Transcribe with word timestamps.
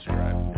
subscribe. 0.00 0.57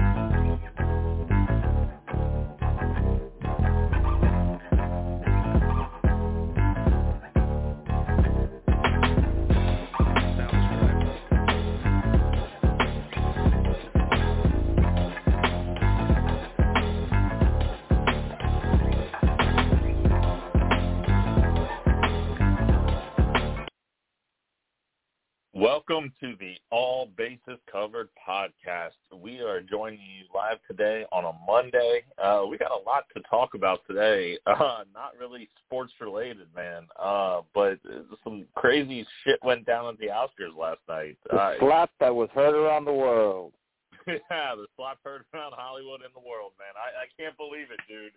Welcome 25.90 26.12
to 26.20 26.36
the 26.38 26.54
All 26.70 27.08
Bases 27.16 27.58
Covered 27.70 28.10
podcast. 28.28 28.90
We 29.12 29.40
are 29.40 29.60
joining 29.60 29.98
you 29.98 30.24
live 30.32 30.58
today 30.68 31.04
on 31.10 31.24
a 31.24 31.32
Monday. 31.44 32.04
Uh, 32.16 32.44
we 32.48 32.58
got 32.58 32.70
a 32.70 32.88
lot 32.88 33.06
to 33.16 33.22
talk 33.28 33.54
about 33.54 33.80
today. 33.88 34.38
Uh, 34.46 34.84
not 34.94 35.12
really 35.18 35.48
sports 35.66 35.92
related, 36.00 36.46
man, 36.54 36.86
uh, 36.96 37.40
but 37.54 37.78
some 38.22 38.44
crazy 38.54 39.04
shit 39.24 39.40
went 39.42 39.66
down 39.66 39.88
at 39.88 39.98
the 39.98 40.06
Oscars 40.06 40.56
last 40.56 40.78
night. 40.88 41.16
The 41.28 41.36
uh, 41.36 41.54
slap 41.58 41.90
that 41.98 42.14
was 42.14 42.28
heard 42.34 42.54
around 42.54 42.84
the 42.84 42.92
world. 42.92 43.52
yeah, 44.06 44.54
the 44.54 44.66
slap 44.76 44.98
heard 45.04 45.24
around 45.34 45.54
Hollywood 45.56 46.02
and 46.02 46.14
the 46.14 46.28
world, 46.28 46.52
man. 46.58 46.74
I, 46.76 47.04
I 47.04 47.06
can't 47.20 47.36
believe 47.36 47.66
it, 47.72 47.80
dude. 47.88 48.12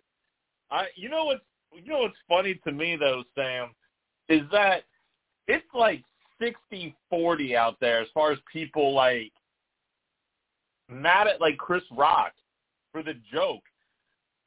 I, 0.70 0.86
you 0.94 1.08
know 1.08 1.24
what's, 1.24 1.44
you 1.72 1.90
know 1.90 2.00
what's 2.00 2.14
funny 2.28 2.60
to 2.66 2.72
me 2.72 2.96
though, 2.96 3.24
Sam, 3.34 3.70
is 4.28 4.42
that 4.52 4.84
it's 5.48 5.66
like 5.74 6.04
sixty 6.40 6.94
forty 7.10 7.56
out 7.56 7.76
there 7.80 8.00
as 8.00 8.08
far 8.14 8.32
as 8.32 8.38
people 8.52 8.92
like 8.94 9.32
mad 10.88 11.26
at 11.26 11.40
like 11.40 11.56
Chris 11.56 11.82
Rock 11.96 12.32
for 12.92 13.02
the 13.02 13.14
joke. 13.32 13.62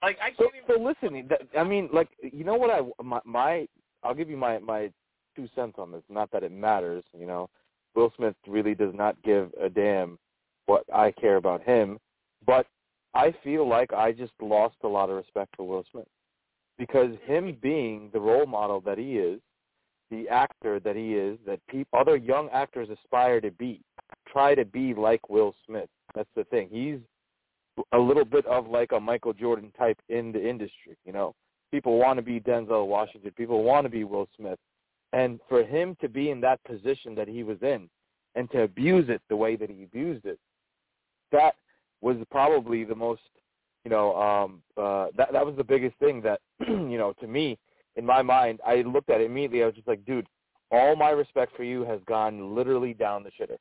Like 0.02 0.18
I 0.22 0.30
So, 0.38 0.44
can't 0.50 0.64
even. 0.64 0.76
so 0.76 0.82
listen, 0.84 1.30
I 1.58 1.64
mean, 1.64 1.90
like, 1.92 2.10
you 2.22 2.44
know 2.44 2.56
what 2.56 2.70
I 2.70 3.04
my, 3.04 3.20
my 3.26 3.68
I'll 4.04 4.14
give 4.14 4.30
you 4.30 4.38
my 4.38 4.60
my 4.60 4.92
two 5.36 5.48
cents 5.56 5.76
on 5.78 5.92
this. 5.92 6.04
Not 6.10 6.32
that 6.32 6.44
it 6.44 6.52
matters, 6.52 7.04
you 7.18 7.26
know. 7.28 7.50
Will 7.96 8.14
Smith 8.16 8.36
really 8.48 8.76
does 8.76 8.94
not 8.94 9.22
give 9.24 9.52
a 9.60 9.70
damn 9.70 10.20
what 10.68 10.84
I 10.94 11.12
care 11.12 11.38
about 11.38 11.64
him, 11.64 11.98
but 12.46 12.68
I 13.16 13.34
feel 13.44 13.68
like 13.68 13.92
I 13.92 14.12
just 14.12 14.34
lost 14.40 14.76
a 14.84 14.88
lot 14.88 15.10
of 15.10 15.16
respect 15.16 15.56
for 15.58 15.68
Will 15.68 15.84
Smith 15.92 16.08
because 16.78 17.10
him 17.26 17.58
being 17.60 18.12
the 18.14 18.20
role 18.20 18.46
model 18.46 18.82
that 18.82 19.00
he 19.00 19.18
is, 19.18 19.40
the 20.10 20.28
actor 20.30 20.80
that 20.80 20.96
he 20.96 21.14
is, 21.14 21.38
that 21.46 21.60
peop 21.70 21.88
other 21.94 22.16
young 22.16 22.50
actors 22.52 22.90
aspire 22.90 23.42
to 23.42 23.52
be, 23.52 23.82
try 24.28 24.56
to 24.56 24.66
be 24.66 24.94
like 24.94 25.30
Will 25.30 25.54
Smith. 25.66 25.90
That's 26.16 26.30
the 26.36 26.46
thing. 26.46 26.70
He's 26.72 27.00
a 27.94 27.98
little 27.98 28.26
bit 28.26 28.46
of 28.46 28.68
like 28.68 28.92
a 28.92 29.00
Michael 29.00 29.34
Jordan 29.34 29.72
type 29.78 29.98
in 30.10 30.32
the 30.32 30.48
industry. 30.48 30.98
You 31.06 31.14
know, 31.14 31.36
people 31.72 31.98
want 31.98 32.18
to 32.18 32.24
be 32.24 32.40
Denzel 32.40 32.88
Washington. 32.88 33.32
People 33.38 33.64
want 33.64 33.86
to 33.86 33.90
be 33.90 34.04
Will 34.04 34.28
Smith, 34.38 34.60
and 35.14 35.40
for 35.50 35.64
him 35.64 35.96
to 36.02 36.10
be 36.10 36.30
in 36.30 36.42
that 36.42 36.64
position 36.64 37.16
that 37.16 37.28
he 37.28 37.44
was 37.44 37.58
in, 37.62 37.90
and 38.36 38.50
to 38.52 38.64
abuse 38.64 39.10
it 39.10 39.22
the 39.30 39.36
way 39.36 39.56
that 39.56 39.70
he 39.70 39.84
abused 39.84 40.26
it, 40.26 40.40
that 41.32 41.56
was 42.02 42.18
probably 42.32 42.84
the 42.84 42.96
most, 42.96 43.22
you 43.84 43.92
know, 43.92 44.16
um, 44.16 44.62
uh, 44.78 45.08
that 45.18 45.32
that 45.34 45.46
was 45.46 45.56
the 45.58 45.64
biggest 45.64 45.98
thing 45.98 46.22
that, 46.22 46.40
you 46.68 46.98
know, 46.98 47.14
to 47.20 47.28
me, 47.28 47.58
in 47.98 48.06
my 48.06 48.22
mind, 48.22 48.60
I 48.66 48.78
looked 48.78 49.10
at 49.10 49.22
it 49.22 49.26
immediately. 49.26 49.64
I 49.64 49.66
was 49.66 49.76
just 49.76 49.88
like, 49.88 50.06
dude, 50.06 50.28
all 50.72 50.96
my 50.96 51.10
respect 51.10 51.56
for 51.56 51.64
you 51.64 51.84
has 51.84 52.00
gone 52.08 52.56
literally 52.56 52.94
down 52.94 53.24
the 53.24 53.32
shitter 53.32 53.58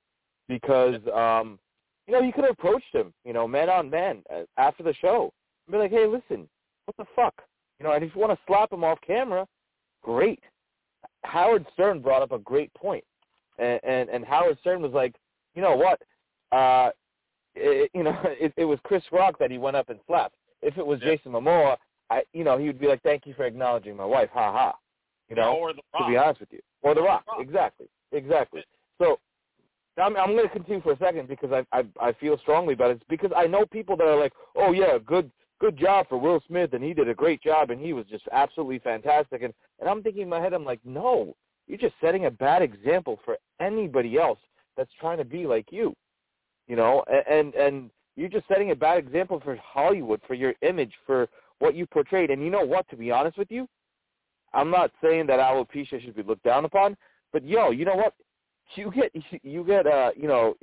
because 0.48 1.00
um 1.14 1.58
you 2.06 2.14
know, 2.14 2.20
you 2.20 2.32
could 2.32 2.44
have 2.44 2.52
approached 2.52 2.92
him, 2.94 3.12
you 3.24 3.32
know, 3.32 3.48
man 3.48 3.68
on 3.68 3.90
man 3.90 4.22
uh, 4.32 4.42
after 4.58 4.82
the 4.84 4.94
show 4.94 5.32
and 5.66 5.72
be 5.72 5.78
like, 5.78 5.90
hey, 5.90 6.06
listen, 6.06 6.48
what 6.84 6.96
the 6.96 7.04
fuck? 7.16 7.34
You 7.78 7.84
know, 7.84 7.92
and 7.92 8.04
if 8.04 8.14
you 8.14 8.20
want 8.20 8.32
to 8.32 8.38
slap 8.46 8.72
him 8.72 8.84
off 8.84 8.98
camera, 9.04 9.46
great. 10.02 10.42
Howard 11.24 11.66
Stern 11.72 12.00
brought 12.00 12.22
up 12.22 12.32
a 12.32 12.38
great 12.38 12.72
point. 12.74 13.04
And, 13.58 13.80
and, 13.82 14.08
and 14.08 14.24
Howard 14.24 14.56
Stern 14.60 14.82
was 14.82 14.92
like, 14.92 15.16
you 15.54 15.62
know 15.62 15.76
what? 15.76 16.00
Uh, 16.56 16.90
it, 17.56 17.90
you 17.92 18.04
know, 18.04 18.16
it, 18.24 18.52
it 18.56 18.64
was 18.64 18.78
Chris 18.84 19.02
Rock 19.10 19.36
that 19.40 19.50
he 19.50 19.58
went 19.58 19.76
up 19.76 19.88
and 19.90 19.98
slapped. 20.06 20.36
If 20.62 20.78
it 20.78 20.86
was 20.86 21.00
Yeah. 21.02 21.16
Jason 21.16 21.32
Momoa, 21.32 21.76
I, 22.10 22.22
you 22.32 22.44
know, 22.44 22.56
he 22.58 22.66
would 22.66 22.78
be 22.80 22.86
like, 22.86 23.02
thank 23.02 23.26
you 23.26 23.34
for 23.34 23.44
acknowledging 23.44 23.96
my 23.96 24.04
wife, 24.04 24.30
ha 24.32 24.52
ha. 24.52 24.76
You 25.28 25.36
know, 25.36 25.54
or 25.54 25.72
the 25.72 25.82
to 25.98 26.06
be 26.08 26.16
honest 26.16 26.40
with 26.40 26.52
you. 26.52 26.60
Or 26.82 26.94
The 26.94 27.02
Rock, 27.02 27.24
Rock. 27.26 27.38
exactly, 27.40 27.86
exactly. 28.12 28.62
So 29.00 29.18
I'm, 29.98 30.16
I'm 30.16 30.32
going 30.36 30.46
to 30.46 30.52
continue 30.52 30.80
for 30.82 30.92
a 30.92 30.98
second 30.98 31.26
because 31.28 31.50
I, 31.52 31.64
I 31.76 31.84
I 32.00 32.12
feel 32.12 32.38
strongly 32.38 32.74
about 32.74 32.90
it. 32.90 32.96
It's 32.98 33.04
because 33.08 33.32
I 33.34 33.46
know 33.46 33.66
people 33.66 33.96
that 33.96 34.06
are 34.06 34.18
like, 34.18 34.32
oh 34.56 34.72
yeah, 34.72 34.98
good 35.04 35.30
good 35.58 35.76
job 35.76 36.06
for 36.08 36.18
Will 36.18 36.40
Smith 36.46 36.74
and 36.74 36.84
he 36.84 36.92
did 36.94 37.08
a 37.08 37.14
great 37.14 37.42
job 37.42 37.70
and 37.70 37.80
he 37.80 37.92
was 37.92 38.06
just 38.06 38.24
absolutely 38.30 38.78
fantastic. 38.78 39.42
And 39.42 39.52
and 39.80 39.88
I'm 39.88 40.02
thinking 40.02 40.22
in 40.22 40.28
my 40.28 40.40
head, 40.40 40.52
I'm 40.52 40.64
like, 40.64 40.80
no, 40.84 41.34
you're 41.66 41.78
just 41.78 41.94
setting 42.00 42.26
a 42.26 42.30
bad 42.30 42.62
example 42.62 43.18
for 43.24 43.36
anybody 43.60 44.18
else 44.18 44.38
that's 44.76 44.92
trying 45.00 45.18
to 45.18 45.24
be 45.24 45.46
like 45.46 45.72
you, 45.72 45.94
you 46.68 46.76
know, 46.76 47.02
A- 47.08 47.32
and 47.32 47.54
and 47.54 47.90
you're 48.16 48.28
just 48.28 48.48
setting 48.48 48.70
a 48.70 48.76
bad 48.76 48.98
example 48.98 49.40
for 49.40 49.56
Hollywood, 49.56 50.20
for 50.26 50.34
your 50.34 50.54
image, 50.62 50.92
for 51.06 51.28
what 51.58 51.74
you 51.74 51.86
portrayed. 51.86 52.30
And 52.30 52.42
you 52.42 52.50
know 52.50 52.64
what? 52.64 52.88
To 52.90 52.96
be 52.96 53.10
honest 53.10 53.38
with 53.38 53.50
you, 53.50 53.68
I'm 54.52 54.70
not 54.70 54.90
saying 55.02 55.26
that 55.28 55.38
alopecia 55.40 56.02
should 56.02 56.16
be 56.16 56.22
looked 56.22 56.44
down 56.44 56.64
upon, 56.64 56.96
but 57.32 57.44
yo, 57.44 57.70
you 57.70 57.84
know 57.84 57.94
what? 57.96 58.14
You 58.74 58.90
get 58.90 59.12
you 59.42 59.64
get 59.64 59.86
uh 59.86 60.10
you 60.16 60.26
know 60.28 60.54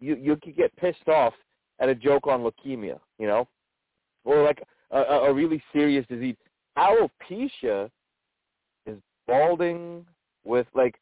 you 0.00 0.16
you 0.16 0.36
could 0.36 0.56
get 0.56 0.74
pissed 0.76 1.08
off 1.08 1.34
at 1.78 1.88
a 1.88 1.94
joke 1.94 2.26
on 2.26 2.40
leukemia, 2.42 2.98
you 3.18 3.26
know, 3.26 3.46
or 4.24 4.42
like 4.42 4.62
a, 4.90 4.98
a 5.00 5.32
really 5.32 5.62
serious 5.72 6.04
disease. 6.08 6.36
Alopecia 6.76 7.90
is 8.86 8.98
balding 9.26 10.04
with 10.44 10.66
like, 10.74 10.96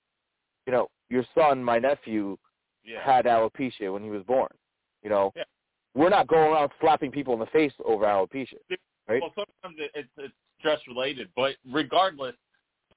you 0.66 0.72
know, 0.72 0.88
your 1.08 1.24
son, 1.34 1.62
my 1.64 1.78
nephew, 1.78 2.36
Yeah. 2.84 3.02
had 3.04 3.24
alopecia 3.26 3.92
when 3.92 4.02
he 4.02 4.10
was 4.10 4.22
born. 4.24 4.50
You 5.02 5.10
know, 5.10 5.32
Yeah. 5.36 5.44
we're 5.94 6.08
not 6.10 6.26
going 6.28 6.52
around 6.52 6.70
slapping 6.80 7.10
people 7.10 7.34
in 7.34 7.40
the 7.40 7.46
face 7.46 7.72
over 7.84 8.04
alopecia. 8.04 8.58
Right? 9.10 9.22
Well, 9.22 9.32
sometimes 9.62 9.78
it, 9.78 9.90
it's 9.94 10.08
it's 10.18 10.34
stress 10.58 10.78
related, 10.88 11.28
but 11.36 11.56
regardless, 11.70 12.34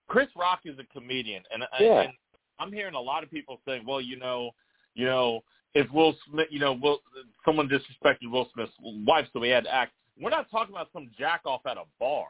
Chris 0.07 0.28
Rock 0.35 0.62
is 0.66 0.78
a 0.79 0.84
comedian, 0.97 1.44
and, 1.53 1.63
I- 1.63 1.68
Yeah. 1.84 2.01
and 2.01 2.13
I'm 2.59 2.72
hearing 2.72 2.94
a 2.96 3.00
lot 3.01 3.24
of 3.24 3.31
people 3.31 3.59
saying, 3.68 3.85
well, 3.85 4.01
you 4.01 4.18
know, 4.18 4.51
you 4.96 5.06
know, 5.06 5.41
if 5.74 5.90
Will 5.91 6.16
Smith, 6.29 6.47
you 6.51 6.59
know, 6.59 6.74
Will 6.74 7.00
someone 7.46 7.68
disrespected 7.68 8.29
Will 8.29 8.50
Smith's 8.53 8.74
wife, 8.79 9.25
so 9.34 9.41
he 9.41 9.50
had 9.50 9.63
to 9.63 9.74
act. 9.74 9.94
We're 10.19 10.29
not 10.29 10.51
talking 10.51 10.75
about 10.75 10.90
some 10.94 11.09
jack 11.18 11.41
off 11.46 11.66
at 11.66 11.78
a 11.78 11.84
bar. 12.00 12.28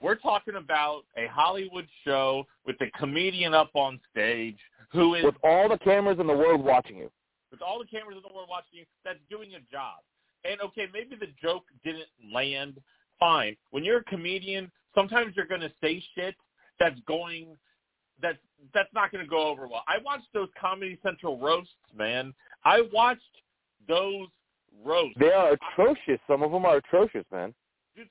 We're 0.00 0.16
talking 0.16 0.56
about 0.56 1.02
a 1.16 1.26
Hollywood 1.28 1.86
show 2.04 2.44
with 2.66 2.76
a 2.80 2.90
comedian 2.98 3.54
up 3.54 3.70
on 3.74 4.00
stage 4.10 4.58
who 4.90 5.14
is 5.14 5.24
With 5.24 5.36
all 5.44 5.68
the 5.68 5.78
cameras 5.78 6.18
in 6.18 6.26
the 6.26 6.32
world 6.36 6.62
watching 6.62 6.96
you. 6.98 7.10
with 7.50 7.62
all 7.62 7.78
the 7.78 7.86
cameras 7.86 8.16
in 8.16 8.22
the 8.28 8.34
world 8.34 8.48
watching 8.50 8.80
you, 8.80 8.84
that's 9.04 9.20
doing 9.30 9.50
a 9.54 9.60
job. 9.72 9.98
And 10.44 10.60
okay, 10.60 10.86
maybe 10.92 11.16
the 11.16 11.32
joke 11.42 11.64
didn't 11.84 12.08
land. 12.32 12.80
Fine. 13.18 13.56
When 13.70 13.84
you're 13.84 13.98
a 13.98 14.04
comedian, 14.04 14.70
sometimes 14.94 15.34
you're 15.36 15.46
going 15.46 15.60
to 15.60 15.72
say 15.82 16.02
shit 16.14 16.34
that's 16.78 16.98
going 17.06 17.56
that's 18.20 18.38
that's 18.72 18.88
not 18.94 19.12
going 19.12 19.24
to 19.24 19.28
go 19.28 19.46
over 19.46 19.66
well. 19.66 19.84
I 19.88 19.98
watched 20.04 20.28
those 20.32 20.48
Comedy 20.60 20.98
Central 21.02 21.38
roasts, 21.38 21.72
man. 21.96 22.32
I 22.64 22.82
watched 22.92 23.22
those 23.88 24.28
roasts. 24.84 25.16
They 25.18 25.32
are 25.32 25.52
atrocious. 25.52 26.20
Some 26.26 26.42
of 26.42 26.50
them 26.50 26.64
are 26.64 26.76
atrocious, 26.76 27.24
man. 27.30 27.54
Dude, 27.96 28.08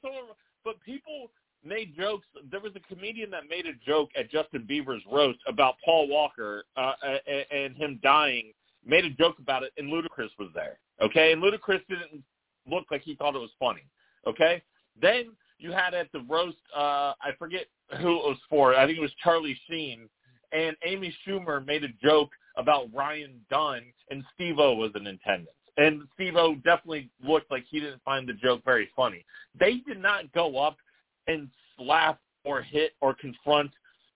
but 0.63 0.79
people 0.81 1.31
made 1.65 1.95
jokes. 1.95 2.27
There 2.51 2.59
was 2.59 2.73
a 2.75 2.93
comedian 2.93 3.29
that 3.31 3.49
made 3.49 3.65
a 3.65 3.73
joke 3.85 4.09
at 4.17 4.29
Justin 4.29 4.67
Bieber's 4.69 5.03
roast 5.11 5.39
about 5.47 5.75
Paul 5.83 6.07
Walker 6.07 6.63
uh, 6.77 6.93
and, 7.27 7.45
and 7.51 7.75
him 7.75 7.99
dying. 8.03 8.53
Made 8.85 9.05
a 9.05 9.09
joke 9.11 9.39
about 9.39 9.63
it, 9.63 9.71
and 9.77 9.87
Ludacris 9.91 10.29
was 10.37 10.49
there. 10.53 10.77
Okay, 11.01 11.31
and 11.31 11.41
Ludacris 11.41 11.81
didn't 11.87 12.23
look 12.69 12.85
like 12.91 13.01
he 13.01 13.15
thought 13.15 13.35
it 13.35 13.39
was 13.39 13.51
funny. 13.59 13.83
Okay, 14.27 14.61
then 15.01 15.31
you 15.59 15.71
had 15.71 15.93
at 15.93 16.11
the 16.11 16.21
roast. 16.29 16.57
Uh, 16.75 17.13
I 17.21 17.31
forget 17.37 17.65
who 17.99 18.11
it 18.17 18.23
was 18.23 18.37
for. 18.49 18.75
I 18.75 18.85
think 18.85 18.97
it 18.97 19.01
was 19.01 19.13
Charlie 19.23 19.57
Sheen, 19.69 20.09
and 20.51 20.75
Amy 20.85 21.15
Schumer 21.25 21.65
made 21.65 21.83
a 21.83 21.89
joke 22.01 22.29
about 22.57 22.93
Ryan 22.93 23.41
Dunn, 23.49 23.81
and 24.09 24.23
Steve-O 24.35 24.75
was 24.75 24.91
in 24.95 25.07
attendance. 25.07 25.49
And 25.77 26.03
Steve-O 26.13 26.55
definitely 26.55 27.09
looked 27.23 27.49
like 27.49 27.65
he 27.69 27.79
didn't 27.79 28.01
find 28.03 28.27
the 28.29 28.33
joke 28.33 28.61
very 28.63 28.89
funny. 28.95 29.25
They 29.59 29.77
did 29.87 29.99
not 29.99 30.31
go 30.31 30.57
up 30.57 30.77
and 31.27 31.49
slap 31.77 32.19
or 32.45 32.61
hit 32.61 32.91
or 33.01 33.15
confront 33.15 33.71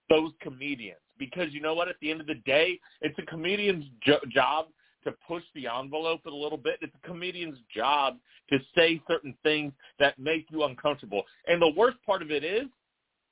those 0.10 0.32
comedians 0.42 1.00
because 1.18 1.52
you 1.52 1.62
know 1.62 1.74
what? 1.74 1.88
At 1.88 1.96
the 2.02 2.12
end 2.12 2.22
of 2.22 2.28
the 2.28 2.36
day, 2.46 2.80
it's 3.02 3.18
a 3.18 3.24
comedian's 3.24 3.86
jo- 4.02 4.20
job 4.30 4.68
to 5.08 5.16
push 5.28 5.44
the 5.56 5.68
envelope 5.68 6.26
a 6.26 6.30
little 6.30 6.58
bit. 6.58 6.78
It's 6.82 6.94
a 7.04 7.08
comedian's 7.08 7.58
job 7.74 8.18
to 8.50 8.58
say 8.76 9.02
certain 9.08 9.36
things 9.44 9.74
that 10.00 10.18
make 10.18 10.46
you 10.50 10.64
uncomfortable. 10.64 11.24
And 11.48 11.62
the 11.62 11.74
worst 11.76 11.98
part 12.06 12.22
of 12.22 12.32
it 12.32 12.44
is, 12.44 12.66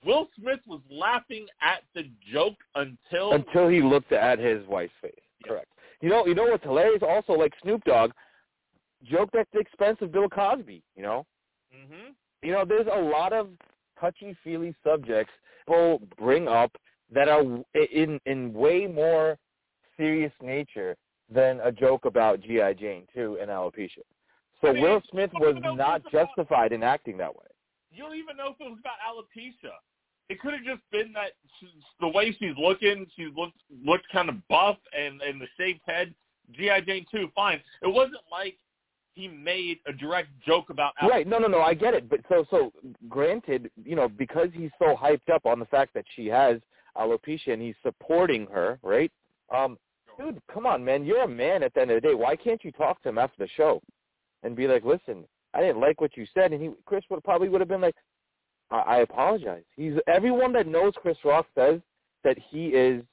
Will 0.06 0.28
Smith 0.40 0.60
was 0.68 0.82
laughing 0.92 1.48
at 1.62 1.84
the 1.96 2.04
joke 2.32 2.58
until 2.76 3.32
Until 3.34 3.68
he 3.70 3.82
looked 3.82 4.12
at 4.12 4.38
his 4.40 4.66
wife's 4.68 4.94
face. 5.02 5.14
Yeah. 5.42 5.50
Correct. 5.50 5.72
You 6.02 6.10
know, 6.10 6.26
you 6.28 6.36
know 6.36 6.44
what's 6.44 6.64
hilarious? 6.64 7.02
Also, 7.08 7.34
like 7.34 7.54
Snoop 7.64 7.84
Dogg, 7.86 8.12
joked 9.04 9.36
at 9.36 9.48
the 9.54 9.60
expense 9.60 9.98
of 10.02 10.12
Bill 10.12 10.30
Cosby. 10.30 10.84
You 10.96 11.04
know, 11.04 11.26
hmm 11.72 12.12
you 12.44 12.52
know, 12.52 12.64
there's 12.64 12.88
a 12.94 13.02
lot 13.02 13.34
of 13.34 13.50
touchy 14.00 14.36
feely 14.44 14.76
subjects 14.84 15.32
people 15.66 16.02
bring 16.18 16.48
up 16.48 16.72
that 17.14 17.28
are 17.28 17.44
in 17.74 18.20
in 18.26 18.54
way 18.54 18.88
more 18.88 19.38
serious 19.98 20.32
nature 20.42 20.96
than 21.30 21.60
a 21.62 21.72
joke 21.72 22.06
about 22.06 22.42
GI 22.42 22.76
Jane 22.80 23.08
2 23.14 23.40
and 23.42 23.50
alopecia. 23.50 24.00
So 24.62 24.70
I 24.70 24.74
mean, 24.74 24.84
Will 24.84 25.02
Smith 25.12 25.32
was 25.34 25.54
don't 25.56 25.62
know 25.64 25.72
if 25.74 25.78
not 25.78 26.02
it's 26.02 26.08
about- 26.14 26.28
justified 26.30 26.72
in 26.72 26.84
acting 26.84 27.18
that 27.18 27.36
way. 27.36 27.46
You 27.92 28.04
don't 28.04 28.16
even 28.16 28.38
know 28.38 28.50
if 28.50 28.60
it 28.60 28.70
was 28.70 28.80
about 28.80 28.98
alopecia. 29.08 29.72
It 30.28 30.40
could 30.40 30.54
have 30.54 30.64
just 30.64 30.82
been 30.92 31.14
that 31.14 31.32
the 32.00 32.08
way 32.08 32.32
she's 32.32 32.58
looking. 32.58 33.06
She 33.16 33.26
looked 33.36 33.58
looked 33.84 34.10
kind 34.12 34.28
of 34.30 34.46
buff 34.48 34.78
and 34.98 35.22
and 35.22 35.40
the 35.40 35.48
shaved 35.58 35.82
head. 35.86 36.14
GI 36.52 36.82
Jane 36.86 37.06
2, 37.12 37.30
fine. 37.36 37.62
It 37.82 37.88
wasn't 37.88 38.22
like 38.32 38.58
he 39.14 39.28
made 39.28 39.80
a 39.88 39.94
direct 39.94 40.30
joke 40.46 40.70
about 40.70 40.94
alopecia. 41.02 41.10
Right. 41.10 41.28
No, 41.28 41.38
no, 41.38 41.48
no. 41.48 41.62
I 41.62 41.74
get 41.74 41.94
it. 41.94 42.10
But 42.10 42.20
so, 42.28 42.46
so 42.50 42.74
granted, 43.08 43.72
you 43.84 43.96
know, 43.96 44.10
because 44.10 44.50
he's 44.54 44.72
so 44.78 44.96
hyped 44.96 45.30
up 45.34 45.46
on 45.46 45.60
the 45.60 45.66
fact 45.66 45.94
that 45.94 46.06
she 46.16 46.28
has 46.28 46.60
alopecia 46.98 47.54
and 47.54 47.62
he's 47.62 47.76
supporting 47.82 48.46
her, 48.48 48.80
right? 48.84 49.12
Um, 49.56 49.78
dude, 50.18 50.42
come 50.52 50.66
on, 50.66 50.84
man. 50.84 51.06
You're 51.06 51.24
a 51.24 51.28
man 51.28 51.64
at 51.64 51.74
the 51.74 51.82
end 51.82 51.92
of 51.92 52.02
the 52.02 52.08
day. 52.10 52.14
Why 52.14 52.36
can't 52.36 52.64
you 52.64 52.72
talk 52.72 53.02
to 53.04 53.10
him 53.10 53.18
after 53.18 53.44
the 53.44 53.50
show 53.56 53.82
and 54.44 54.56
be 54.56 54.68
like, 54.68 54.84
listen, 54.84 55.26
I 55.54 55.62
didn't 55.62 55.80
like 55.80 56.02
what 56.02 56.18
you 56.18 56.26
said, 56.34 56.52
and 56.52 56.62
he, 56.62 56.70
Chris 56.86 57.04
would 57.10 57.24
probably 57.24 57.50
would 57.50 57.62
have 57.62 57.68
been 57.68 57.82
like, 57.82 57.96
I, 58.72 58.78
I 58.78 58.98
apologize. 58.98 59.64
He's 59.76 59.94
everyone 60.08 60.54
that 60.54 60.68
knows 60.68 60.94
Chris 61.02 61.18
Rock 61.24 61.48
says 61.56 61.80
that 62.24 62.38
he 62.50 62.68
is 62.68 63.04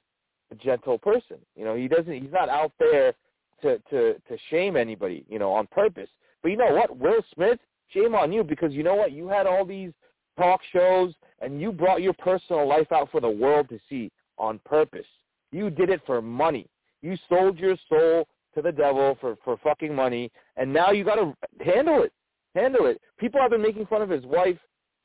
a 0.51 0.55
gentle 0.55 0.97
person. 0.97 1.37
You 1.55 1.65
know, 1.65 1.75
he 1.75 1.87
doesn't. 1.87 2.13
He's 2.13 2.31
not 2.31 2.49
out 2.49 2.71
there 2.79 3.13
to 3.61 3.77
to 3.89 4.13
to 4.13 4.37
shame 4.49 4.75
anybody. 4.75 5.25
You 5.29 5.39
know, 5.39 5.51
on 5.51 5.67
purpose. 5.67 6.09
But 6.41 6.49
you 6.49 6.57
know 6.57 6.73
what, 6.73 6.97
Will 6.97 7.23
Smith, 7.33 7.59
shame 7.89 8.15
on 8.15 8.33
you 8.33 8.43
because 8.43 8.73
you 8.73 8.83
know 8.83 8.95
what, 8.95 9.13
you 9.13 9.27
had 9.27 9.47
all 9.47 9.65
these 9.65 9.91
talk 10.37 10.59
shows 10.73 11.13
and 11.39 11.61
you 11.61 11.71
brought 11.71 12.01
your 12.01 12.13
personal 12.13 12.67
life 12.67 12.91
out 12.91 13.09
for 13.11 13.21
the 13.21 13.29
world 13.29 13.69
to 13.69 13.79
see 13.89 14.11
on 14.37 14.59
purpose. 14.65 15.05
You 15.51 15.69
did 15.69 15.89
it 15.89 16.01
for 16.05 16.21
money. 16.21 16.67
You 17.03 17.15
sold 17.29 17.59
your 17.59 17.75
soul 17.87 18.27
to 18.55 18.61
the 18.61 18.71
devil 18.71 19.17
for 19.21 19.37
for 19.43 19.57
fucking 19.57 19.93
money, 19.93 20.31
and 20.57 20.73
now 20.73 20.91
you 20.91 21.03
got 21.03 21.15
to 21.15 21.35
handle 21.63 22.01
it. 22.01 22.13
Handle 22.55 22.85
it. 22.87 22.99
People 23.19 23.41
have 23.41 23.51
been 23.51 23.61
making 23.61 23.85
fun 23.87 24.01
of 24.01 24.09
his 24.09 24.25
wife 24.25 24.57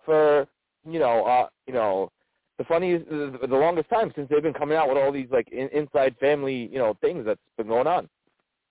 for 0.04 0.46
you 0.88 0.98
know 0.98 1.24
uh 1.24 1.48
you 1.66 1.74
know 1.74 2.10
the 2.56 2.64
funniest 2.64 3.08
the, 3.10 3.38
the 3.46 3.56
longest 3.56 3.90
time 3.90 4.12
since 4.14 4.28
they've 4.30 4.42
been 4.42 4.54
coming 4.54 4.78
out 4.78 4.88
with 4.88 4.96
all 4.96 5.12
these 5.12 5.28
like 5.30 5.48
in, 5.50 5.68
inside 5.68 6.14
family 6.18 6.68
you 6.72 6.78
know 6.78 6.96
things 7.00 7.26
that's 7.26 7.40
been 7.56 7.68
going 7.68 7.86
on. 7.86 8.08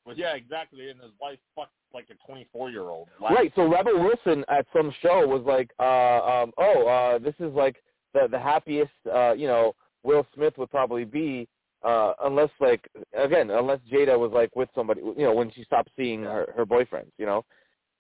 Well, 0.05 0.15
yeah, 0.15 0.35
exactly. 0.35 0.89
And 0.89 1.01
his 1.01 1.11
wife 1.19 1.37
fucked 1.53 1.73
like 1.93 2.07
a 2.09 2.31
24 2.31 2.69
year 2.69 2.83
old. 2.83 3.09
Right. 3.19 3.51
So 3.55 3.69
Rebel 3.69 4.01
Wilson 4.01 4.45
at 4.47 4.65
some 4.71 4.93
show 5.01 5.27
was 5.27 5.43
like, 5.45 5.71
uh, 5.79 6.43
um, 6.43 6.53
"Oh, 6.57 6.87
uh, 6.87 7.19
this 7.19 7.35
is 7.39 7.53
like 7.53 7.75
the 8.13 8.27
the 8.29 8.39
happiest, 8.39 8.91
uh, 9.13 9.33
you 9.33 9.47
know, 9.47 9.75
Will 10.03 10.25
Smith 10.33 10.53
would 10.57 10.71
probably 10.71 11.03
be, 11.03 11.47
uh, 11.87 12.13
unless 12.25 12.49
like 12.59 12.89
again, 13.17 13.49
unless 13.49 13.79
Jada 13.91 14.19
was 14.19 14.31
like 14.33 14.53
with 14.55 14.69
somebody, 14.75 15.01
you 15.01 15.23
know, 15.23 15.33
when 15.33 15.51
she 15.51 15.63
stopped 15.63 15.89
seeing 15.95 16.23
her 16.23 16.53
her 16.55 16.65
boyfriends, 16.65 17.11
you 17.17 17.25
know." 17.25 17.45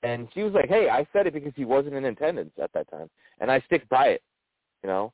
And 0.03 0.27
she 0.33 0.43
was 0.43 0.53
like, 0.53 0.67
"Hey, 0.69 0.89
I 0.89 1.07
said 1.13 1.25
it 1.25 1.33
because 1.33 1.53
he 1.55 1.65
wasn't 1.65 1.95
in 1.95 2.05
attendance 2.05 2.51
at 2.61 2.71
that 2.73 2.89
time, 2.91 3.09
and 3.39 3.49
I 3.49 3.61
stick 3.61 3.87
by 3.89 4.07
it." 4.09 4.21
You 4.83 4.89
know, 4.89 5.13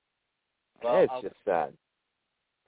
Well, 0.84 1.04
it's 1.04 1.14
I'll- 1.14 1.22
just 1.22 1.36
sad. 1.46 1.74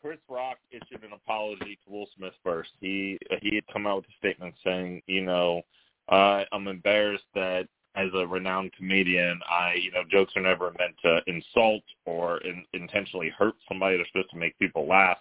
Chris 0.02 0.19
Rock 0.30 0.60
issued 0.69 1.04
an 1.04 1.13
apology 1.13 1.80
to 1.84 1.92
Will 1.92 2.08
Smith 2.16 2.36
first. 2.44 2.69
He 2.80 3.18
he 3.42 3.56
had 3.56 3.66
come 3.74 3.88
out 3.88 3.98
with 3.98 4.10
a 4.10 4.18
statement 4.19 4.54
saying, 4.63 5.01
you 5.08 5.24
know, 5.24 5.63
uh, 6.10 6.46
I'm 6.51 6.68
embarrassed 6.68 7.25
that 7.34 7.68
as 7.96 8.10
a 8.13 8.28
renowned 8.28 8.74
comedian, 8.74 9.42
I 9.50 9.74
you 9.74 9.92
know 9.92 10.04
jokes 10.04 10.34
are 10.36 10.44
never 10.44 10.72
meant 10.78 10.96
to 11.01 11.22
insult 11.25 11.84
or 12.06 12.38
in, 12.42 12.63
intentionally 12.74 13.30
hurt 13.30 13.56
somebody. 13.68 13.98
They're 13.98 14.06
supposed 14.06 14.30
to 14.30 14.38
make 14.38 14.58
people 14.60 14.86
laugh. 14.86 15.18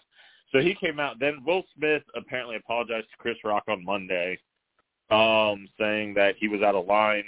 So 0.54 0.60
he 0.60 0.74
came 0.74 1.00
out. 1.00 1.18
Then 1.18 1.42
Will 1.44 1.64
Smith 1.76 2.02
apparently 2.16 2.56
apologized 2.56 3.10
to 3.10 3.16
Chris 3.18 3.36
Rock 3.44 3.64
on 3.68 3.84
Monday, 3.84 4.38
um, 5.10 5.66
saying 5.78 6.14
that 6.14 6.36
he 6.38 6.46
was 6.46 6.62
out 6.62 6.76
of 6.76 6.86
line 6.86 7.24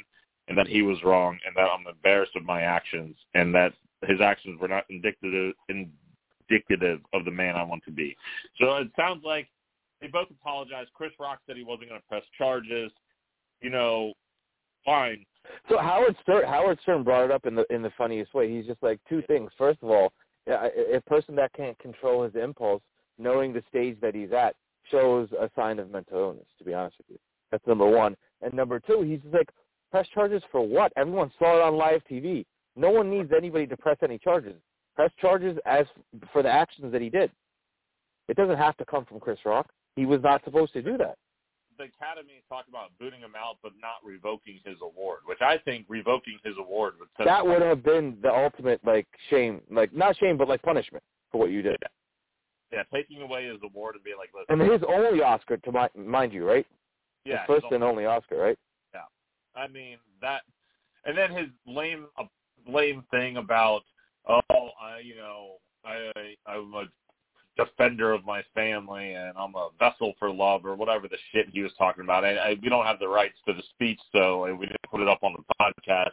and 0.49 0.57
that 0.57 0.69
he 0.69 0.83
was 0.83 0.97
wrong 1.03 1.37
and 1.45 1.55
that 1.57 1.69
I'm 1.69 1.87
embarrassed 1.89 2.37
of 2.37 2.45
my 2.45 2.63
actions 2.63 3.17
and 3.35 3.53
that 3.55 3.73
his 4.07 4.21
actions 4.21 4.61
were 4.61 4.69
not 4.69 4.85
indicative 4.91 5.55
indicative 5.69 7.01
of 7.13 7.25
the 7.25 7.31
man 7.33 7.57
I 7.57 7.65
want 7.65 7.83
to 7.87 7.91
be. 7.91 8.17
So 8.61 8.77
it 8.77 8.89
sounds 8.95 9.25
like 9.25 9.49
they 10.01 10.07
both 10.07 10.31
apologized. 10.31 10.91
Chris 10.95 11.11
Rock 11.19 11.41
said 11.47 11.57
he 11.57 11.65
wasn't 11.65 11.89
going 11.89 12.01
to 12.01 12.07
press 12.07 12.23
charges. 12.39 12.93
You 13.61 13.71
know, 13.71 14.13
fine. 14.85 15.25
So 15.69 15.79
Howard 15.79 16.15
Stern, 16.23 16.45
Howard 16.45 16.79
Stern 16.83 17.03
brought 17.03 17.25
it 17.25 17.33
up 17.33 17.47
in 17.47 17.57
the 17.57 17.65
in 17.71 17.83
the 17.83 17.93
funniest 17.99 18.35
way. 18.35 18.55
He's 18.55 18.67
just 18.67 18.83
like 18.85 19.01
two 19.09 19.23
things. 19.23 19.51
First 19.59 19.83
of 19.83 19.91
all, 19.91 20.13
a 20.47 20.97
a 20.97 21.01
person 21.01 21.35
that 21.37 21.53
can't 21.55 21.79
control 21.81 22.23
his 22.23 22.35
impulse, 22.37 22.83
knowing 23.19 23.53
the 23.53 23.63
stage 23.69 23.97
that 24.01 24.15
he's 24.15 24.33
at, 24.33 24.55
shows 24.91 25.29
a 25.33 25.51
sign 25.57 25.79
of 25.79 25.91
mental 25.91 26.19
illness. 26.19 26.47
To 26.59 26.65
be 26.65 26.75
honest 26.75 26.97
with 26.99 27.07
you, 27.11 27.19
that's 27.51 27.67
number 27.67 27.89
one. 27.89 28.17
And 28.43 28.55
number 28.55 28.81
two, 28.81 29.03
he's 29.03 29.21
just 29.21 29.35
like, 29.35 29.49
press 29.91 30.07
charges 30.15 30.43
for 30.53 30.67
what? 30.67 30.93
Everyone 30.97 31.31
saw 31.39 31.57
it 31.57 31.63
on 31.63 31.77
live 31.77 32.03
TV. 32.11 32.45
No 32.77 32.91
one 32.91 33.11
needs 33.11 33.31
anybody 33.37 33.67
to 33.67 33.77
press 33.77 33.97
any 34.03 34.19
charges. 34.19 34.55
Press 34.95 35.11
charges 35.21 35.59
as 35.67 35.87
for 36.33 36.43
the 36.43 36.51
actions 36.51 36.93
that 36.93 37.01
he 37.01 37.11
did. 37.11 37.31
It 38.29 38.37
doesn't 38.37 38.59
have 38.59 38.77
to 38.79 38.85
come 38.85 39.05
from 39.05 39.21
Chris 39.21 39.39
Rock. 39.45 39.69
He 39.95 40.05
was 40.05 40.21
not 40.23 40.45
supposed 40.45 40.73
to 40.75 40.83
do 40.83 40.97
that. 40.99 41.17
The 41.79 41.85
Academy 41.85 42.43
talked 42.49 42.69
about 42.71 42.91
booting 42.99 43.21
him 43.21 43.35
out, 43.37 43.57
but 43.63 43.73
not 43.81 43.97
revoking 44.03 44.61
his 44.65 44.77
award, 44.83 45.21
which 45.27 45.41
I 45.43 45.59
think 45.59 45.85
revoking 45.89 46.39
his 46.43 46.55
award 46.59 46.95
would 46.99 47.09
that 47.27 47.47
would 47.47 47.61
have 47.61 47.85
been 47.85 48.17
the 48.23 48.33
ultimate 48.33 48.81
like 48.85 49.07
shame, 49.29 49.61
like 49.71 49.95
not 49.95 50.17
shame, 50.17 50.39
but 50.39 50.49
like 50.49 50.63
punishment 50.63 51.05
for 51.31 51.39
what 51.39 51.51
you 51.51 51.61
did. 51.61 51.77
yeah, 51.83 51.89
taking 52.93 53.23
away 53.23 53.47
his 53.47 53.59
award 53.63 53.95
and 53.95 54.05
being 54.05 54.17
like, 54.17 54.31
listen, 54.35 54.61
And 54.61 54.71
his 54.71 54.83
only 54.89 55.23
Oscar, 55.23 55.57
to 55.57 55.73
my, 55.73 55.89
mind 55.97 56.33
you, 56.33 56.47
right? 56.47 56.67
yeah, 57.25 57.39
his 57.39 57.47
first 57.47 57.67
and 57.73 57.83
only 57.83 58.07
Oscar, 58.07 58.37
right? 58.37 58.59
Yeah. 58.95 59.01
I 59.61 59.69
mean 59.69 59.99
that, 60.21 60.43
and 61.05 61.17
then 61.17 61.31
his 61.33 61.47
lame, 61.67 62.07
uh, 62.19 62.25
lame 62.69 63.05
thing 63.11 63.37
about, 63.37 63.83
oh, 64.29 64.41
I, 64.81 64.99
you 65.03 65.17
know, 65.17 65.55
I, 65.85 66.11
I'm 66.47 66.73
a 66.75 66.85
defender 67.57 68.13
of 68.13 68.25
my 68.25 68.43
family 68.55 69.15
and 69.15 69.33
I'm 69.37 69.55
a 69.55 69.71
vessel 69.79 70.15
for 70.19 70.31
love 70.31 70.65
or 70.65 70.75
whatever 70.75 71.09
the 71.09 71.17
shit 71.33 71.47
he 71.51 71.63
was 71.63 71.73
talking 71.79 72.05
about. 72.05 72.25
I, 72.25 72.37
I, 72.37 72.57
we 72.63 72.69
don't 72.69 72.85
have 72.85 72.99
the 72.99 73.09
rights 73.09 73.39
to 73.47 73.55
the 73.55 73.63
speech, 73.71 74.01
so 74.13 74.45
we 74.55 74.67
didn't 74.67 74.77
put 74.91 75.01
it 75.01 75.09
up 75.09 75.21
on 75.23 75.35
the 75.35 75.55
podcast. 75.61 76.11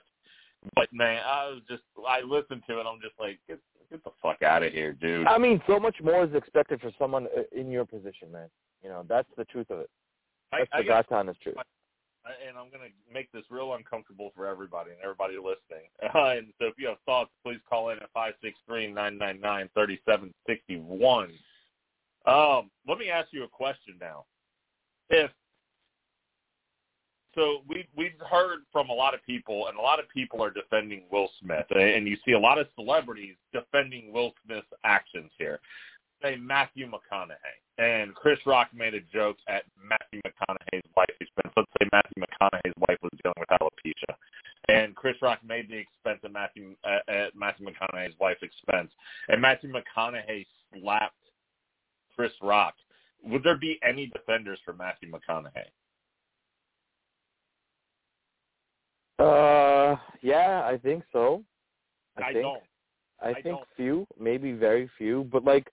But 0.75 0.87
man, 0.93 1.21
I 1.25 1.49
was 1.49 1.61
just, 1.67 1.83
I 2.07 2.21
listened 2.21 2.63
to 2.69 2.79
it. 2.79 2.85
I'm 2.87 3.01
just 3.01 3.19
like, 3.19 3.39
get, 3.93 4.03
get 4.03 4.11
the 4.11 4.11
fuck 4.21 4.41
out 4.41 4.63
of 4.63 4.73
here, 4.73 4.93
dude. 4.93 5.27
I 5.27 5.37
mean, 5.37 5.61
so 5.67 5.79
much 5.79 5.95
more 6.03 6.23
is 6.23 6.33
expected 6.33 6.81
for 6.81 6.91
someone 6.99 7.27
uh, 7.37 7.41
in 7.57 7.69
your 7.71 7.85
position, 7.85 8.31
man. 8.31 8.49
You 8.83 8.89
know, 8.89 9.05
that's 9.07 9.29
the 9.37 9.45
truth 9.45 9.69
of 9.69 9.79
it. 9.79 9.89
That's 10.51 10.69
I 10.73 10.81
the 10.81 10.87
got 10.87 11.07
God's 11.07 11.07
honest 11.11 11.41
truth. 11.41 11.55
and 12.25 12.57
I'm 12.57 12.69
going 12.69 12.89
to 12.89 13.13
make 13.13 13.31
this 13.31 13.43
real 13.49 13.73
uncomfortable 13.73 14.31
for 14.35 14.45
everybody 14.45 14.91
and 14.91 14.99
everybody 15.01 15.35
listening. 15.35 15.87
Uh, 16.03 16.29
and 16.37 16.47
so 16.59 16.67
if 16.67 16.73
you 16.77 16.87
have 16.87 16.97
thoughts, 17.05 17.31
please 17.43 17.59
call 17.69 17.89
in 17.89 17.97
at 17.99 18.09
five 18.13 18.33
six 18.43 18.57
three 18.67 18.91
nine 18.91 19.17
nine 19.17 19.39
nine 19.39 19.69
thirty 19.75 19.99
seven 20.07 20.33
sixty 20.47 20.77
one. 20.77 21.31
Um, 22.25 22.69
let 22.87 22.97
me 22.97 23.09
ask 23.09 23.29
you 23.31 23.43
a 23.43 23.49
question 23.49 23.95
now. 23.99 24.25
If 25.09 25.31
so, 27.35 27.61
we've 27.67 27.87
we've 27.95 28.19
heard 28.29 28.59
from 28.71 28.89
a 28.89 28.93
lot 28.93 29.13
of 29.13 29.25
people, 29.25 29.67
and 29.67 29.77
a 29.77 29.81
lot 29.81 29.99
of 29.99 30.07
people 30.09 30.43
are 30.43 30.51
defending 30.51 31.03
Will 31.11 31.29
Smith, 31.41 31.65
and 31.71 32.07
you 32.07 32.17
see 32.25 32.33
a 32.33 32.39
lot 32.39 32.59
of 32.59 32.67
celebrities 32.75 33.35
defending 33.51 34.13
Will 34.13 34.33
Smith's 34.45 34.67
actions 34.83 35.31
here. 35.37 35.59
Say 36.21 36.35
Matthew 36.35 36.87
McConaughey, 36.87 37.57
and 37.77 38.13
Chris 38.15 38.39
Rock 38.45 38.69
made 38.73 38.93
a 38.93 39.01
joke 39.13 39.37
at 39.47 39.63
Matthew 39.77 40.21
McConaughey's 40.21 40.89
wife 40.95 41.09
expense. 41.19 41.53
Let's 41.57 41.69
say 41.81 41.89
Matthew 41.91 42.23
McConaughey's 42.23 42.75
wife 42.87 42.99
was 43.01 43.11
dealing 43.23 43.35
with 43.39 43.49
alopecia, 43.49 44.15
and 44.69 44.95
Chris 44.95 45.15
Rock 45.21 45.39
made 45.45 45.69
the 45.69 45.77
expense 45.77 46.19
at 46.23 46.31
Matthew 46.31 46.75
at 46.85 47.35
Matthew 47.35 47.67
McConaughey's 47.67 48.15
wife's 48.19 48.43
expense, 48.43 48.91
and 49.27 49.41
Matthew 49.41 49.71
McConaughey 49.71 50.45
slapped 50.79 51.15
Chris 52.15 52.31
Rock. 52.41 52.75
Would 53.25 53.43
there 53.43 53.57
be 53.57 53.79
any 53.83 54.07
defenders 54.07 54.59
for 54.63 54.73
Matthew 54.73 55.09
McConaughey? 55.11 55.65
Uh, 59.19 59.95
yeah, 60.21 60.63
I 60.65 60.79
think 60.81 61.03
so. 61.11 61.43
I, 62.17 62.21
I 62.21 62.33
think. 62.33 62.43
don't. 62.43 62.63
I, 63.21 63.29
I 63.29 63.33
think 63.33 63.45
don't. 63.45 63.67
few, 63.75 64.07
maybe 64.19 64.51
very 64.53 64.89
few, 64.97 65.27
but 65.31 65.43
like 65.43 65.71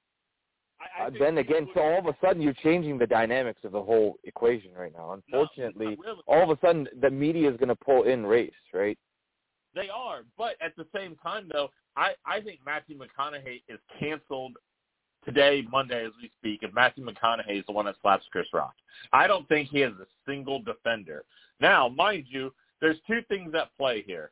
I, 0.81 1.07
uh, 1.07 1.11
then 1.19 1.39
again, 1.39 1.69
so 1.75 1.81
all 1.81 1.99
of 1.99 2.07
a 2.07 2.17
sudden 2.21 2.43
you're 2.43 2.53
changing 2.55 2.99
the 2.99 3.07
dynamics 3.07 3.61
of 3.65 3.73
the 3.73 3.83
whole 3.83 4.17
equation 4.25 4.73
right 4.75 4.93
now. 4.97 5.13
Unfortunately, 5.13 5.97
not 5.97 5.99
really. 5.99 6.23
all 6.27 6.51
of 6.51 6.57
a 6.57 6.61
sudden 6.65 6.89
the 7.01 7.11
media 7.11 7.51
is 7.51 7.57
going 7.57 7.69
to 7.69 7.77
pull 7.77 8.05
in 8.05 8.25
race, 8.25 8.53
right? 8.73 8.99
They 9.75 9.89
are, 9.89 10.23
but 10.37 10.55
at 10.61 10.75
the 10.77 10.87
same 10.95 11.17
time, 11.17 11.49
though, 11.53 11.71
I 11.97 12.13
I 12.25 12.41
think 12.41 12.61
Matthew 12.65 12.99
McConaughey 12.99 13.63
is 13.69 13.79
canceled 13.99 14.57
today, 15.25 15.65
Monday, 15.71 16.05
as 16.05 16.13
we 16.21 16.31
speak, 16.39 16.61
if 16.63 16.73
Matthew 16.75 17.05
McConaughey 17.05 17.59
is 17.59 17.65
the 17.67 17.73
one 17.73 17.85
that 17.87 17.97
slaps 18.01 18.25
Chris 18.33 18.47
Rock. 18.53 18.75
I 19.13 19.27
don't 19.27 19.47
think 19.49 19.69
he 19.69 19.81
has 19.81 19.93
a 19.93 20.07
single 20.27 20.61
defender. 20.63 21.25
Now, 21.61 21.89
mind 21.89 22.25
you, 22.29 22.53
there's 22.81 22.97
two 23.07 23.21
things 23.29 23.55
at 23.55 23.75
play 23.77 24.03
here. 24.07 24.31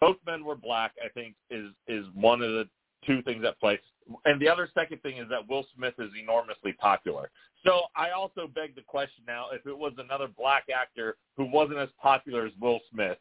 Both 0.00 0.16
men 0.26 0.44
were 0.44 0.56
black. 0.56 0.92
I 1.04 1.08
think 1.08 1.34
is 1.50 1.70
is 1.86 2.06
one 2.14 2.42
of 2.42 2.50
the 2.50 2.68
two 3.06 3.22
things 3.22 3.44
at 3.44 3.58
play. 3.60 3.80
And 4.24 4.40
the 4.40 4.48
other 4.48 4.68
second 4.74 5.00
thing 5.02 5.18
is 5.18 5.28
that 5.30 5.48
Will 5.48 5.64
Smith 5.76 5.94
is 5.98 6.10
enormously 6.20 6.72
popular. 6.72 7.30
So 7.64 7.82
I 7.94 8.10
also 8.10 8.48
beg 8.52 8.74
the 8.74 8.82
question 8.82 9.24
now, 9.26 9.46
if 9.52 9.64
it 9.66 9.76
was 9.76 9.92
another 9.98 10.26
black 10.36 10.64
actor 10.74 11.16
who 11.36 11.44
wasn't 11.44 11.78
as 11.78 11.88
popular 12.00 12.46
as 12.46 12.52
Will 12.60 12.80
Smith, 12.92 13.18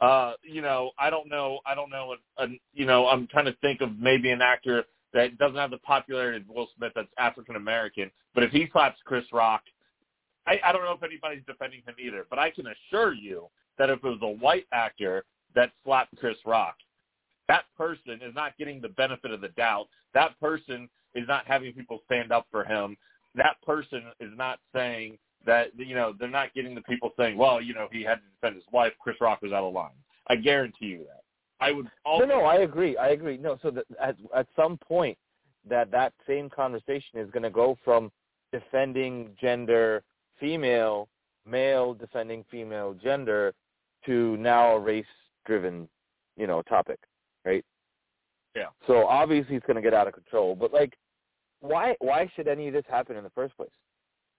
uh, 0.00 0.34
you 0.42 0.62
know, 0.62 0.92
I 0.98 1.10
don't 1.10 1.28
know, 1.28 1.58
I 1.66 1.74
don't 1.74 1.90
know, 1.90 2.14
you 2.72 2.86
know, 2.86 3.08
I'm 3.08 3.26
trying 3.26 3.46
to 3.46 3.56
think 3.60 3.80
of 3.80 3.98
maybe 3.98 4.30
an 4.30 4.40
actor 4.40 4.84
that 5.12 5.36
doesn't 5.38 5.56
have 5.56 5.72
the 5.72 5.78
popularity 5.78 6.38
of 6.38 6.48
Will 6.48 6.68
Smith 6.76 6.92
that's 6.94 7.08
African 7.18 7.56
American, 7.56 8.10
but 8.34 8.44
if 8.44 8.50
he 8.50 8.68
slaps 8.72 8.98
Chris 9.04 9.24
Rock, 9.32 9.62
I, 10.46 10.58
I 10.64 10.72
don't 10.72 10.84
know 10.84 10.92
if 10.92 11.02
anybody's 11.02 11.44
defending 11.46 11.82
him 11.86 11.96
either, 11.98 12.26
but 12.30 12.38
I 12.38 12.50
can 12.50 12.66
assure 12.66 13.12
you 13.12 13.48
that 13.80 13.88
if 13.88 14.04
it 14.04 14.08
was 14.08 14.18
a 14.20 14.28
white 14.28 14.66
actor 14.74 15.24
that 15.54 15.72
slapped 15.82 16.14
Chris 16.18 16.36
Rock, 16.44 16.76
that 17.48 17.64
person 17.78 18.20
is 18.22 18.34
not 18.34 18.56
getting 18.58 18.78
the 18.78 18.90
benefit 18.90 19.30
of 19.30 19.40
the 19.40 19.48
doubt. 19.48 19.86
That 20.12 20.38
person 20.38 20.86
is 21.14 21.26
not 21.26 21.46
having 21.46 21.72
people 21.72 22.02
stand 22.04 22.30
up 22.30 22.46
for 22.50 22.62
him. 22.62 22.94
That 23.34 23.56
person 23.64 24.02
is 24.20 24.32
not 24.36 24.58
saying 24.74 25.16
that 25.46 25.68
you 25.78 25.94
know 25.94 26.12
they're 26.20 26.28
not 26.28 26.52
getting 26.52 26.74
the 26.74 26.82
people 26.82 27.12
saying, 27.18 27.38
well, 27.38 27.58
you 27.62 27.72
know, 27.72 27.88
he 27.90 28.02
had 28.02 28.16
to 28.16 28.20
defend 28.34 28.56
his 28.56 28.64
wife. 28.70 28.92
Chris 29.00 29.16
Rock 29.18 29.40
was 29.40 29.50
out 29.50 29.64
of 29.64 29.72
line. 29.72 29.88
I 30.28 30.36
guarantee 30.36 30.86
you 30.86 30.98
that. 30.98 31.22
I 31.58 31.72
would. 31.72 31.88
Also- 32.04 32.26
no, 32.26 32.40
no, 32.40 32.44
I 32.44 32.56
agree. 32.56 32.98
I 32.98 33.08
agree. 33.08 33.38
No, 33.38 33.58
so 33.62 33.70
that 33.70 33.86
at 33.98 34.16
at 34.36 34.46
some 34.54 34.76
point 34.76 35.16
that 35.66 35.90
that 35.90 36.12
same 36.26 36.50
conversation 36.50 37.18
is 37.18 37.30
going 37.30 37.44
to 37.44 37.50
go 37.50 37.78
from 37.82 38.12
defending 38.52 39.30
gender 39.40 40.02
female, 40.38 41.08
male 41.46 41.94
defending 41.94 42.44
female 42.50 42.94
gender, 43.02 43.54
to 44.06 44.36
now 44.36 44.76
a 44.76 44.78
race-driven, 44.78 45.88
you 46.36 46.46
know, 46.46 46.62
topic, 46.62 46.98
right? 47.44 47.64
Yeah. 48.56 48.66
So 48.86 49.06
obviously 49.06 49.56
it's 49.56 49.66
going 49.66 49.76
to 49.76 49.82
get 49.82 49.94
out 49.94 50.08
of 50.08 50.14
control. 50.14 50.54
But 50.54 50.72
like, 50.72 50.96
why 51.60 51.94
why 52.00 52.30
should 52.34 52.48
any 52.48 52.68
of 52.68 52.74
this 52.74 52.84
happen 52.88 53.16
in 53.16 53.24
the 53.24 53.30
first 53.30 53.56
place? 53.56 53.70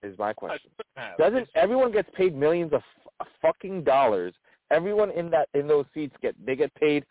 Is 0.02 0.18
my 0.18 0.32
question. 0.32 0.70
Doesn't 1.16 1.48
everyone 1.54 1.92
gets 1.92 2.08
paid 2.16 2.34
millions 2.34 2.72
of 2.72 2.82
f- 3.20 3.28
fucking 3.40 3.84
dollars? 3.84 4.34
Everyone 4.70 5.10
in 5.12 5.30
that 5.30 5.48
in 5.54 5.68
those 5.68 5.86
seats 5.94 6.14
get 6.20 6.34
they 6.44 6.56
get 6.56 6.74
paid 6.74 7.04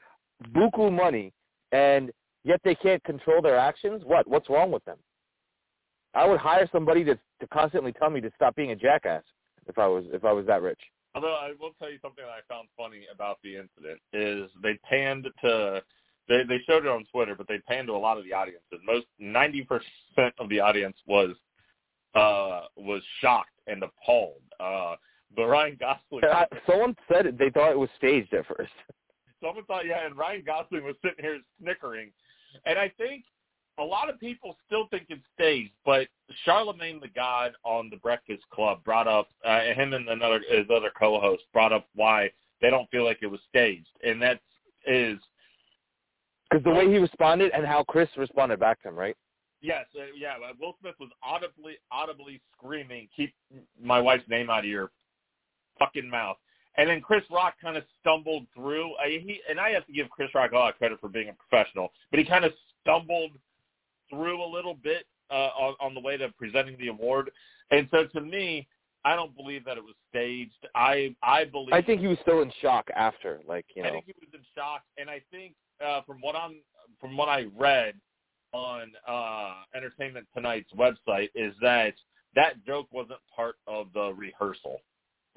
buku 0.54 0.92
money, 0.92 1.32
and 1.72 2.12
yet 2.44 2.60
they 2.64 2.76
can't 2.76 3.04
control 3.06 3.42
their 3.42 3.58
actions. 3.58 4.04
What 4.06 4.28
what's 4.28 4.50
wrong 4.50 4.72
with 4.72 4.84
them? 4.84 4.98
I 6.14 6.26
would 6.28 6.40
hire 6.40 6.68
somebody 6.72 7.06
to 7.06 7.16
to 7.16 7.48
constantly 7.54 7.94
tell 7.94 8.10
me 8.10 8.20
to 8.22 8.32
stop 8.36 8.56
being 8.56 8.72
a 8.72 8.76
jackass 8.76 9.24
if 9.68 9.78
I 9.78 9.88
was 9.88 10.04
if 10.12 10.26
I 10.26 10.34
was 10.34 10.46
that 10.48 10.62
rich. 10.62 10.82
Although 11.14 11.34
I 11.36 11.52
will 11.60 11.72
tell 11.78 11.92
you 11.92 12.00
something 12.02 12.24
that 12.24 12.32
I 12.32 12.54
found 12.54 12.70
funny 12.78 13.06
about 13.14 13.40
the 13.44 13.56
incident 13.58 14.00
is 14.14 14.50
they 14.64 14.80
panned 14.90 15.28
to 15.44 15.82
they 16.30 16.44
they 16.48 16.60
showed 16.68 16.86
it 16.86 16.90
on 16.90 17.06
Twitter, 17.12 17.36
but 17.36 17.48
they 17.48 17.60
panned 17.60 17.88
to 17.88 17.94
a 17.94 17.98
lot 17.98 18.18
of 18.18 18.24
the 18.24 18.34
audience, 18.34 18.64
and 18.72 18.80
most 18.86 19.08
ninety 19.20 19.64
percent 19.64 20.34
of 20.40 20.48
the 20.50 20.60
audience 20.60 20.98
was 21.06 21.32
uh 22.16 22.62
was 22.76 23.02
shocked 23.20 23.60
and 23.68 23.84
appalled. 23.84 24.42
Uh 24.60 24.96
but 25.36 25.48
Ryan 25.48 25.78
Gosling 25.80 26.24
I, 26.26 26.46
someone 26.68 26.96
said 27.12 27.26
it, 27.26 27.38
they 27.38 27.50
thought 27.50 27.72
it 27.72 27.80
was 27.80 27.90
staged 27.98 28.34
at 28.34 28.46
first. 28.46 28.72
someone 29.44 29.66
thought 29.66 29.86
yeah, 29.86 30.06
and 30.06 30.18
Ryan 30.18 30.44
Gosling 30.46 30.84
was 30.84 30.96
sitting 31.02 31.24
here 31.24 31.40
snickering. 31.62 32.12
And 32.66 32.78
I 32.78 32.90
think 32.98 33.24
a 33.80 33.84
lot 33.84 34.10
of 34.10 34.20
people 34.20 34.56
still 34.66 34.88
think 34.90 35.06
it's 35.10 35.22
staged, 35.34 35.72
but 35.86 36.08
Charlemagne 36.46 37.00
the 37.00 37.08
God 37.08 37.54
on 37.64 37.90
the 37.90 37.98
Breakfast 37.98 38.44
Club 38.54 38.84
brought 38.84 39.08
up 39.08 39.30
uh, 39.46 39.62
him 39.76 39.94
and 39.94 40.08
another 40.10 40.42
his 40.50 40.68
other 40.74 40.92
co-host 40.98 41.44
brought 41.54 41.72
up 41.72 41.88
why 41.96 42.30
they 42.62 42.70
don't 42.70 42.90
feel 42.90 43.06
like 43.06 43.20
it 43.22 43.28
was 43.28 43.40
staged, 43.50 43.90
and 44.04 44.22
that 44.22 44.40
is 44.86 45.18
because 46.50 46.64
the 46.64 46.72
way 46.72 46.90
he 46.90 46.98
responded 46.98 47.52
and 47.54 47.66
how 47.66 47.84
Chris 47.84 48.10
responded 48.18 48.60
back 48.60 48.82
to 48.84 48.90
him, 48.90 48.96
right? 48.96 49.16
Yes, 49.62 49.86
uh, 49.96 50.06
yeah. 50.18 50.34
uh, 50.34 50.54
Will 50.60 50.76
Smith 50.82 50.96
was 51.00 51.10
audibly 51.24 51.78
audibly 51.92 52.42
screaming, 52.58 53.08
"Keep 53.16 53.34
my 53.82 54.00
wife's 54.02 54.28
name 54.28 54.50
out 54.50 54.60
of 54.60 54.66
your 54.66 54.92
fucking 55.80 56.10
mouth." 56.10 56.38
And 56.78 56.90
then 56.90 57.02
Chris 57.02 57.24
Rock 57.30 57.56
kind 57.62 57.78
of 57.78 57.84
stumbled 58.00 58.48
through. 58.56 58.94
Uh, 58.96 59.06
he 59.06 59.40
and 59.50 59.60
I 59.60 59.72
have 59.72 59.86
to 59.86 59.94
give 59.94 60.10
Chris 60.10 60.30
Rock 60.34 60.52
a 60.52 60.56
lot 60.56 60.74
of 60.74 60.78
credit 60.78 61.00
for 61.00 61.10
being 61.10 61.30
a 61.30 61.34
professional, 61.34 61.92
but 62.10 62.20
he 62.20 62.26
kind 62.26 62.44
of 62.44 62.54
stumbled 62.82 63.32
through 64.12 64.44
a 64.44 64.50
little 64.50 64.76
bit 64.76 65.06
uh, 65.32 65.50
on, 65.58 65.76
on 65.82 65.94
the 65.96 66.00
way 66.00 66.18
to 66.18 66.30
presenting 66.38 66.78
the 66.78 66.90
award. 66.90 67.32
And 67.72 67.88
so, 67.90 68.06
to 68.06 68.22
me, 68.22 68.68
I 69.04 69.16
don't 69.16 69.36
believe 69.36 69.66
that 69.66 69.78
it 69.78 69.84
was 69.84 69.96
staged. 70.10 70.68
I 70.76 71.16
I 71.24 71.46
believe. 71.46 71.74
I 71.74 71.82
think 71.82 72.02
he 72.02 72.08
was 72.08 72.18
still 72.22 72.42
in 72.42 72.52
shock 72.62 72.90
after, 72.96 73.40
like 73.48 73.66
you 73.76 73.84
know. 73.84 73.90
I 73.90 73.92
think 73.94 74.06
he 74.06 74.14
was 74.20 74.30
in 74.34 74.42
shock, 74.56 74.84
and 74.98 75.10
I 75.10 75.22
think 75.32 75.54
uh, 75.84 76.02
from 76.04 76.18
what 76.22 76.36
I'm 76.36 76.58
from 77.00 77.18
what 77.18 77.30
I 77.30 77.46
read 77.58 77.96
on 78.54 78.92
uh, 79.08 79.54
Entertainment 79.76 80.28
Tonight's 80.36 80.72
website 80.74 81.30
is 81.36 81.54
that 81.62 81.94
that 82.36 82.64
joke 82.66 82.88
wasn't 82.92 83.20
part 83.36 83.56
of 83.66 83.88
the 83.94 84.14
rehearsal 84.14 84.80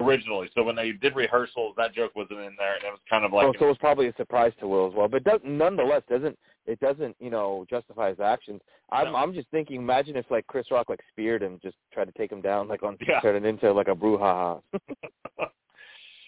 originally. 0.01 0.51
So 0.55 0.63
when 0.63 0.77
they 0.77 0.93
did 0.93 1.15
rehearsals, 1.17 1.75
that 1.77 1.95
joke 1.95 2.13
wasn't 2.15 2.41
in 2.41 2.55
there, 2.59 2.75
and 2.75 2.85
it 2.85 2.91
was 2.91 3.01
kind 3.09 3.25
of 3.25 3.33
like 3.33 3.47
oh, 3.47 3.55
so 3.59 3.67
it 3.67 3.69
was 3.69 3.79
probably 3.79 4.09
a 4.09 4.15
surprise 4.17 4.53
to 4.61 4.69
Will 4.69 4.89
as 4.89 4.95
well. 4.95 5.09
But 5.09 5.25
does, 5.25 5.41
nonetheless, 5.45 6.03
doesn't 6.09 6.39
it 6.67 6.81
doesn't 6.81 7.17
you 7.21 7.31
know 7.31 7.67
justify 7.69 8.11
his 8.11 8.21
actions? 8.21 8.61
I'm 8.91 9.13
No. 9.13 9.17
I'm 9.17 9.33
just 9.35 9.49
thinking. 9.51 9.77
Imagine 9.77 10.17
if 10.17 10.31
like 10.31 10.47
Chris 10.47 10.67
Rock 10.71 10.89
like 10.89 11.01
speared 11.11 11.43
him, 11.43 11.59
just 11.63 11.77
tried 11.93 12.07
to 12.07 12.13
take 12.13 12.31
him 12.31 12.41
down, 12.41 12.69
like 12.69 12.83
on 12.83 12.97
Yeah. 13.07 13.21
turn 13.21 13.37
it 13.37 13.47
into 13.49 13.73
like 13.73 13.89
a 13.89 13.95
brouhaha. 13.95 14.61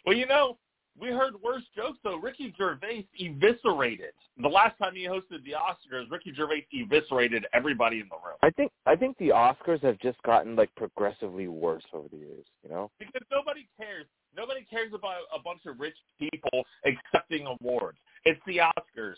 well, 0.05 0.17
you 0.17 0.27
know, 0.27 0.59
we 0.99 1.09
heard 1.09 1.35
worse 1.43 1.63
jokes 1.77 1.99
though. 2.03 2.17
Ricky 2.17 2.55
Gervais 2.57 3.07
eviscerated 3.19 4.13
the 4.41 4.49
last 4.49 4.79
time 4.79 4.95
he 4.95 5.05
hosted 5.05 5.45
the 5.45 5.53
Oscars. 5.53 6.11
Ricky 6.11 6.33
Gervais 6.35 6.67
eviscerated 6.73 7.47
everybody 7.53 8.01
in 8.01 8.09
the 8.09 8.17
room 8.17 8.37
I 8.43 8.51
think 8.51 8.73
I 8.87 8.97
think 8.97 9.17
the 9.19 9.29
Oscars 9.29 9.83
have 9.83 9.99
just 9.99 10.21
gotten 10.23 10.57
like 10.57 10.75
progressively 10.75 11.49
worse 11.49 11.85
over 11.93 12.09
the 12.09 12.17
years. 12.19 12.47
You 12.63 12.71
know. 12.71 12.91
because 12.99 13.23
nobody 13.31 13.69
cares. 13.79 14.07
Nobody 14.37 14.67
cares 14.69 14.93
about 14.95 15.23
a 15.35 15.39
bunch 15.39 15.61
of 15.67 15.81
rich 15.81 15.97
people 16.19 16.65
accepting 16.85 17.47
awards. 17.47 17.99
It's 18.25 18.41
the 18.47 18.59
Oscars. 18.59 19.17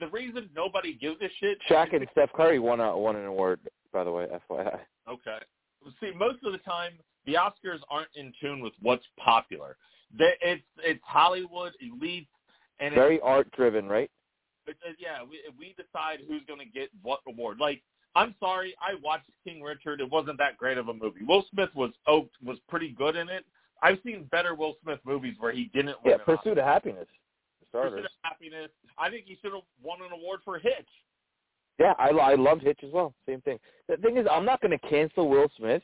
The 0.00 0.08
reason 0.08 0.48
nobody 0.54 0.94
gives 0.94 1.16
a 1.22 1.28
shit. 1.40 1.58
Shaq 1.70 1.94
and 1.94 2.06
Steph 2.12 2.32
Curry 2.32 2.58
won 2.58 2.80
a 2.80 2.96
won 2.96 3.16
an 3.16 3.24
award, 3.24 3.60
by 3.92 4.04
the 4.04 4.12
way, 4.12 4.26
FYI. 4.50 4.78
Okay. 5.08 5.38
See, 6.00 6.10
most 6.16 6.38
of 6.44 6.52
the 6.52 6.58
time, 6.58 6.94
the 7.26 7.34
Oscars 7.34 7.78
aren't 7.88 8.08
in 8.16 8.32
tune 8.40 8.60
with 8.60 8.72
what's 8.82 9.04
popular. 9.22 9.76
They, 10.16 10.32
it's 10.40 10.62
it's 10.78 11.00
Hollywood 11.04 11.72
elite, 11.80 12.28
and 12.80 12.88
it's, 12.88 12.96
Very 12.96 13.20
art 13.20 13.50
driven, 13.52 13.88
right? 13.88 14.10
it's, 14.66 14.78
uh, 14.86 14.92
yeah, 14.98 15.22
we 15.22 15.40
we 15.58 15.74
decide 15.76 16.20
who's 16.28 16.42
going 16.46 16.60
to 16.60 16.66
get 16.66 16.90
what 17.02 17.20
award. 17.28 17.58
Like, 17.58 17.82
I'm 18.14 18.34
sorry, 18.40 18.74
I 18.80 18.94
watched 19.02 19.30
King 19.44 19.62
Richard. 19.62 20.00
It 20.00 20.10
wasn't 20.10 20.38
that 20.38 20.56
great 20.56 20.78
of 20.78 20.88
a 20.88 20.94
movie. 20.94 21.24
Will 21.26 21.44
Smith 21.52 21.70
was 21.74 21.90
oh, 22.06 22.28
was 22.44 22.58
pretty 22.68 22.90
good 22.90 23.16
in 23.16 23.28
it. 23.28 23.44
I've 23.82 23.98
seen 24.04 24.24
better 24.30 24.54
Will 24.54 24.74
Smith 24.82 25.00
movies 25.04 25.34
where 25.38 25.52
he 25.52 25.70
didn't 25.74 25.96
win. 26.04 26.16
Yeah. 26.18 26.36
Pursuit 26.36 26.58
of 26.58 26.64
Happiness. 26.64 27.06
Starters. 27.76 28.06
Happiness. 28.22 28.70
I 28.98 29.10
think 29.10 29.24
he 29.26 29.36
should 29.42 29.52
have 29.52 29.62
won 29.82 29.98
an 30.00 30.12
award 30.12 30.40
for 30.44 30.58
Hitch. 30.58 30.88
Yeah, 31.78 31.92
I 31.98 32.08
I 32.10 32.34
loved 32.34 32.62
Hitch 32.62 32.80
as 32.82 32.92
well. 32.92 33.14
Same 33.26 33.40
thing. 33.42 33.58
The 33.88 33.96
thing 33.98 34.16
is, 34.16 34.26
I'm 34.30 34.44
not 34.44 34.60
going 34.60 34.76
to 34.76 34.88
cancel 34.88 35.28
Will 35.28 35.48
Smith, 35.58 35.82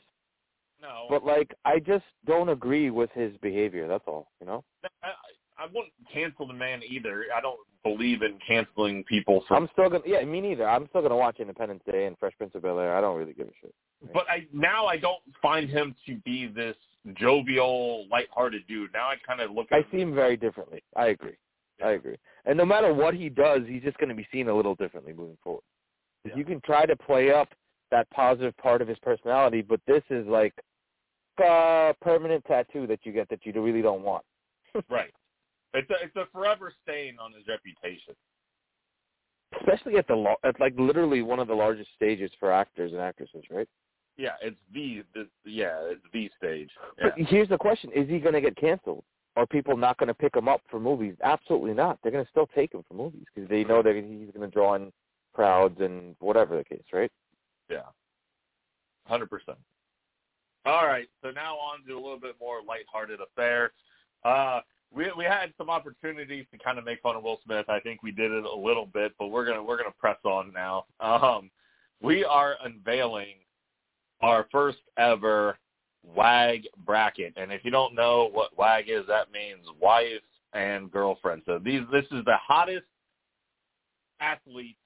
No, 0.81 1.05
but 1.09 1.23
like 1.23 1.53
I 1.65 1.79
just 1.79 2.05
don't 2.25 2.49
agree 2.49 2.89
with 2.89 3.11
his 3.13 3.35
behavior. 3.41 3.87
That's 3.87 4.03
all. 4.07 4.27
You 4.41 4.47
know. 4.47 4.63
I, 5.03 5.09
I 5.57 5.65
wouldn't 5.67 5.93
cancel 6.11 6.47
the 6.47 6.53
man 6.53 6.81
either. 6.87 7.25
I 7.35 7.41
don't 7.41 7.59
believe 7.83 8.21
in 8.21 8.39
canceling 8.45 9.03
people 9.03 9.43
for 9.47 9.55
I'm 9.55 9.69
still 9.73 9.89
gonna. 9.89 10.03
Yeah, 10.05 10.23
me 10.25 10.41
neither. 10.41 10.67
I'm 10.67 10.87
still 10.89 11.01
gonna 11.01 11.15
watch 11.15 11.39
Independence 11.39 11.83
Day 11.89 12.05
and 12.05 12.17
Fresh 12.17 12.33
Prince 12.37 12.53
of 12.55 12.63
Bel 12.63 12.79
Air. 12.79 12.95
I 12.95 13.01
don't 13.01 13.17
really 13.17 13.33
give 13.33 13.47
a 13.47 13.51
shit. 13.61 13.73
But 14.13 14.25
I 14.29 14.47
now 14.51 14.87
I 14.87 14.97
don't 14.97 15.21
find 15.41 15.69
him 15.69 15.95
to 16.07 16.15
be 16.25 16.47
this 16.47 16.75
jovial, 17.15 18.07
lighthearted 18.09 18.65
dude. 18.67 18.91
Now 18.93 19.09
I 19.09 19.15
kind 19.25 19.41
of 19.41 19.51
look 19.51 19.67
at 19.71 19.77
I 19.77 19.91
see 19.91 19.99
him 19.99 20.15
very 20.15 20.37
differently. 20.37 20.83
I 20.95 21.07
agree. 21.07 21.35
I 21.83 21.91
agree. 21.91 22.17
And 22.45 22.57
no 22.57 22.65
matter 22.65 22.93
what 22.93 23.13
he 23.13 23.29
does, 23.29 23.61
he's 23.67 23.83
just 23.83 23.97
going 23.97 24.09
to 24.09 24.15
be 24.15 24.27
seen 24.31 24.49
a 24.49 24.55
little 24.55 24.75
differently 24.75 25.13
moving 25.13 25.37
forward. 25.43 25.63
Yeah. 26.25 26.35
You 26.35 26.45
can 26.45 26.61
try 26.61 26.85
to 26.85 26.95
play 26.95 27.31
up 27.31 27.49
that 27.91 28.09
positive 28.11 28.55
part 28.57 28.81
of 28.81 28.87
his 28.87 28.97
personality, 28.99 29.61
but 29.61 29.79
this 29.87 30.03
is 30.09 30.25
like 30.27 30.53
a 31.39 31.93
permanent 32.01 32.43
tattoo 32.45 32.87
that 32.87 32.99
you 33.03 33.11
get 33.11 33.29
that 33.29 33.45
you 33.45 33.53
really 33.61 33.81
don't 33.81 34.03
want. 34.03 34.23
right. 34.89 35.13
It's 35.73 35.89
a 35.89 36.05
it's 36.05 36.15
a 36.15 36.25
forever 36.31 36.71
stain 36.83 37.17
on 37.19 37.33
his 37.33 37.43
reputation. 37.47 38.15
Especially 39.59 39.97
at 39.97 40.07
the 40.07 40.15
lo- 40.15 40.35
at 40.43 40.59
like 40.59 40.73
literally 40.77 41.21
one 41.21 41.39
of 41.39 41.47
the 41.47 41.53
largest 41.53 41.89
stages 41.95 42.31
for 42.39 42.51
actors 42.51 42.91
and 42.91 43.01
actresses, 43.01 43.43
right? 43.49 43.67
Yeah, 44.17 44.33
it's 44.41 44.57
the, 44.71 45.03
the 45.15 45.27
yeah, 45.45 45.77
it's 45.83 46.01
the 46.13 46.29
stage. 46.37 46.69
Yeah. 46.99 47.09
But 47.15 47.27
here's 47.27 47.49
the 47.49 47.57
question: 47.57 47.91
Is 47.95 48.07
he 48.07 48.19
going 48.19 48.33
to 48.33 48.41
get 48.41 48.55
canceled? 48.55 49.03
Are 49.35 49.47
people 49.47 49.75
not 49.75 49.97
going 49.97 50.07
to 50.07 50.13
pick 50.13 50.35
him 50.35 50.47
up 50.47 50.61
for 50.69 50.79
movies? 50.79 51.15
Absolutely 51.23 51.73
not. 51.73 51.97
They're 52.01 52.11
going 52.11 52.23
to 52.23 52.29
still 52.29 52.47
take 52.53 52.73
him 52.73 52.83
for 52.87 52.93
movies 52.93 53.25
because 53.33 53.49
they 53.49 53.63
know 53.63 53.81
that 53.81 53.95
he's 53.95 54.31
going 54.33 54.47
to 54.47 54.53
draw 54.53 54.75
in 54.75 54.91
crowds 55.33 55.79
and 55.79 56.15
whatever 56.19 56.55
the 56.55 56.63
case, 56.63 56.83
right? 56.93 57.11
Yeah, 57.69 57.81
hundred 59.07 59.29
percent. 59.29 59.57
All 60.65 60.85
right, 60.85 61.07
so 61.21 61.31
now 61.31 61.55
on 61.55 61.85
to 61.87 61.93
a 61.93 62.01
little 62.01 62.19
bit 62.19 62.35
more 62.39 62.59
lighthearted 62.65 63.19
affair. 63.19 63.71
Uh, 64.23 64.61
we 64.95 65.11
we 65.17 65.23
had 65.23 65.53
some 65.57 65.69
opportunities 65.69 66.45
to 66.51 66.57
kind 66.59 66.77
of 66.77 66.85
make 66.85 67.01
fun 67.01 67.15
of 67.15 67.23
Will 67.23 67.39
Smith. 67.43 67.67
I 67.67 67.79
think 67.79 68.03
we 68.03 68.11
did 68.11 68.31
it 68.31 68.45
a 68.45 68.55
little 68.55 68.85
bit, 68.85 69.13
but 69.17 69.27
we're 69.27 69.45
gonna 69.45 69.63
we're 69.63 69.77
gonna 69.77 69.91
press 69.99 70.17
on 70.23 70.53
now. 70.53 70.85
Um, 70.99 71.49
we 72.01 72.23
are 72.23 72.55
unveiling 72.63 73.35
our 74.21 74.47
first 74.51 74.79
ever 74.97 75.57
WAG 76.03 76.67
bracket, 76.85 77.33
and 77.37 77.51
if 77.51 77.63
you 77.63 77.71
don't 77.71 77.95
know 77.95 78.29
what 78.31 78.57
WAG 78.57 78.89
is, 78.89 79.05
that 79.07 79.31
means 79.31 79.65
wife 79.81 80.21
and 80.53 80.91
girlfriend. 80.91 81.43
So 81.45 81.59
these 81.59 81.81
this 81.91 82.05
is 82.11 82.23
the 82.25 82.37
hottest 82.37 82.85
athletes, 84.19 84.77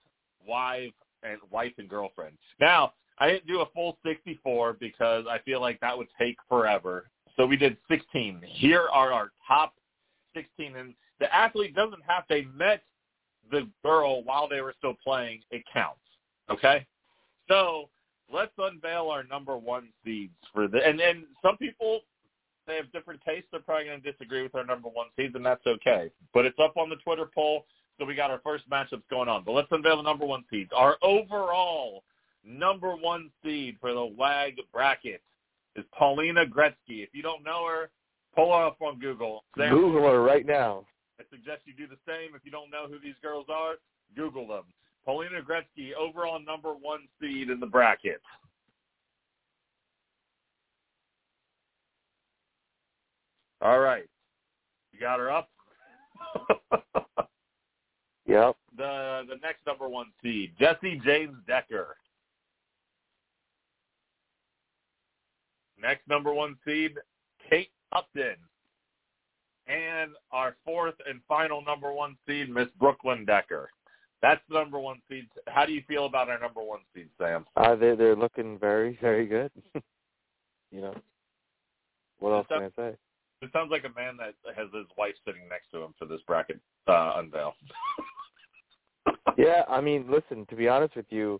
wife 0.47 0.93
and 1.23 1.39
wife 1.51 1.73
and 1.77 1.89
girlfriend. 1.89 2.37
Now 2.59 2.93
I 3.19 3.27
didn't 3.27 3.47
do 3.47 3.61
a 3.61 3.65
full 3.73 3.97
64 4.05 4.73
because 4.73 5.25
I 5.29 5.39
feel 5.39 5.59
like 5.59 5.79
that 5.79 5.97
would 5.97 6.07
take 6.19 6.37
forever. 6.47 7.09
So 7.35 7.45
we 7.45 7.57
did 7.57 7.77
16. 7.89 8.41
Here 8.45 8.87
are 8.91 9.11
our 9.11 9.31
top 9.47 9.73
16, 10.35 10.75
and 10.75 10.93
the 11.19 11.33
athlete 11.33 11.75
doesn't 11.75 12.01
have 12.07 12.23
they 12.29 12.43
met 12.55 12.83
the 13.51 13.67
girl 13.83 14.23
while 14.23 14.47
they 14.47 14.61
were 14.61 14.73
still 14.77 14.95
playing. 15.03 15.41
It 15.51 15.63
counts. 15.71 15.99
Okay, 16.49 16.85
so 17.47 17.89
let's 18.31 18.51
unveil 18.57 19.09
our 19.09 19.23
number 19.23 19.57
one 19.57 19.89
seeds 20.03 20.33
for 20.53 20.67
the 20.67 20.85
and 20.85 20.99
and 20.99 21.25
some 21.41 21.57
people 21.57 22.01
they 22.67 22.75
have 22.75 22.91
different 22.91 23.21
tastes. 23.25 23.47
They're 23.51 23.61
probably 23.61 23.85
going 23.85 24.01
to 24.01 24.11
disagree 24.11 24.43
with 24.43 24.53
our 24.53 24.65
number 24.65 24.89
one 24.89 25.07
seeds, 25.15 25.33
and 25.35 25.45
that's 25.45 25.65
okay. 25.65 26.11
But 26.33 26.45
it's 26.45 26.59
up 26.59 26.75
on 26.75 26.89
the 26.89 26.97
Twitter 26.97 27.29
poll, 27.33 27.65
so 27.97 28.05
we 28.05 28.13
got 28.13 28.29
our 28.29 28.41
first 28.43 28.69
matchups 28.69 29.03
going 29.09 29.29
on. 29.29 29.43
But 29.45 29.53
let's 29.53 29.69
unveil 29.71 29.97
the 29.97 30.03
number 30.03 30.25
one 30.25 30.43
seeds. 30.51 30.69
Our 30.75 30.97
overall 31.01 32.03
number 32.45 32.95
one 32.95 33.31
seed 33.43 33.77
for 33.79 33.93
the 33.93 34.05
WAG 34.05 34.55
bracket 34.73 35.21
is 35.75 35.85
Paulina 35.97 36.45
Gretzky. 36.45 37.03
If 37.03 37.09
you 37.13 37.23
don't 37.23 37.43
know 37.43 37.65
her, 37.65 37.89
pull 38.35 38.53
her 38.53 38.65
up 38.65 38.81
on 38.81 38.99
Google. 38.99 39.43
Sam, 39.57 39.73
Google 39.73 40.03
her 40.03 40.21
right 40.21 40.45
now. 40.45 40.85
I 41.19 41.23
suggest 41.31 41.61
you 41.65 41.73
do 41.73 41.87
the 41.87 41.99
same. 42.05 42.35
If 42.35 42.41
you 42.43 42.51
don't 42.51 42.69
know 42.69 42.87
who 42.87 42.99
these 42.99 43.15
girls 43.21 43.45
are, 43.49 43.75
Google 44.15 44.47
them. 44.47 44.63
Paulina 45.07 45.39
Gretzky, 45.41 45.93
overall 45.97 46.37
number 46.37 46.73
one 46.73 47.07
seed 47.21 47.49
in 47.49 47.61
the 47.61 47.65
bracket. 47.65 48.19
All 53.61 53.79
right. 53.79 54.03
You 54.91 54.99
got 54.99 55.19
her 55.19 55.31
up? 55.31 55.49
yep. 58.27 58.57
The 58.75 59.23
the 59.29 59.37
next 59.41 59.65
number 59.65 59.87
one 59.87 60.07
seed, 60.21 60.51
Jessie 60.59 61.01
James 61.05 61.37
Decker. 61.47 61.95
Next 65.81 66.05
number 66.09 66.33
one 66.33 66.57
seed, 66.65 66.97
Kate 67.49 67.71
Upton. 67.93 68.35
And 69.67 70.11
our 70.33 70.57
fourth 70.65 70.95
and 71.09 71.21
final 71.29 71.63
number 71.63 71.93
one 71.93 72.17
seed, 72.27 72.49
Miss 72.49 72.67
Brooklyn 72.77 73.23
Decker. 73.23 73.69
That's 74.21 74.41
the 74.49 74.55
number 74.55 74.79
one 74.79 74.99
seed. 75.09 75.27
How 75.47 75.65
do 75.65 75.73
you 75.73 75.83
feel 75.87 76.05
about 76.05 76.29
our 76.29 76.39
number 76.39 76.61
one 76.61 76.79
seed, 76.93 77.09
Sam? 77.17 77.45
Uh, 77.55 77.75
they 77.75 77.95
they're 77.95 78.15
looking 78.15 78.57
very 78.57 78.97
very 79.01 79.27
good. 79.27 79.51
you 80.71 80.81
know, 80.81 80.95
what 82.19 82.31
else 82.31 82.47
can 82.47 82.63
I 82.63 82.69
say? 82.75 82.95
It 83.41 83.49
sounds 83.53 83.69
like 83.69 83.83
a 83.83 83.99
man 83.99 84.17
that 84.17 84.33
has 84.55 84.67
his 84.73 84.87
wife 84.97 85.13
sitting 85.25 85.47
next 85.47 85.69
to 85.71 85.83
him 85.83 85.93
for 85.99 86.05
this 86.05 86.21
bracket 86.25 86.59
uh, 86.87 87.13
unveil. 87.17 87.53
yeah, 89.37 89.63
I 89.69 89.79
mean, 89.81 90.09
listen. 90.09 90.45
To 90.47 90.55
be 90.55 90.67
honest 90.67 90.95
with 90.95 91.05
you, 91.09 91.39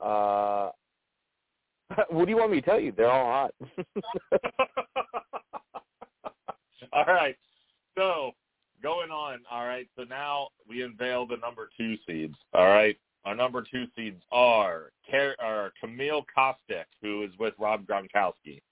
uh, 0.00 0.70
what 2.08 2.24
do 2.24 2.30
you 2.30 2.38
want 2.38 2.52
me 2.52 2.60
to 2.60 2.66
tell 2.66 2.80
you? 2.80 2.92
They're 2.96 3.10
all 3.10 3.26
hot. 3.26 3.54
all 6.92 7.04
right. 7.04 7.36
So 7.96 8.32
going 9.08 9.20
on. 9.20 9.40
All 9.50 9.66
right. 9.66 9.88
So 9.96 10.04
now 10.04 10.48
we 10.68 10.82
unveil 10.82 11.26
the 11.26 11.36
number 11.36 11.68
two 11.76 11.96
seeds. 12.06 12.34
All 12.54 12.68
right. 12.68 12.96
Our 13.24 13.34
number 13.34 13.62
two 13.62 13.84
seeds 13.96 14.22
are, 14.32 14.90
are 15.40 15.72
Camille 15.80 16.24
Kostek, 16.36 16.84
who 17.02 17.24
is 17.24 17.30
with 17.38 17.54
Rob 17.58 17.84
Gronkowski. 17.86 18.62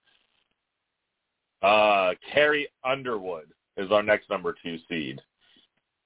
Uh, 1.63 2.15
Carrie 2.33 2.69
Underwood 2.85 3.49
is 3.77 3.91
our 3.91 4.03
next 4.03 4.31
number 4.31 4.55
two 4.63 4.79
seed. 4.89 5.21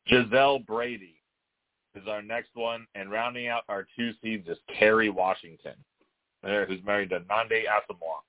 Gisele 0.09 0.61
Brady 0.61 1.21
is 1.95 2.09
our 2.09 2.23
next 2.23 2.51
one, 2.55 2.87
and 2.95 3.11
rounding 3.11 3.49
out 3.49 3.65
our 3.69 3.87
two 3.97 4.13
seeds 4.23 4.49
is 4.49 4.59
Kerry 4.79 5.11
Washington, 5.11 5.75
there 6.43 6.67
who's 6.67 6.83
married 6.85 7.11
to 7.11 7.21
Nnamdi 7.21 7.65
Asomugha, 7.67 8.23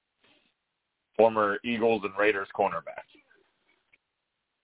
former 1.15 1.57
Eagles 1.63 2.01
and 2.03 2.13
Raiders 2.17 2.47
cornerback. 2.55 3.05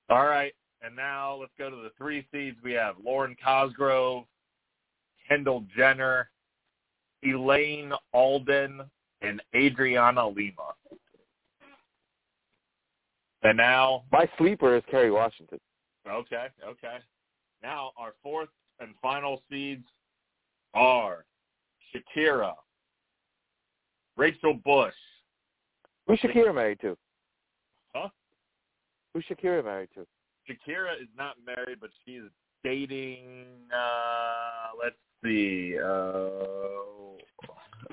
All 0.09 0.25
right, 0.25 0.53
and 0.81 0.95
now 0.95 1.35
let's 1.35 1.51
go 1.57 1.69
to 1.69 1.75
the 1.75 1.91
three 1.97 2.25
seeds. 2.31 2.57
We 2.63 2.73
have 2.73 2.95
Lauren 3.03 3.35
Cosgrove, 3.43 4.25
Kendall 5.27 5.63
Jenner, 5.75 6.29
Elaine 7.23 7.91
Alden, 8.13 8.81
and 9.21 9.41
Adriana 9.55 10.27
Lima. 10.27 10.73
And 13.43 13.57
now 13.57 14.03
my 14.11 14.29
sleeper 14.37 14.75
is 14.75 14.83
Kerry 14.89 15.11
Washington. 15.11 15.59
Okay, 16.07 16.47
okay. 16.65 16.97
Now 17.63 17.91
our 17.97 18.13
fourth 18.23 18.49
and 18.79 18.93
final 19.01 19.41
seeds 19.49 19.85
are 20.73 21.25
Shakira, 21.93 22.53
Rachel 24.15 24.53
Bush. 24.65 24.93
Who's 26.07 26.19
Shakira 26.19 26.53
married 26.53 26.79
to? 26.81 26.97
Huh? 27.93 28.09
Who's 29.13 29.25
Shakira 29.29 29.63
married 29.63 29.89
to? 29.95 30.05
Shakira 30.47 31.01
is 31.01 31.09
not 31.17 31.35
married, 31.45 31.79
but 31.79 31.89
she's 32.05 32.21
dating. 32.63 33.45
uh 33.73 34.69
Let's 34.81 34.95
see. 35.23 35.77
Uh, 35.79 36.37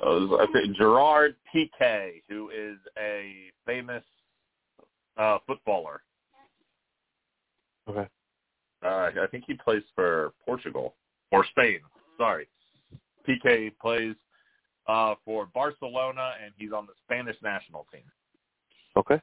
I 0.02 0.46
think 0.52 0.76
Gerard 0.76 1.36
Piqué, 1.54 2.22
who 2.28 2.50
is 2.50 2.78
a 2.98 3.50
famous 3.64 4.02
uh, 5.16 5.38
footballer. 5.46 6.02
Okay. 7.88 8.06
Uh, 8.84 9.10
I 9.22 9.26
think 9.30 9.44
he 9.46 9.54
plays 9.54 9.82
for 9.94 10.32
Portugal 10.44 10.94
or 11.32 11.44
Spain. 11.46 11.80
Sorry, 12.18 12.48
Piqué 13.26 13.72
plays 13.80 14.14
uh, 14.86 15.14
for 15.24 15.46
Barcelona, 15.54 16.32
and 16.42 16.52
he's 16.58 16.72
on 16.72 16.86
the 16.86 16.92
Spanish 17.04 17.36
national 17.42 17.86
team. 17.92 18.02
Okay. 18.96 19.20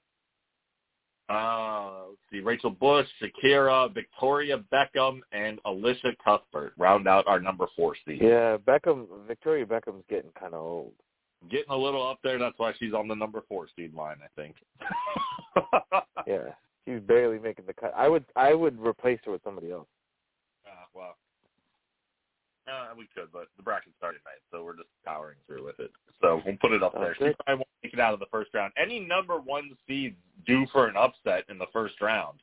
Uh, 1.32 1.92
let's 2.10 2.20
see, 2.32 2.40
Rachel 2.40 2.72
Bush, 2.72 3.08
Shakira, 3.22 3.94
Victoria 3.94 4.62
Beckham, 4.72 5.22
and 5.32 5.60
Elisha 5.66 6.12
Cuthbert 6.24 6.74
round 6.78 7.08
out 7.08 7.26
our 7.28 7.40
number 7.40 7.68
four 7.76 7.96
seed. 8.06 8.20
Yeah, 8.22 8.58
Beckham, 8.58 9.08
Victoria 9.28 9.66
Beckham's 9.66 10.04
getting 10.10 10.32
kind 10.40 10.54
of 10.54 10.62
old. 10.62 10.92
Getting 11.50 11.72
a 11.72 11.78
little 11.78 12.06
up 12.08 12.20
there. 12.24 12.38
That's 12.38 12.58
why 12.58 12.74
she's 12.78 12.94
on 12.94 13.08
the 13.08 13.16
number 13.16 13.42
four 13.48 13.68
seed 13.76 13.94
line, 13.94 14.18
I 14.24 14.42
think. 14.42 14.56
yeah, 16.28 16.54
she's 16.86 17.00
barely 17.02 17.40
making 17.40 17.66
the 17.66 17.74
cut. 17.74 17.94
I 17.96 18.08
would, 18.08 18.26
I 18.36 18.54
would 18.54 18.80
replace 18.80 19.20
her 19.26 19.32
with 19.32 19.44
somebody 19.44 19.72
else. 19.72 19.88
Uh, 20.66 20.86
well, 20.94 21.16
uh, 22.68 22.94
we 22.96 23.08
could, 23.16 23.32
but 23.34 23.48
the 23.58 23.64
bracket's 23.64 23.96
already 24.04 24.20
made, 24.26 24.42
so 24.52 24.64
we're 24.64 24.76
just 24.76 24.90
powering 25.06 25.38
through 25.48 25.66
with 25.66 25.80
it. 25.80 25.92
So 26.22 26.42
we'll 26.46 26.58
put 26.62 26.74
it 26.74 26.84
up 26.84 26.94
there. 26.94 27.16
She 27.16 27.34
probably 27.46 27.56
won't 27.56 27.68
make 27.84 27.94
it 27.94 28.00
out 28.00 28.14
of 28.14 28.20
the 28.20 28.26
first 28.32 28.54
round. 28.54 28.74
Any 28.82 29.00
number 29.00 29.38
one 29.40 29.72
seed 29.88 30.16
due 30.46 30.66
for 30.72 30.88
an 30.88 30.96
upset 30.98 31.46
in 31.50 31.58
the 31.58 31.68
first 31.74 32.00
round? 32.02 32.40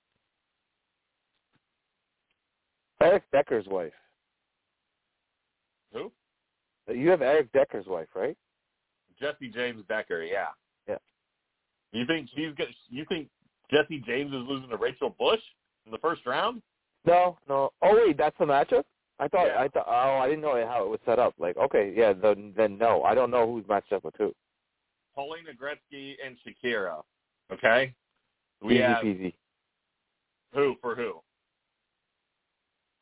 Eric 3.01 3.25
Decker's 3.33 3.67
wife. 3.67 3.93
Who? 5.93 6.11
You 6.93 7.11
have 7.11 7.23
Eric 7.23 7.53
Decker's 7.53 7.87
wife, 7.87 8.09
right? 8.15 8.37
Jessie 9.21 9.49
James 9.49 9.85
Decker. 9.89 10.23
Yeah. 10.23 10.47
Yeah. 10.89 10.99
You 11.93 12.07
think 12.07 12.29
she's 12.35 12.55
good? 12.57 12.69
You 12.89 13.05
think 13.09 13.29
Jessie 13.71 14.03
James 14.07 14.33
is 14.33 14.43
losing 14.49 14.71
to 14.71 14.77
Rachel 14.77 15.15
Bush 15.19 15.41
in 15.87 15.93
the 15.93 15.99
first 15.99 16.27
round? 16.27 16.63
No, 17.07 17.39
no. 17.49 17.71
Oh 17.83 17.95
wait, 17.95 18.17
that's 18.17 18.37
the 18.39 18.45
matchup. 18.45 18.85
I 19.21 19.29
thought 19.29 19.47
yeah. 19.47 19.61
I 19.61 19.69
thought 19.69 19.87
oh 19.89 20.19
I 20.19 20.29
didn't 20.29 20.43
know 20.43 20.65
how 20.67 20.85
it 20.85 20.89
was 20.89 21.01
set 21.05 21.19
up. 21.19 21.35
Like 21.39 21.57
okay, 21.57 21.93
yeah, 21.97 22.13
then 22.13 22.53
then 22.57 22.79
no, 22.79 23.03
I 23.03 23.15
don't 23.15 23.31
know 23.31 23.47
who's 23.47 23.67
matched 23.69 23.93
up 23.93 24.05
with 24.05 24.15
who. 24.19 24.33
Paulina 25.19 25.51
Gretzky 25.51 26.15
and 26.25 26.37
Shakira. 26.47 27.03
Okay. 27.53 27.93
We 28.63 28.75
easy 28.75 28.83
have 28.83 29.03
peasy. 29.05 29.35
who 30.55 30.77
for 30.81 30.95
who? 30.95 31.15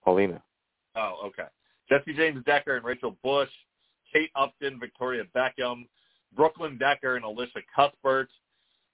Paulina. 0.02 0.42
Oh, 0.96 1.18
okay. 1.26 1.48
Jessie 1.90 2.16
James 2.16 2.42
Decker 2.46 2.76
and 2.76 2.86
Rachel 2.86 3.18
Bush, 3.22 3.50
Kate 4.10 4.30
Upton, 4.34 4.80
Victoria 4.80 5.24
Beckham, 5.36 5.88
Brooklyn 6.34 6.78
Decker 6.78 7.16
and 7.16 7.24
Elisha 7.26 7.60
Cuthbert. 7.74 8.30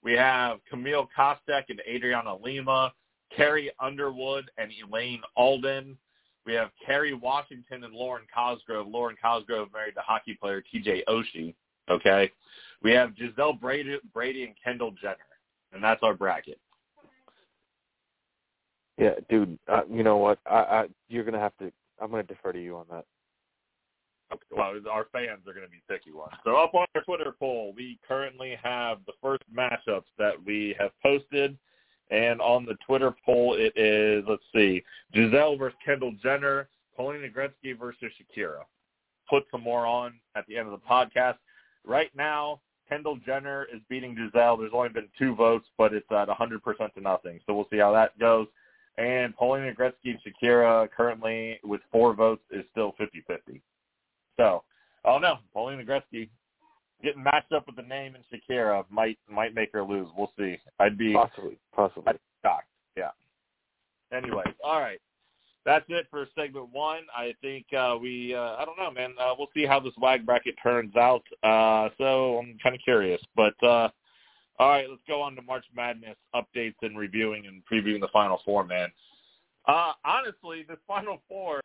We 0.02 0.14
have 0.14 0.58
Camille 0.68 1.08
Kostek 1.16 1.66
and 1.68 1.80
Adriana 1.88 2.35
Lima, 2.35 2.92
Carrie 3.37 3.70
Underwood 3.78 4.50
and 4.58 4.72
Elaine 4.85 5.20
Alden, 5.37 5.96
We 6.44 6.54
have 6.54 6.70
Kerry 6.85 7.14
Washington 7.14 7.85
and 7.85 7.94
Lauren 7.94 8.24
Cosgrove. 8.37 8.88
Lauren 8.88 9.14
Cosgrove 9.22 9.72
married 9.72 9.94
to 9.94 10.00
hockey 10.00 10.35
player 10.35 10.61
T.J. 10.72 11.04
Oshie. 11.08 11.54
Okay, 11.90 12.30
we 12.82 12.92
have 12.92 13.16
Gisele 13.16 13.54
Brady, 13.54 13.98
Brady 14.12 14.44
and 14.44 14.54
Kendall 14.62 14.92
Jenner, 15.00 15.16
and 15.72 15.82
that's 15.82 16.02
our 16.02 16.14
bracket. 16.14 16.58
Yeah, 18.98 19.14
dude. 19.28 19.58
Uh, 19.68 19.82
you 19.90 20.02
know 20.02 20.18
what? 20.18 20.38
I, 20.46 20.56
I 20.56 20.84
you're 21.08 21.24
gonna 21.24 21.40
have 21.40 21.56
to. 21.58 21.72
I'm 22.00 22.10
gonna 22.10 22.22
defer 22.22 22.52
to 22.52 22.62
you 22.62 22.76
on 22.76 22.86
that. 22.90 23.04
Okay, 24.32 24.42
Well, 24.50 24.74
our 24.90 25.06
fans 25.12 25.46
are 25.46 25.52
going 25.52 25.66
to 25.66 25.70
be 25.70 25.82
picky 25.88 26.10
ones. 26.10 26.32
So 26.44 26.56
up 26.56 26.74
on 26.74 26.86
our 26.94 27.02
Twitter 27.02 27.34
poll, 27.38 27.74
we 27.76 27.98
currently 28.06 28.56
have 28.62 28.98
the 29.06 29.12
first 29.20 29.42
matchups 29.54 30.08
that 30.18 30.32
we 30.44 30.74
have 30.78 30.90
posted. 31.02 31.58
And 32.10 32.40
on 32.40 32.64
the 32.64 32.76
Twitter 32.86 33.14
poll, 33.24 33.56
it 33.58 33.72
is, 33.76 34.24
let's 34.28 34.42
see, 34.54 34.82
Gisele 35.14 35.56
versus 35.56 35.78
Kendall 35.84 36.14
Jenner, 36.22 36.68
Paulina 36.96 37.28
Gretzky 37.28 37.78
versus 37.78 38.12
Shakira. 38.18 38.62
Put 39.28 39.44
some 39.50 39.62
more 39.62 39.86
on 39.86 40.14
at 40.34 40.46
the 40.46 40.56
end 40.56 40.68
of 40.68 40.72
the 40.72 40.86
podcast. 40.86 41.36
Right 41.84 42.10
now, 42.14 42.60
Kendall 42.88 43.18
Jenner 43.24 43.66
is 43.72 43.80
beating 43.88 44.14
Gisele. 44.14 44.56
There's 44.58 44.72
only 44.74 44.90
been 44.90 45.08
two 45.18 45.34
votes, 45.34 45.66
but 45.78 45.92
it's 45.92 46.06
at 46.10 46.28
100% 46.28 46.94
to 46.94 47.00
nothing. 47.00 47.40
So 47.46 47.54
we'll 47.54 47.68
see 47.70 47.78
how 47.78 47.92
that 47.92 48.18
goes. 48.18 48.46
And 48.98 49.34
Paulina 49.36 49.72
Gretzky 49.72 50.10
and 50.10 50.18
Shakira 50.20 50.90
currently 50.90 51.58
with 51.64 51.80
four 51.90 52.14
votes 52.14 52.42
is 52.50 52.64
still 52.72 52.94
50-50. 53.00 53.60
So, 54.36 54.62
oh 55.04 55.18
no, 55.18 55.38
Paulina 55.52 55.82
Gretzky 55.84 56.28
getting 57.02 57.22
matched 57.22 57.52
up 57.52 57.66
with 57.66 57.76
the 57.76 57.82
name 57.82 58.14
and 58.14 58.24
Shakira 58.32 58.84
might 58.90 59.18
might 59.30 59.54
make 59.54 59.72
her 59.72 59.82
lose. 59.82 60.08
We'll 60.16 60.32
see. 60.38 60.56
I'd 60.78 60.98
be 60.98 61.14
possibly 61.14 61.58
possibly 61.74 62.04
I'd 62.06 62.12
be 62.12 62.20
shocked. 62.42 62.68
Yeah. 62.96 63.10
Anyways, 64.12 64.54
all 64.62 64.80
right. 64.80 65.00
That's 65.64 65.85
it 65.88 66.07
for 66.11 66.27
segment 66.35 66.72
one. 66.72 67.03
I 67.16 67.35
think 67.40 67.66
uh, 67.77 67.96
we, 68.01 68.35
uh, 68.35 68.57
I 68.57 68.64
don't 68.64 68.77
know, 68.77 68.90
man. 68.90 69.14
Uh, 69.18 69.35
we'll 69.38 69.51
see 69.55 69.64
how 69.64 69.79
this 69.79 69.92
WAG 69.96 70.27
bracket 70.27 70.57
turns 70.62 70.96
out. 70.96 71.22
Uh, 71.42 71.88
so 71.98 72.38
I'm 72.38 72.59
kind 72.62 72.75
of 72.75 72.81
curious. 72.83 73.20
But 73.37 73.55
uh, 73.62 73.88
all 74.59 74.68
right, 74.68 74.88
let's 74.90 75.03
go 75.07 75.22
on 75.22 75.37
to 75.37 75.42
March 75.42 75.64
Madness 75.75 76.16
updates 76.35 76.75
and 76.83 76.98
reviewing 76.98 77.46
and 77.46 77.62
previewing 77.70 78.01
the 78.01 78.09
Final 78.12 78.40
Four, 78.44 78.64
man. 78.64 78.88
Uh, 79.66 79.92
honestly, 80.05 80.64
this 80.68 80.79
Final 80.88 81.22
Four 81.29 81.61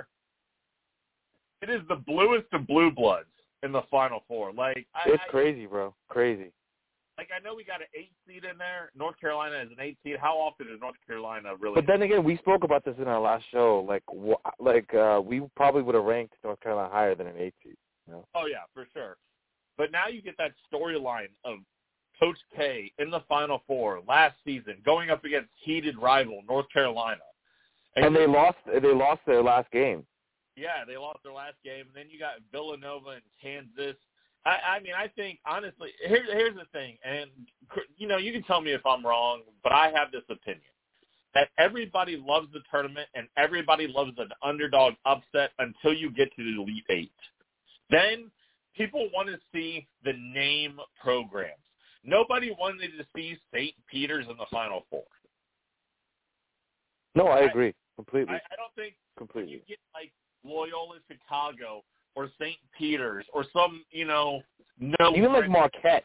it 1.62 1.70
is 1.70 1.82
the 1.90 1.96
bluest 1.96 2.48
of 2.54 2.68
blue 2.68 2.92
bloods 2.92 3.26
in 3.64 3.72
the 3.72 3.82
Final 3.90 4.24
Four. 4.28 4.54
Like 4.54 4.86
it's 5.06 5.24
I, 5.28 5.32
crazy, 5.32 5.66
bro. 5.66 5.94
Crazy. 6.10 6.52
Like 7.18 7.30
I 7.36 7.44
know 7.44 7.56
we 7.56 7.64
got 7.64 7.82
an 7.82 7.88
eight 7.98 8.12
seed 8.28 8.44
in 8.44 8.58
there. 8.58 8.92
North 8.96 9.20
Carolina 9.20 9.58
is 9.58 9.70
an 9.72 9.78
eight 9.80 9.98
seed. 10.04 10.18
How 10.22 10.36
often 10.36 10.68
is 10.68 10.80
North 10.80 10.96
Carolina 11.06 11.50
really? 11.60 11.76
But 11.76 11.88
then 11.88 12.04
again, 12.04 12.24
we 12.24 12.38
spoke 12.38 12.64
about 12.64 12.86
this 12.86 12.96
in 13.00 13.08
our 13.08 13.20
last 13.20 13.46
show. 13.52 13.86
Like, 13.88 14.04
like 14.60 14.94
uh 14.94 15.22
we 15.24 15.42
probably 15.56 15.82
would 15.82 15.96
have 15.96 16.04
ranked 16.04 16.36
North 16.44 16.60
Carolina 16.60 16.90
higher 16.92 17.16
than 17.16 17.28
an 17.28 17.36
eight 17.38 17.56
seed. 17.64 17.76
You 18.08 18.14
know? 18.14 18.26
Oh 18.36 18.46
yeah, 18.46 18.66
for 18.74 18.88
sure. 18.94 19.18
But 19.78 19.92
now 19.92 20.08
you 20.08 20.22
get 20.22 20.36
that 20.38 20.52
storyline 20.72 21.30
of 21.44 21.58
Coach 22.20 22.38
K 22.56 22.92
in 23.00 23.10
the 23.10 23.22
Final 23.28 23.62
Four 23.68 24.02
last 24.08 24.36
season, 24.46 24.76
going 24.86 25.10
up 25.10 25.24
against 25.24 25.50
heated 25.64 25.98
rival 25.98 26.42
North 26.48 26.66
Carolina, 26.72 27.22
and, 27.96 28.06
and 28.06 28.16
they 28.16 28.28
lost. 28.28 28.58
They 28.66 28.94
lost 28.94 29.22
their 29.26 29.42
last 29.42 29.72
game. 29.72 30.06
Yeah, 30.56 30.86
they 30.88 30.98
lost 30.98 31.20
their 31.24 31.34
last 31.34 31.56
game. 31.64 31.86
And 31.88 31.96
then 31.96 32.06
you 32.10 32.20
got 32.20 32.34
Villanova 32.52 33.10
and 33.12 33.22
Kansas. 33.42 33.96
I, 34.46 34.78
I 34.78 34.80
mean, 34.80 34.94
I 34.98 35.08
think 35.10 35.40
honestly, 35.46 35.90
here's 36.02 36.30
here's 36.32 36.56
the 36.56 36.66
thing, 36.72 36.98
and 37.04 37.30
you 37.98 38.08
know, 38.08 38.18
you 38.18 38.32
can 38.32 38.44
tell 38.44 38.62
me 38.62 38.72
if 38.72 38.86
I'm 38.86 39.06
wrong, 39.06 39.42
but 39.64 39.72
I 39.72 39.92
have 39.96 40.12
this 40.12 40.24
opinion 40.30 40.62
that 41.34 41.50
everybody 41.60 42.18
loves 42.18 42.48
the 42.52 42.62
tournament 42.72 43.08
and 43.14 43.28
everybody 43.38 43.88
loves 43.88 44.12
an 44.18 44.30
underdog 44.42 44.94
upset 45.06 45.52
until 45.60 45.94
you 45.94 46.10
get 46.10 46.36
to 46.36 46.44
the 46.44 46.60
Elite 46.62 46.86
Eight. 46.90 47.12
Then 47.92 48.32
people 48.76 49.10
want 49.14 49.30
to 49.30 49.38
see 49.54 49.88
the 50.04 50.14
name 50.14 50.80
programs. 51.02 51.54
Nobody 52.04 52.56
wanted 52.58 52.92
to 52.98 53.06
see 53.16 53.38
St. 53.54 53.74
Peter's 53.88 54.26
in 54.30 54.38
the 54.38 54.46
Final 54.50 54.86
Four. 54.90 55.04
No, 57.14 57.28
I 57.28 57.42
agree 57.42 57.74
completely. 57.96 58.34
I, 58.34 58.38
I 58.38 58.56
don't 58.56 58.74
think 58.76 58.96
completely. 59.18 59.54
you 59.54 59.62
get 59.68 59.80
like 59.94 60.12
Loyola 60.44 60.98
Chicago 61.08 61.84
or 62.18 62.30
St. 62.42 62.58
Peter's 62.76 63.26
or 63.32 63.46
some, 63.54 63.86
you 63.92 64.04
know, 64.04 64.42
no 64.80 65.14
even 65.16 65.32
like 65.32 65.48
Marquette, 65.48 66.04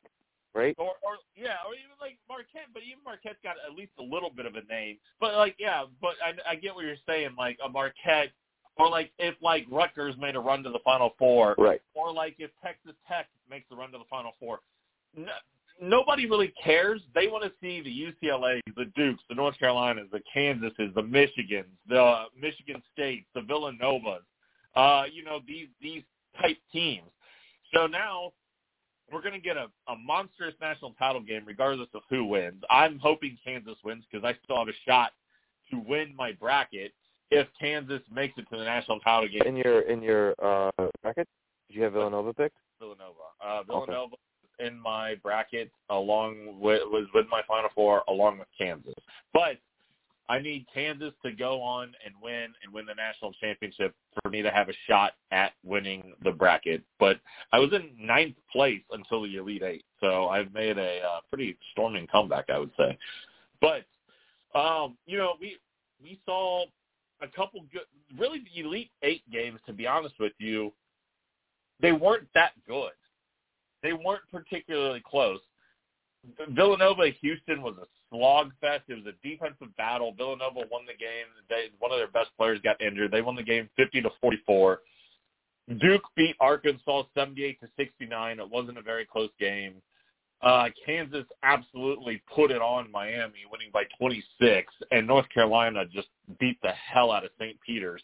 right? 0.55 0.75
Or, 0.79 0.93
or 1.03 1.17
yeah, 1.35 1.57
or 1.67 1.73
even 1.73 1.97
like 2.03 2.19
Marquette, 2.29 2.69
but 2.75 2.83
even 2.83 3.03
Marquette's 3.03 3.39
got 3.43 3.57
at 3.67 3.75
least 3.75 3.93
a 3.99 4.03
little 4.03 4.29
bit 4.29 4.45
of 4.45 4.55
a 4.55 4.63
name. 4.71 4.99
But 5.21 5.35
like, 5.37 5.57
yeah, 5.59 5.85
but 6.03 6.13
I, 6.23 6.53
I 6.53 6.55
get 6.57 6.75
what 6.75 6.85
you're 6.85 6.97
saying. 7.09 7.31
Like 7.39 7.59
a 7.65 7.69
Marquette, 7.69 8.31
or 8.77 8.91
like 8.91 9.11
if 9.19 9.35
like 9.41 9.65
Rutgers 9.71 10.15
made 10.19 10.37
a 10.37 10.41
run 10.41 10.63
to 10.65 10.71
the 10.71 10.81
Final 10.85 11.15
Four, 11.19 11.55
right? 11.57 11.81
Or 11.95 12.13
like 12.13 12.37
if 12.39 12.51
Texas 12.63 12.93
Tech 13.09 13.29
makes 13.49 13.65
a 13.73 13.75
run 13.75 13.91
to 13.93 13.99
the 13.99 14.05
Final 14.11 14.33
Four. 14.39 14.61
No, 15.17 15.33
nobody 15.81 16.27
really 16.27 16.53
cares. 16.63 17.01
They 17.15 17.27
want 17.27 17.45
to 17.45 17.53
see 17.63 17.81
the 17.81 18.29
UCLA's, 18.29 18.61
the 18.77 18.87
Dukes, 18.97 19.23
the 19.31 19.35
North 19.35 19.59
Carolinas, 19.59 20.09
the 20.13 20.21
Kansases, 20.35 20.95
the 20.95 21.03
Michigans, 21.03 21.65
the 21.89 22.01
uh, 22.01 22.25
Michigan 22.39 22.83
States, 22.93 23.27
the 23.35 23.41
Villanovas, 23.41 24.21
uh, 24.75 25.05
you 25.13 25.25
know, 25.25 25.41
these 25.47 25.69
these 25.81 26.03
type 26.41 26.59
teams. 26.73 27.11
So 27.75 27.87
now 27.87 28.33
we're 29.13 29.23
going 29.23 29.35
to 29.35 29.41
get 29.41 29.57
a, 29.57 29.67
a 29.89 29.97
monstrous 29.97 30.55
national 30.61 30.93
title 30.99 31.21
game 31.21 31.43
regardless 31.47 31.89
of 31.95 32.03
who 32.09 32.25
wins. 32.25 32.63
I'm 32.71 32.99
hoping 32.99 33.37
Kansas 33.45 33.77
wins 33.85 34.05
because 34.11 34.25
I 34.25 34.37
still 34.45 34.57
have 34.59 34.69
a 34.69 34.79
shot 34.87 35.13
to 35.71 35.79
win 35.79 36.15
my 36.17 36.33
bracket 36.33 36.93
if 37.31 37.47
Kansas 37.61 38.03
makes 38.13 38.35
it 38.37 38.47
to 38.51 38.59
the 38.59 38.65
national 38.65 39.01
title 39.01 39.29
game. 39.29 39.43
In 39.47 39.57
your 39.57 39.81
in 39.83 40.03
your 40.03 40.35
uh, 40.43 40.71
bracket, 41.03 41.29
did 41.69 41.77
you 41.77 41.83
have 41.83 41.93
Villanova 41.93 42.33
picked? 42.35 42.57
Villanova. 42.79 43.15
Uh, 43.45 43.63
Villanova 43.63 44.15
okay. 44.15 44.67
in 44.67 44.79
my 44.79 45.15
bracket 45.23 45.71
along 45.91 46.61
with 46.61 46.83
was 46.85 47.07
with 47.15 47.27
my 47.31 47.43
Final 47.49 47.71
Four 47.75 48.03
along 48.09 48.39
with 48.39 48.49
Kansas, 48.59 48.95
but 49.33 49.59
I 50.29 50.39
need 50.39 50.67
Kansas 50.73 51.13
to 51.25 51.33
go 51.33 51.61
on 51.61 51.93
and 52.05 52.15
win 52.23 52.53
and 52.63 52.73
win 52.73 52.87
the 52.87 52.95
national 52.95 53.33
championship 53.35 53.95
for 54.23 54.31
me 54.31 54.41
to 54.43 54.51
have 54.51 54.69
a 54.69 54.75
shot 54.89 55.13
at 55.31 55.53
winning 55.65 56.15
the 56.23 56.31
bracket. 56.31 56.83
But 56.99 57.21
I 57.53 57.59
was 57.59 57.73
in 57.73 57.91
ninth 57.99 58.37
place 58.51 58.83
until 58.93 59.23
the 59.23 59.37
Elite 59.37 59.63
Eight, 59.63 59.85
so 60.01 60.29
I've 60.29 60.53
made 60.55 60.79
a 60.79 61.01
uh, 61.01 61.21
pretty 61.29 61.59
storming 61.73 62.07
comeback, 62.07 62.47
I 62.51 62.59
would 62.59 62.71
say. 62.79 62.97
But 63.61 63.85
um, 64.59 64.97
you 65.07 65.19
know, 65.19 65.35
we 65.41 65.59
we 66.03 66.21
saw 66.25 66.65
a 67.21 67.29
couple 67.29 67.65
good, 67.73 67.83
really 68.19 68.43
the 68.55 68.63
Elite 68.63 68.91
Eight 69.03 69.29
games. 69.31 69.61
To 69.67 69.73
be 69.73 69.87
honest 69.87 70.15
with 70.21 70.33
you, 70.39 70.73
they 71.81 71.93
weren't 71.93 72.29
that 72.35 72.53
good. 72.67 72.93
They 73.83 73.93
weren't 73.93 74.23
particularly 74.31 75.03
close. 75.09 75.41
Villanova 76.51 77.11
Houston 77.21 77.63
was 77.63 77.75
a 77.83 77.87
slog 78.13 78.53
fest. 78.61 78.85
It 78.89 78.95
was 78.95 79.07
a 79.07 79.27
defensive 79.27 79.75
battle. 79.77 80.15
Villanova 80.17 80.61
won 80.71 80.83
the 80.87 80.97
game. 80.99 81.27
They, 81.49 81.71
one 81.79 81.91
of 81.91 81.99
their 81.99 82.11
best 82.11 82.31
players 82.37 82.61
got 82.63 82.81
injured. 82.81 83.11
They 83.11 83.23
won 83.23 83.35
the 83.35 83.43
game 83.43 83.69
50 83.77 84.03
to 84.03 84.11
44. 84.21 84.81
Duke 85.81 86.03
beat 86.17 86.37
Arkansas 86.41 87.05
78 87.15 87.61
to 87.61 87.69
69. 87.77 88.41
It 88.41 88.51
wasn't 88.51 88.79
a 88.79 88.83
very 88.83 89.07
close 89.07 89.31
game. 89.41 89.75
Uh, 90.43 90.67
Kansas 90.85 91.25
absolutely 91.45 92.21
put 92.35 92.51
it 92.51 92.61
on 92.61 92.91
Miami, 92.91 93.45
winning 93.51 93.71
by 93.73 93.85
26, 93.99 94.73
and 94.91 95.07
North 95.07 95.29
Carolina 95.33 95.85
just 95.93 96.09
beat 96.41 96.59
the 96.63 96.73
hell 96.73 97.13
out 97.13 97.25
of 97.25 97.31
St. 97.41 97.57
Peter's. 97.65 98.03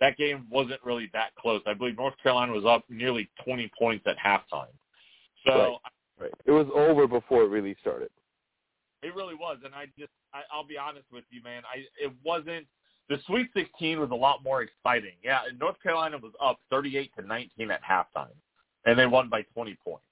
That 0.00 0.16
game 0.16 0.46
wasn't 0.50 0.80
really 0.84 1.10
that 1.12 1.34
close. 1.34 1.60
I 1.66 1.74
believe 1.74 1.96
North 1.96 2.14
Carolina 2.22 2.52
was 2.52 2.64
up 2.64 2.84
nearly 2.88 3.28
20 3.44 3.70
points 3.76 4.06
at 4.06 4.16
halftime. 4.16 4.72
So 5.44 5.52
right. 5.52 5.76
Right. 6.20 6.34
It 6.44 6.52
was 6.52 6.66
over 6.74 7.06
before 7.06 7.44
it 7.44 7.48
really 7.48 7.74
started. 7.80 8.10
It 9.02 9.14
really 9.14 9.34
was, 9.34 9.58
and 9.64 9.74
I 9.74 9.86
just 9.98 10.12
I, 10.34 10.40
I'll 10.52 10.66
be 10.66 10.76
honest 10.76 11.06
with 11.12 11.24
you, 11.30 11.42
man. 11.42 11.62
I 11.64 11.84
it 12.02 12.12
wasn't 12.24 12.66
the 13.08 13.18
Sweet 13.26 13.48
16 13.54 13.98
was 13.98 14.10
a 14.10 14.14
lot 14.14 14.44
more 14.44 14.62
exciting. 14.62 15.14
Yeah, 15.22 15.40
North 15.58 15.82
Carolina 15.82 16.16
was 16.18 16.32
up 16.40 16.60
38 16.70 17.10
to 17.18 17.26
19 17.26 17.70
at 17.70 17.80
halftime, 17.82 18.28
and 18.86 18.98
they 18.98 19.06
won 19.06 19.28
by 19.28 19.42
20 19.52 19.76
points. 19.84 20.04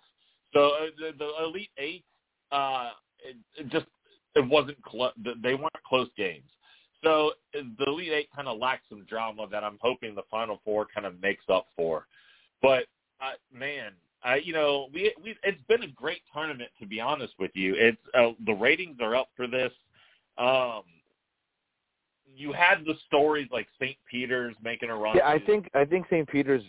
So 0.52 0.70
uh, 0.70 0.86
the, 0.98 1.12
the 1.16 1.44
Elite 1.44 1.70
Eight, 1.78 2.04
uh, 2.50 2.90
it, 3.24 3.36
it 3.56 3.68
just 3.70 3.86
it 4.34 4.46
wasn't 4.48 4.82
close. 4.82 5.12
They 5.42 5.54
weren't 5.54 5.72
close 5.86 6.08
games. 6.16 6.50
So 7.04 7.32
the 7.52 7.84
Elite 7.86 8.12
Eight 8.12 8.28
kind 8.34 8.48
of 8.48 8.58
lacked 8.58 8.88
some 8.88 9.04
drama 9.04 9.46
that 9.50 9.62
I'm 9.62 9.78
hoping 9.80 10.14
the 10.14 10.22
Final 10.30 10.60
Four 10.64 10.86
kind 10.92 11.06
of 11.06 11.20
makes 11.22 11.44
up 11.48 11.66
for. 11.76 12.06
But 12.62 12.86
uh, 13.20 13.32
man, 13.52 13.92
uh, 14.26 14.34
you 14.34 14.52
know, 14.52 14.88
we 14.92 15.12
we 15.22 15.36
it's 15.42 15.62
been 15.68 15.82
a 15.82 15.92
great 15.92 16.22
tournament 16.32 16.70
to 16.80 16.86
be 16.86 17.00
honest 17.00 17.34
with 17.38 17.50
you. 17.54 17.74
It's 17.76 17.98
uh, 18.14 18.30
the 18.46 18.52
ratings 18.52 18.96
are 19.00 19.14
up 19.14 19.28
for 19.36 19.46
this. 19.46 19.72
Um, 20.38 20.82
you 22.34 22.52
had 22.52 22.84
the 22.84 22.94
stories 23.06 23.48
like 23.50 23.66
St. 23.80 23.96
Peter's 24.10 24.54
making 24.62 24.90
a 24.90 24.96
run. 24.96 25.16
Yeah, 25.16 25.28
I 25.28 25.38
think 25.38 25.68
I 25.74 25.84
think 25.84 26.06
St. 26.06 26.28
Peter's 26.28 26.62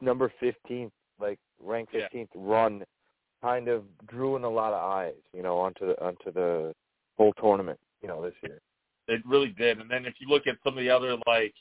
number 0.00 0.32
fifteenth, 0.40 0.92
like 1.20 1.38
ranked 1.62 1.92
fifteenth 1.92 2.30
yeah. 2.34 2.40
run, 2.44 2.84
kind 3.42 3.68
of 3.68 3.84
drew 4.06 4.36
in 4.36 4.44
a 4.44 4.50
lot 4.50 4.72
of 4.72 4.82
eyes, 4.82 5.14
you 5.32 5.42
know, 5.42 5.58
onto 5.58 5.86
the 5.86 6.04
onto 6.04 6.32
the 6.32 6.74
whole 7.16 7.32
tournament, 7.34 7.78
you 8.02 8.08
know, 8.08 8.22
this 8.22 8.34
year. 8.42 8.60
It 9.08 9.22
really 9.24 9.54
did. 9.56 9.78
And 9.78 9.90
then 9.90 10.04
if 10.04 10.14
you 10.20 10.28
look 10.28 10.46
at 10.46 10.56
some 10.62 10.76
of 10.76 10.84
the 10.84 10.90
other 10.90 11.16
like 11.26 11.54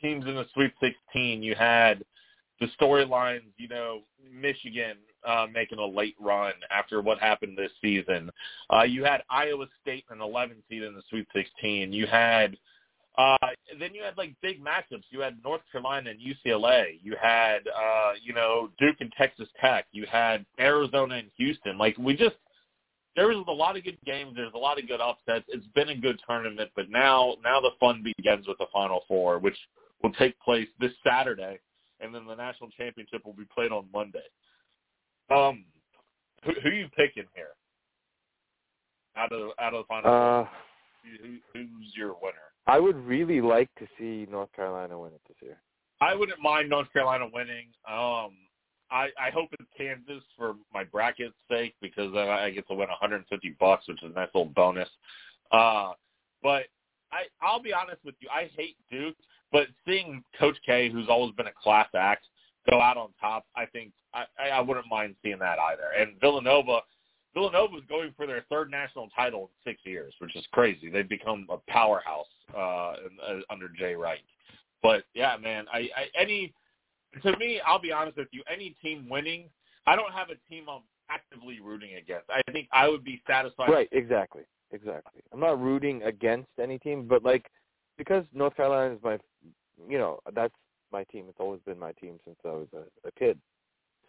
teams 0.00 0.26
in 0.26 0.34
the 0.34 0.46
Sweet 0.54 0.72
16. 0.80 1.42
You 1.42 1.54
had 1.54 2.02
the 2.60 2.68
storylines, 2.80 3.42
you 3.58 3.68
know, 3.68 4.00
Michigan 4.32 4.96
uh, 5.26 5.46
making 5.52 5.78
a 5.78 5.86
late 5.86 6.16
run 6.20 6.52
after 6.70 7.02
what 7.02 7.18
happened 7.18 7.56
this 7.56 7.72
season. 7.82 8.30
Uh, 8.72 8.82
you 8.82 9.04
had 9.04 9.22
Iowa 9.28 9.66
State 9.82 10.04
an 10.10 10.20
11 10.20 10.56
seed 10.68 10.82
in 10.82 10.94
the 10.94 11.02
Sweet 11.10 11.26
16. 11.34 11.92
You 11.92 12.06
had 12.06 12.56
uh, 13.18 13.36
then 13.80 13.94
you 13.94 14.02
had 14.02 14.16
like 14.18 14.34
big 14.42 14.62
matchups. 14.62 15.04
You 15.10 15.20
had 15.20 15.38
North 15.42 15.62
Carolina 15.72 16.10
and 16.10 16.20
UCLA. 16.20 16.98
You 17.02 17.16
had 17.20 17.60
uh, 17.68 18.12
you 18.22 18.34
know 18.34 18.68
Duke 18.78 18.96
and 19.00 19.10
Texas 19.16 19.48
Tech. 19.60 19.86
You 19.92 20.04
had 20.10 20.44
Arizona 20.60 21.14
and 21.16 21.30
Houston. 21.38 21.78
Like 21.78 21.96
we 21.96 22.14
just 22.14 22.36
there 23.16 23.28
was 23.28 23.42
a 23.48 23.52
lot 23.52 23.76
of 23.76 23.84
good 23.84 23.96
games. 24.04 24.32
There's 24.36 24.52
a 24.54 24.58
lot 24.58 24.78
of 24.78 24.86
good 24.86 25.00
upsets. 25.00 25.46
It's 25.48 25.66
been 25.68 25.88
a 25.88 25.96
good 25.96 26.20
tournament, 26.28 26.70
but 26.76 26.90
now 26.90 27.36
now 27.42 27.60
the 27.60 27.70
fun 27.80 28.02
begins 28.02 28.46
with 28.46 28.58
the 28.58 28.66
Final 28.70 29.00
Four, 29.08 29.38
which 29.38 29.56
will 30.02 30.12
take 30.12 30.38
place 30.40 30.68
this 30.78 30.92
Saturday, 31.02 31.58
and 32.00 32.14
then 32.14 32.26
the 32.26 32.34
national 32.34 32.70
championship 32.70 33.24
will 33.24 33.32
be 33.32 33.46
played 33.54 33.72
on 33.72 33.86
Monday. 33.92 34.26
Um, 35.30 35.64
who, 36.44 36.52
who 36.62 36.68
are 36.68 36.72
you 36.72 36.88
picking 36.96 37.24
here? 37.34 37.54
Out 39.16 39.32
of 39.32 39.50
out 39.58 39.74
of 39.74 39.84
the 39.84 39.88
final, 39.88 40.42
uh, 40.42 40.44
who, 41.22 41.36
who's 41.52 41.92
your 41.96 42.14
winner? 42.20 42.34
I 42.66 42.78
would 42.78 42.96
really 42.96 43.40
like 43.40 43.70
to 43.78 43.86
see 43.98 44.30
North 44.30 44.52
Carolina 44.52 44.98
win 44.98 45.12
it 45.12 45.20
this 45.26 45.36
year. 45.40 45.58
I 46.00 46.14
wouldn't 46.14 46.40
mind 46.40 46.68
North 46.68 46.92
Carolina 46.92 47.26
winning. 47.32 47.68
Um, 47.88 48.32
I, 48.90 49.08
I 49.18 49.30
hope 49.32 49.48
it's 49.52 49.68
Kansas 49.76 50.22
for 50.36 50.54
my 50.72 50.84
bracket's 50.84 51.34
sake 51.50 51.74
because 51.80 52.12
then 52.12 52.28
I 52.28 52.50
get 52.50 52.68
to 52.68 52.74
win 52.74 52.88
150 52.88 53.56
bucks, 53.58 53.88
which 53.88 54.02
is 54.02 54.10
a 54.10 54.14
nice 54.14 54.28
little 54.34 54.52
bonus. 54.54 54.88
Uh, 55.50 55.92
but 56.42 56.64
I, 57.12 57.24
I'll 57.40 57.62
be 57.62 57.72
honest 57.72 58.04
with 58.04 58.14
you, 58.20 58.28
I 58.32 58.50
hate 58.56 58.76
Duke, 58.90 59.16
but 59.52 59.68
seeing 59.86 60.22
Coach 60.38 60.56
K, 60.64 60.90
who's 60.90 61.08
always 61.08 61.34
been 61.34 61.46
a 61.46 61.52
class 61.62 61.88
act, 61.96 62.26
go 62.70 62.80
out 62.80 62.96
on 62.96 63.10
top, 63.20 63.46
I 63.56 63.66
think 63.66 63.92
I, 64.14 64.24
I 64.48 64.60
wouldn't 64.60 64.86
mind 64.90 65.14
seeing 65.22 65.38
that 65.38 65.58
either. 65.58 65.90
And 65.98 66.20
Villanova, 66.20 66.80
Villanova 67.34 67.76
is 67.76 67.82
going 67.88 68.12
for 68.16 68.26
their 68.26 68.44
third 68.50 68.70
national 68.70 69.08
title 69.14 69.50
in 69.64 69.72
six 69.72 69.80
years, 69.84 70.14
which 70.18 70.34
is 70.36 70.44
crazy. 70.52 70.90
They've 70.90 71.08
become 71.08 71.46
a 71.50 71.58
powerhouse 71.70 72.26
uh, 72.54 72.58
uh, 72.58 72.94
under 73.50 73.68
Jay 73.68 73.94
Wright. 73.94 74.20
But 74.82 75.04
yeah, 75.14 75.36
man, 75.36 75.66
I, 75.72 75.88
I 75.96 76.06
any 76.18 76.52
to 77.22 77.36
me, 77.38 77.60
I'll 77.66 77.80
be 77.80 77.92
honest 77.92 78.16
with 78.16 78.28
you, 78.32 78.42
any 78.52 78.76
team 78.82 79.06
winning, 79.08 79.44
I 79.86 79.96
don't 79.96 80.12
have 80.12 80.28
a 80.30 80.52
team 80.52 80.64
I'm 80.68 80.82
actively 81.10 81.60
rooting 81.60 81.94
against. 81.94 82.28
I 82.30 82.42
think 82.52 82.68
I 82.72 82.88
would 82.88 83.04
be 83.04 83.22
satisfied. 83.26 83.70
Right, 83.70 83.88
exactly, 83.92 84.42
exactly. 84.72 85.22
I'm 85.32 85.40
not 85.40 85.60
rooting 85.60 86.02
against 86.02 86.50
any 86.60 86.78
team, 86.78 87.06
but 87.08 87.22
like 87.22 87.46
because 87.98 88.24
North 88.34 88.56
Carolina 88.56 88.94
is 88.94 89.00
my, 89.02 89.18
you 89.88 89.98
know, 89.98 90.18
that's 90.34 90.54
my 90.92 91.04
team. 91.04 91.26
It's 91.28 91.40
always 91.40 91.60
been 91.66 91.78
my 91.78 91.92
team 91.92 92.18
since 92.24 92.36
I 92.44 92.48
was 92.48 92.68
a, 92.74 93.08
a 93.08 93.12
kid. 93.18 93.38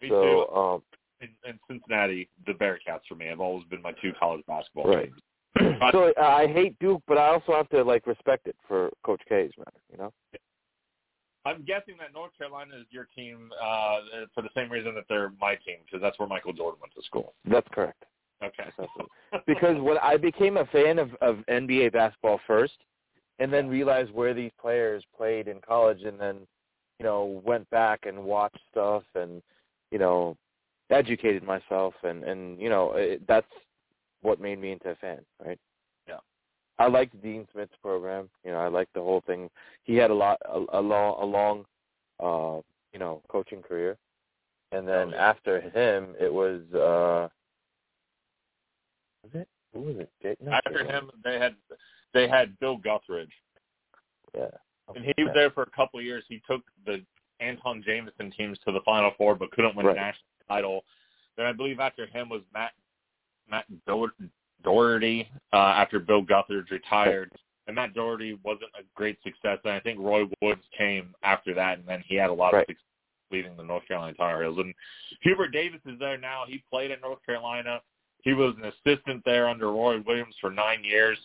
Me 0.00 0.08
so, 0.08 0.22
too. 0.22 0.56
um, 0.56 0.82
in, 1.20 1.28
in 1.48 1.58
Cincinnati, 1.68 2.28
the 2.46 2.52
Bearcats 2.52 3.00
for 3.08 3.14
me 3.16 3.26
have 3.26 3.40
always 3.40 3.64
been 3.66 3.82
my 3.82 3.92
two 4.00 4.12
college 4.18 4.44
basketball 4.46 4.84
Right. 4.84 5.10
teams. 5.56 5.76
so 5.92 6.12
uh, 6.20 6.22
I 6.22 6.46
hate 6.46 6.78
Duke, 6.78 7.02
but 7.08 7.18
I 7.18 7.28
also 7.28 7.52
have 7.52 7.68
to 7.70 7.82
like 7.82 8.06
respect 8.06 8.46
it 8.46 8.56
for 8.68 8.90
Coach 9.04 9.22
K's 9.28 9.50
matter. 9.58 9.80
You 9.90 9.98
know. 9.98 10.12
I'm 11.44 11.64
guessing 11.64 11.94
that 11.98 12.12
North 12.12 12.32
Carolina 12.36 12.74
is 12.78 12.86
your 12.90 13.08
team 13.16 13.50
uh, 13.60 13.98
for 14.34 14.42
the 14.42 14.50
same 14.54 14.70
reason 14.70 14.94
that 14.94 15.04
they're 15.08 15.32
my 15.40 15.54
team 15.54 15.78
because 15.84 16.02
that's 16.02 16.18
where 16.18 16.28
Michael 16.28 16.52
Jordan 16.52 16.78
went 16.80 16.94
to 16.94 17.02
school. 17.02 17.32
That's 17.50 17.66
correct. 17.72 18.04
Okay. 18.44 18.64
because 19.46 19.80
when 19.80 19.98
I 19.98 20.16
became 20.16 20.58
a 20.58 20.66
fan 20.66 20.98
of, 20.98 21.10
of 21.20 21.38
NBA 21.50 21.92
basketball 21.92 22.38
first, 22.46 22.74
and 23.38 23.52
then 23.52 23.68
realized 23.68 24.12
where 24.12 24.34
these 24.34 24.50
players 24.60 25.02
played 25.16 25.48
in 25.48 25.60
college, 25.60 26.02
and 26.02 26.18
then 26.18 26.38
you 26.98 27.04
know 27.04 27.40
went 27.44 27.68
back 27.70 28.00
and 28.06 28.22
watched 28.22 28.60
stuff, 28.70 29.04
and 29.14 29.42
you 29.90 29.98
know 29.98 30.36
educated 30.90 31.42
myself, 31.42 31.94
and 32.02 32.24
and 32.24 32.60
you 32.60 32.68
know 32.68 32.92
it, 32.94 33.26
that's 33.26 33.46
what 34.22 34.40
made 34.40 34.60
me 34.60 34.72
into 34.72 34.90
a 34.90 34.96
fan, 34.96 35.20
right? 35.44 35.58
Yeah. 36.08 36.18
I 36.78 36.88
liked 36.88 37.20
Dean 37.22 37.46
Smith's 37.52 37.76
program. 37.82 38.28
You 38.44 38.50
know, 38.50 38.58
I 38.58 38.68
liked 38.68 38.94
the 38.94 39.00
whole 39.00 39.22
thing. 39.26 39.48
He 39.84 39.94
had 39.94 40.10
a 40.10 40.14
lot 40.14 40.38
a, 40.44 40.78
a 40.78 40.80
long 40.80 41.22
a 41.22 41.24
long 41.24 41.64
uh, 42.20 42.60
you 42.92 42.98
know, 42.98 43.22
coaching 43.28 43.62
career. 43.62 43.96
And 44.72 44.86
then 44.86 45.14
after 45.14 45.60
him 45.60 46.14
it 46.20 46.32
was 46.32 46.60
uh 46.74 47.28
was 49.22 49.32
it 49.34 49.48
who 49.72 49.80
was 49.80 49.96
it? 49.96 50.10
Jake? 50.22 50.42
Not 50.42 50.62
After 50.66 50.82
Jake. 50.82 50.90
him, 50.90 51.10
they 51.24 51.38
had 51.38 51.54
they 52.14 52.28
had 52.28 52.58
Bill 52.58 52.78
Guthridge, 52.78 53.32
Yeah. 54.34 54.50
and 54.94 55.04
he 55.04 55.24
was 55.24 55.32
there 55.34 55.50
for 55.50 55.62
a 55.62 55.70
couple 55.70 55.98
of 56.00 56.04
years. 56.04 56.24
He 56.28 56.40
took 56.46 56.62
the 56.86 57.04
Antawn 57.40 57.82
Jamison 57.84 58.30
teams 58.32 58.58
to 58.60 58.72
the 58.72 58.80
Final 58.82 59.10
Four, 59.12 59.34
but 59.36 59.50
couldn't 59.52 59.76
win 59.76 59.86
Right. 59.86 59.96
a 59.96 60.00
national 60.00 60.26
title. 60.48 60.84
Then 61.36 61.46
I 61.46 61.52
believe 61.52 61.78
after 61.80 62.06
him 62.06 62.28
was 62.28 62.42
Matt 62.52 62.72
Matt 63.50 63.64
Doher- 63.86 64.12
Doherty 64.62 65.28
uh, 65.52 65.56
after 65.56 65.98
Bill 65.98 66.22
Guthridge 66.22 66.70
retired. 66.70 67.32
And 67.66 67.74
Matt 67.76 67.94
Doherty 67.94 68.34
wasn't 68.42 68.70
a 68.78 68.82
great 68.94 69.22
success, 69.22 69.58
and 69.64 69.72
I 69.72 69.80
think 69.80 69.98
Roy 70.00 70.24
Woods 70.42 70.64
came 70.76 71.14
after 71.22 71.54
that, 71.54 71.78
and 71.78 71.86
then 71.86 72.02
he 72.06 72.14
had 72.14 72.28
a 72.30 72.32
lot 72.32 72.52
Right. 72.52 72.62
of 72.62 72.66
success 72.68 72.84
leading 73.30 73.56
the 73.56 73.62
North 73.62 73.86
Carolina 73.86 74.14
Tar 74.14 74.42
Heels. 74.42 74.58
And 74.58 74.74
Hubert 75.20 75.48
Davis 75.48 75.80
is 75.86 75.98
there 75.98 76.16
now. 76.18 76.44
He 76.46 76.58
played 76.70 76.90
at 76.90 77.00
North 77.02 77.24
Carolina. 77.24 77.82
He 78.22 78.32
was 78.32 78.54
an 78.56 78.64
assistant 78.64 79.22
there 79.24 79.48
under 79.48 79.70
Roy 79.70 80.00
Williams 80.00 80.34
for 80.40 80.50
nine 80.50 80.82
years. 80.82 81.18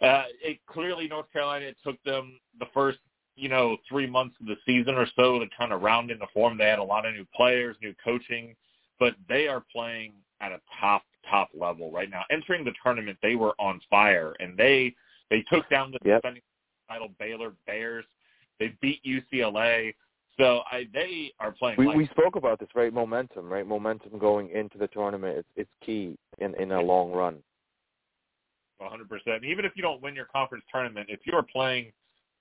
Uh, 0.00 0.24
it 0.42 0.60
clearly 0.66 1.08
North 1.08 1.30
Carolina 1.32 1.66
it 1.66 1.76
took 1.84 2.02
them 2.04 2.38
the 2.60 2.66
first 2.72 2.98
you 3.34 3.48
know 3.48 3.76
three 3.88 4.06
months 4.06 4.36
of 4.40 4.46
the 4.46 4.56
season 4.64 4.94
or 4.94 5.06
so 5.16 5.38
to 5.38 5.46
kind 5.56 5.72
of 5.72 5.82
round 5.82 6.10
into 6.10 6.26
form. 6.32 6.58
They 6.58 6.66
had 6.66 6.78
a 6.78 6.84
lot 6.84 7.06
of 7.06 7.14
new 7.14 7.26
players, 7.34 7.76
new 7.82 7.94
coaching, 8.04 8.54
but 8.98 9.14
they 9.28 9.48
are 9.48 9.64
playing 9.72 10.12
at 10.40 10.52
a 10.52 10.60
top 10.80 11.02
top 11.28 11.50
level 11.54 11.90
right 11.90 12.10
now. 12.10 12.22
Entering 12.30 12.64
the 12.64 12.72
tournament, 12.82 13.18
they 13.22 13.34
were 13.34 13.54
on 13.58 13.80
fire, 13.90 14.34
and 14.40 14.56
they 14.56 14.94
they 15.30 15.44
took 15.50 15.68
down 15.68 15.90
the 15.90 15.98
Yep. 16.04 16.22
defending 16.22 16.42
title 16.88 17.08
Baylor 17.18 17.52
Bears. 17.66 18.04
They 18.58 18.74
beat 18.80 19.02
UCLA. 19.04 19.94
So 20.38 20.62
I, 20.70 20.86
they 20.92 21.32
are 21.40 21.52
playing. 21.52 21.76
We 21.78 21.86
like, 21.86 21.96
we 21.96 22.06
spoke 22.08 22.36
about 22.36 22.60
this, 22.60 22.68
right? 22.74 22.92
Momentum, 22.92 23.48
right? 23.48 23.66
Momentum 23.66 24.18
going 24.18 24.50
into 24.50 24.78
the 24.78 24.86
tournament 24.88 25.38
it's 25.38 25.48
it's 25.56 25.70
key 25.84 26.16
in 26.38 26.54
in 26.54 26.72
a 26.72 26.80
long 26.80 27.10
run. 27.10 27.36
100%. 28.80 29.44
Even 29.44 29.64
if 29.64 29.72
you 29.74 29.82
don't 29.82 30.02
win 30.02 30.14
your 30.14 30.26
conference 30.26 30.64
tournament, 30.72 31.08
if 31.10 31.20
you're 31.24 31.42
playing 31.42 31.92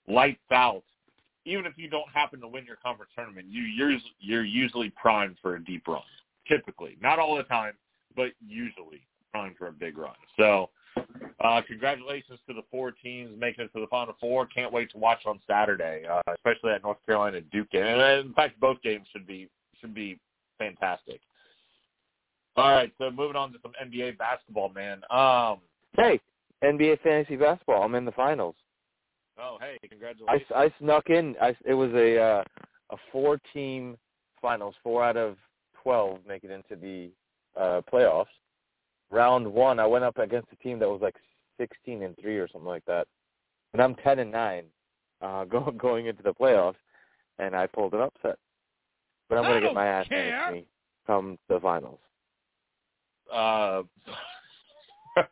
lights 0.07 0.39
out, 0.51 0.83
even 1.45 1.65
if 1.65 1.73
you 1.77 1.89
don't 1.89 2.09
happen 2.13 2.39
to 2.41 2.47
win 2.47 2.65
your 2.65 2.75
conference 2.75 3.11
tournament, 3.15 3.47
you 3.49 3.63
you're 3.63 3.97
you're 4.19 4.43
usually 4.43 4.89
primed 4.91 5.37
for 5.41 5.55
a 5.55 5.63
deep 5.63 5.87
run. 5.87 6.01
Typically, 6.47 6.97
not 7.01 7.19
all 7.19 7.35
the 7.35 7.43
time, 7.43 7.73
but 8.15 8.31
usually 8.45 9.01
primed 9.31 9.55
for 9.57 9.67
a 9.67 9.71
big 9.71 9.97
run. 9.97 10.15
So, 10.37 10.69
uh, 11.43 11.61
congratulations 11.67 12.39
to 12.47 12.53
the 12.53 12.63
four 12.69 12.91
teams 12.91 13.31
making 13.37 13.65
it 13.65 13.73
to 13.73 13.79
the 13.79 13.87
Final 13.87 14.15
Four. 14.19 14.45
Can't 14.47 14.73
wait 14.73 14.91
to 14.91 14.97
watch 14.97 15.19
on 15.25 15.39
Saturday, 15.47 16.03
uh, 16.09 16.21
especially 16.33 16.71
that 16.71 16.83
North 16.83 16.97
Carolina 17.05 17.41
Duke 17.41 17.69
game. 17.71 17.83
And 17.83 18.27
in 18.27 18.33
fact, 18.33 18.59
both 18.59 18.81
games 18.81 19.07
should 19.11 19.25
be 19.25 19.49
should 19.79 19.93
be 19.93 20.19
fantastic. 20.57 21.21
All 22.57 22.71
right, 22.71 22.91
so 22.97 23.11
moving 23.11 23.35
on 23.35 23.53
to 23.53 23.59
some 23.61 23.73
NBA 23.81 24.17
basketball, 24.17 24.69
man. 24.69 25.01
Um, 25.11 25.59
Hey, 25.97 26.19
NBA 26.63 27.01
fantasy 27.01 27.35
basketball. 27.35 27.83
I'm 27.83 27.95
in 27.95 28.05
the 28.05 28.11
finals. 28.11 28.55
Oh, 29.39 29.57
hey, 29.59 29.77
congratulations. 29.89 30.47
I 30.53 30.65
I 30.65 30.73
snuck 30.79 31.09
in. 31.09 31.35
I 31.41 31.55
it 31.65 31.73
was 31.73 31.91
a 31.93 32.19
uh, 32.19 32.43
a 32.91 32.97
four 33.11 33.39
team 33.53 33.97
finals. 34.41 34.75
Four 34.83 35.03
out 35.03 35.17
of 35.17 35.37
twelve 35.81 36.19
make 36.27 36.43
it 36.43 36.51
into 36.51 36.75
the 36.75 37.09
uh, 37.59 37.81
playoffs. 37.91 38.25
Round 39.09 39.51
one, 39.51 39.79
I 39.79 39.87
went 39.87 40.03
up 40.03 40.17
against 40.19 40.51
a 40.51 40.55
team 40.57 40.79
that 40.79 40.89
was 40.89 41.01
like 41.01 41.15
sixteen 41.59 42.03
and 42.03 42.15
three 42.21 42.37
or 42.37 42.47
something 42.47 42.67
like 42.67 42.85
that, 42.85 43.07
and 43.73 43.81
I'm 43.81 43.95
ten 43.95 44.19
and 44.19 44.31
nine, 44.31 44.65
uh, 45.21 45.43
go, 45.45 45.71
going 45.77 46.05
into 46.05 46.23
the 46.23 46.33
playoffs, 46.33 46.75
and 47.39 47.55
I 47.55 47.65
pulled 47.67 47.93
an 47.93 48.01
upset. 48.01 48.37
But 49.29 49.39
I'm 49.39 49.45
gonna 49.45 49.61
get 49.61 49.73
my 49.73 49.87
ass 49.87 50.07
care. 50.07 50.31
handed 50.31 50.45
to 50.45 50.51
me 50.51 50.65
come 51.07 51.37
the 51.49 51.59
finals. 51.59 51.99
uh, 53.33 53.81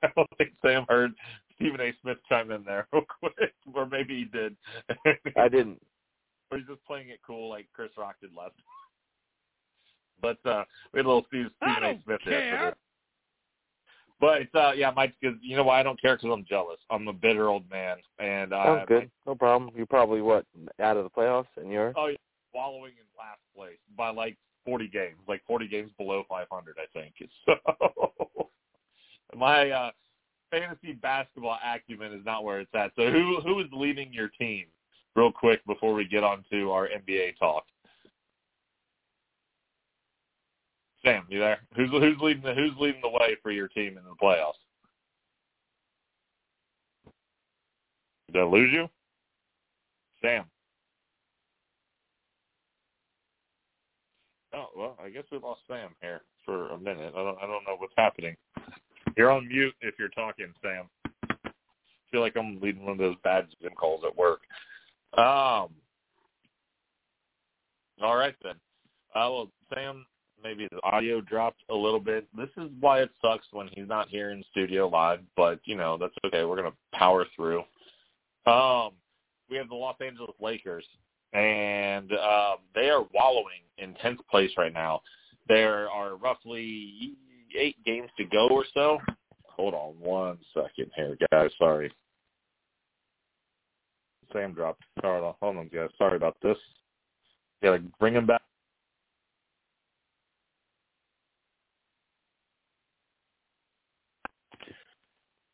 I 0.04 0.08
don't 0.16 0.30
think 0.38 0.52
Sam 0.64 0.86
heard 0.90 1.14
Stephen 1.56 1.82
A. 1.82 1.94
Smith 2.02 2.18
chime 2.28 2.52
in 2.52 2.64
there 2.64 2.88
real 2.94 3.04
quick, 3.20 3.54
or 3.74 3.86
maybe 3.86 4.18
he 4.20 4.26
did. 4.26 4.56
I 5.38 5.48
didn't. 5.48 5.82
or 6.52 6.58
he's 6.58 6.68
just 6.68 6.84
playing 6.86 7.10
it 7.10 7.20
cool 7.26 7.50
like 7.50 7.68
Chris 7.74 7.92
Rock 7.98 8.16
did 8.22 8.32
last. 8.36 8.54
But 10.22 10.38
uh, 10.50 10.64
we 10.94 11.00
had 11.00 11.06
a 11.06 11.10
little 11.10 11.26
Steve, 11.28 11.48
Stephen 11.62 11.84
A. 11.84 11.88
don't 11.94 12.04
Smith 12.06 12.20
there. 12.26 12.40
for 12.52 12.58
care. 12.58 12.66
this. 12.72 12.76
But 14.54 14.60
uh, 14.60 14.72
yeah, 14.72 14.92
Mike, 14.96 15.14
because 15.20 15.38
you 15.42 15.58
know 15.58 15.64
why 15.64 15.80
I 15.80 15.84
don't 15.84 16.02
care 16.02 16.16
because 16.16 16.32
I'm 16.32 16.46
jealous. 16.46 16.80
I'm 16.90 17.08
a 17.10 17.14
bitter 17.14 17.50
old 17.50 17.70
man, 17.70 17.98
and 18.18 18.54
uh, 18.54 18.64
Sounds 18.66 18.86
good. 18.88 19.12
No 19.28 19.36
problem. 19.36 19.72
You're 19.76 19.86
probably 19.86 20.22
what 20.22 20.46
out 20.82 20.96
of 20.98 21.04
the 21.04 21.10
playoffs, 21.10 21.48
and 21.58 21.70
you're 21.70 21.94
Oh, 21.98 22.08
yeah, 22.08 22.16
wallowing 22.54 22.94
in 22.94 23.06
last 23.20 23.42
place 23.56 23.78
by 23.98 24.10
like 24.10 24.38
40 24.66 24.88
games, 24.88 25.18
like 25.28 25.42
40 25.46 25.68
games 25.68 25.92
below 25.98 26.24
500, 26.30 26.76
I 26.80 27.00
think. 27.00 27.14
So 27.46 28.50
my 29.34 29.70
uh, 29.70 29.92
fantasy 30.52 30.94
basketball 30.94 31.58
acumen 31.64 32.14
is 32.14 32.26
not 32.26 32.44
where 32.44 32.60
it's 32.60 32.72
at. 32.74 32.92
So 32.96 33.10
who 33.10 33.40
who 33.42 33.60
is 33.60 33.68
leading 33.72 34.14
your 34.14 34.30
team 34.30 34.66
real 35.16 35.32
quick 35.32 35.66
before 35.66 35.94
we 35.94 36.06
get 36.06 36.24
on 36.24 36.44
to 36.52 36.72
our 36.72 36.88
NBA 36.88 37.38
talk. 37.40 37.64
Sam, 41.04 41.26
you 41.30 41.40
there? 41.40 41.60
Who's 41.76 41.90
who's 41.92 42.18
leading 42.20 42.44
the 42.44 42.54
who's 42.54 42.74
leading 42.80 43.02
the 43.02 43.10
way 43.10 43.36
for 43.42 43.52
your 43.52 43.68
team 43.68 43.98
in 43.98 44.04
the 44.04 44.16
playoffs? 44.22 44.54
Did 48.32 48.42
I 48.42 48.46
lose 48.46 48.72
you? 48.74 48.88
Sam. 50.22 50.46
Oh 54.54 54.68
well, 54.76 54.98
I 55.04 55.10
guess 55.10 55.24
we 55.32 55.38
lost 55.38 55.62
Sam 55.68 55.90
here 56.02 56.22
for 56.44 56.70
a 56.70 56.78
minute. 56.78 57.14
I 57.16 57.24
don't 57.24 57.38
I 57.38 57.46
don't 57.46 57.64
know 57.68 57.76
what's 57.78 57.94
happening. 57.96 58.36
You're 59.18 59.32
on 59.32 59.48
mute 59.48 59.74
if 59.82 59.96
you're 59.98 60.10
talking, 60.10 60.54
Sam. 60.62 60.86
I 61.30 61.50
feel 62.12 62.22
like 62.22 62.36
I'm 62.38 62.60
leading 62.62 62.84
one 62.84 62.94
of 62.94 62.98
those 62.98 63.16
bad 63.24 63.48
Zoom 63.62 63.74
calls 63.74 64.04
at 64.06 64.16
work. 64.16 64.42
Um. 65.18 65.70
All 68.02 68.18
right 68.18 68.36
then. 68.44 68.56
Uh, 69.16 69.32
well, 69.32 69.52
Sam, 69.74 70.06
maybe 70.44 70.68
the 70.70 70.82
audio 70.84 71.22
dropped 71.22 71.62
a 71.70 71.76
little 71.76 72.00
bit. 72.00 72.28
This 72.36 72.50
is 72.58 72.70
why 72.82 73.02
it 73.02 73.10
sucks 73.22 73.46
when 73.52 73.70
he's 73.72 73.88
not 73.88 74.10
here 74.10 74.32
in 74.32 74.44
studio 74.52 74.88
live, 74.88 75.20
but 75.38 75.60
you 75.64 75.76
know 75.76 75.98
that's 75.98 76.14
okay. 76.26 76.44
We're 76.44 76.58
gonna 76.58 76.74
power 76.94 77.26
through. 77.36 77.60
Um, 78.46 78.92
we 79.50 79.58
have 79.58 79.70
the 79.70 79.76
Los 79.76 79.96
Angeles 80.02 80.36
Lakers, 80.42 80.86
and 81.34 82.12
um, 82.14 82.58
they 82.74 82.90
are 82.90 83.06
wallowing 83.14 83.64
in 83.78 83.94
tenth 83.96 84.20
place 84.30 84.52
right 84.58 84.74
now. 84.74 85.02
There 85.48 85.90
are 85.90 86.16
roughly 86.16 87.14
eight 87.58 87.84
games 87.86 88.10
to 88.18 88.26
go 88.26 88.48
or 88.50 88.66
so. 88.74 89.00
Hold 89.48 89.74
on 89.74 89.94
one 90.00 90.38
second 90.54 90.92
here, 90.96 91.18
guys. 91.32 91.50
Sorry. 91.58 91.92
Sam 94.34 94.54
dropped. 94.54 94.82
Sorry, 95.02 95.22
hold 95.42 95.58
on, 95.58 95.70
guys. 95.74 95.90
Sorry 95.98 96.18
about 96.18 96.36
this. 96.42 96.58
Gotta 97.64 97.82
bring 98.00 98.16
him 98.16 98.26
back. 98.26 98.42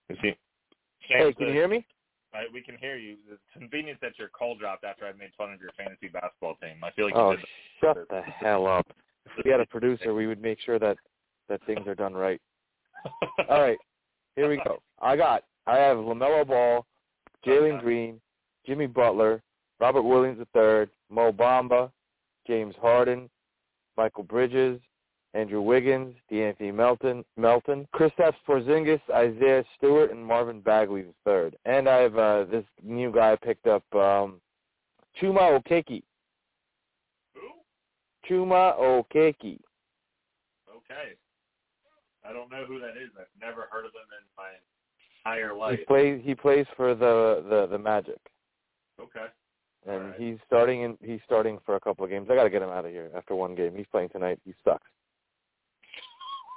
Is 0.10 0.18
he? 0.22 0.36
Hey, 1.00 1.34
can 1.34 1.48
you 1.48 1.54
hear 1.54 1.68
me? 1.68 1.86
I, 2.34 2.44
we 2.54 2.62
can 2.62 2.78
hear 2.78 2.98
you. 2.98 3.18
It's 3.32 3.42
convenient 3.54 4.00
that 4.02 4.18
your 4.18 4.30
call 4.30 4.56
dropped 4.56 4.84
after 4.84 5.06
I 5.06 5.12
made 5.14 5.32
fun 5.38 5.54
of 5.54 5.60
your 5.60 5.72
fantasy 5.78 6.08
basketball 6.08 6.56
team. 6.56 6.84
I 6.84 6.92
feel 6.92 7.06
like 7.06 7.16
oh, 7.16 7.36
shut 7.82 7.98
the 8.10 8.22
hell 8.22 8.68
up. 8.68 8.88
If 9.26 9.46
we 9.46 9.52
had 9.52 9.60
a 9.60 9.66
producer, 9.66 10.14
we 10.14 10.28
would 10.28 10.42
make 10.42 10.60
sure 10.62 10.80
that 10.80 10.98
that 11.52 11.64
things 11.66 11.86
are 11.86 11.96
done 11.96 12.14
right. 12.14 12.42
All 13.50 13.62
right, 13.62 13.78
here 14.36 14.50
we 14.50 14.58
go. 14.64 14.80
I 15.02 15.18
got. 15.18 15.44
I 15.68 15.78
have 15.78 15.98
Lamelo 15.98 16.48
Ball, 16.48 16.86
Jalen 17.46 17.82
Green, 17.82 18.22
Jimmy 18.66 18.88
Butler, 18.88 19.44
Robert 19.80 20.04
Williams 20.04 20.40
III, 20.56 20.88
Mo 21.10 21.32
Bamba, 21.32 21.92
James 22.48 22.74
Harden, 22.82 23.30
Mikal 24.00 24.28
Bridges, 24.28 24.80
Andrew 25.34 25.62
Wiggins, 25.62 26.16
DeAnthony 26.32 26.74
Melton, 26.74 27.26
Melton, 27.38 27.88
Kristaps 27.94 28.36
Porzingis, 28.48 29.02
Isaiah 29.14 29.64
Stewart, 29.78 30.12
and 30.12 30.26
Marvin 30.26 30.62
Bagley 30.62 31.04
the 31.04 31.14
third. 31.26 31.58
And 31.66 31.88
I 31.90 31.98
have 31.98 32.18
uh, 32.18 32.46
this 32.46 32.66
new 32.82 33.12
guy 33.12 33.36
picked 33.36 33.68
up, 33.68 33.84
um, 33.94 34.40
Chuma 35.22 35.60
Okeke. 35.60 36.02
Who? 37.36 37.42
Chuma 38.30 38.78
Okeke. 38.80 39.60
Okay. 40.70 41.16
I 42.28 42.34
don't 42.34 42.52
know 42.52 42.66
who 42.66 42.80
that 42.80 42.98
is. 42.98 43.10
I've 43.20 43.26
never 43.40 43.68
heard 43.72 43.86
of 43.86 43.92
him 43.92 44.08
in 44.14 44.26
my 44.38 44.50
entire 45.26 45.54
life. 45.54 45.80
He 45.80 45.86
plays. 45.86 46.22
He 46.24 46.36
plays 46.36 46.66
for 46.76 46.94
the 46.96 47.44
the 47.50 47.68
the 47.68 47.80
Magic. 47.80 48.20
Okay. 49.00 49.26
And 49.88 50.12
Right. 50.12 50.20
he's 50.20 50.38
starting 50.46 50.82
in. 50.82 50.98
He's 51.02 51.22
starting 51.26 51.58
for 51.66 51.76
a 51.76 51.80
couple 51.80 52.04
of 52.04 52.12
games. 52.12 52.28
I 52.30 52.36
got 52.36 52.44
to 52.44 52.50
get 52.52 52.62
him 52.62 52.70
out 52.70 52.86
of 52.86 52.92
here 52.92 53.10
after 53.16 53.34
one 53.34 53.56
game. 53.56 53.74
He's 53.76 53.88
playing 53.92 54.10
tonight. 54.10 54.40
He 54.46 54.54
sucks. 54.64 54.88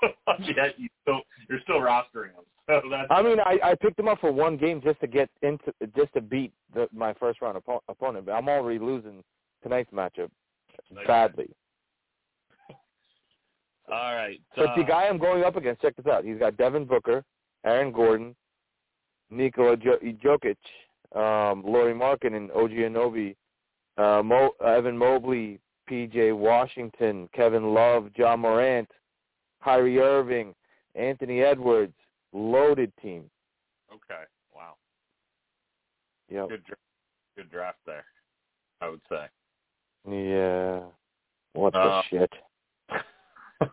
yeah, 0.40 0.68
you 0.76 0.88
still 1.02 1.20
you're 1.48 1.60
still 1.62 1.80
rostering 1.80 2.32
him. 2.32 2.44
So 2.66 2.80
that's 2.90 3.08
I 3.10 3.20
mean, 3.20 3.38
I, 3.40 3.58
I 3.62 3.74
picked 3.74 3.98
him 4.00 4.08
up 4.08 4.20
for 4.20 4.32
one 4.32 4.56
game 4.56 4.80
just 4.82 4.98
to 5.00 5.06
get 5.06 5.28
into, 5.42 5.70
just 5.94 6.14
to 6.14 6.22
beat 6.22 6.50
the, 6.72 6.88
my 6.94 7.12
first 7.12 7.42
round 7.42 7.62
oppo- 7.62 7.82
opponent. 7.90 8.24
But 8.24 8.32
I'm 8.32 8.48
already 8.48 8.78
losing 8.78 9.22
tonight's 9.62 9.90
matchup 9.90 10.30
badly. 11.06 11.50
All 13.90 14.14
right. 14.14 14.40
But 14.56 14.74
the 14.76 14.82
uh, 14.82 14.86
guy 14.86 15.04
I'm 15.04 15.18
going 15.18 15.44
up 15.44 15.56
against, 15.56 15.82
check 15.82 15.96
this 15.96 16.06
out. 16.06 16.24
He's 16.24 16.38
got 16.38 16.56
Devin 16.56 16.84
Booker, 16.86 17.22
Aaron 17.64 17.92
Gordon, 17.92 18.34
Nikola 19.30 19.76
jo- 19.76 19.98
Jokic, 20.02 20.56
um, 21.14 21.62
Lauri 21.64 21.92
Markkanen, 21.94 22.36
and 22.36 22.50
OG 22.52 22.70
Anunoby, 22.70 23.36
uh, 23.98 24.22
Mo- 24.22 24.54
Evan 24.64 24.96
Mobley, 24.96 25.60
P.J. 25.86 26.32
Washington, 26.32 27.28
Kevin 27.34 27.74
Love, 27.74 28.10
John 28.16 28.40
Morant, 28.40 28.88
Kyrie 29.62 29.98
Irving, 29.98 30.54
Anthony 30.94 31.42
Edwards. 31.42 31.94
Loaded 32.32 32.92
team. 33.00 33.30
Okay. 33.92 34.22
Wow. 34.54 34.74
Yeah. 36.28 36.46
Good 36.48 36.64
dra- 36.64 36.76
good 37.36 37.48
draft 37.50 37.78
there. 37.86 38.04
I 38.80 38.88
would 38.88 39.00
say. 39.08 39.26
Yeah. 40.10 40.80
What 41.52 41.74
the 41.74 41.78
Uh, 41.78 42.02
shit? 42.10 42.32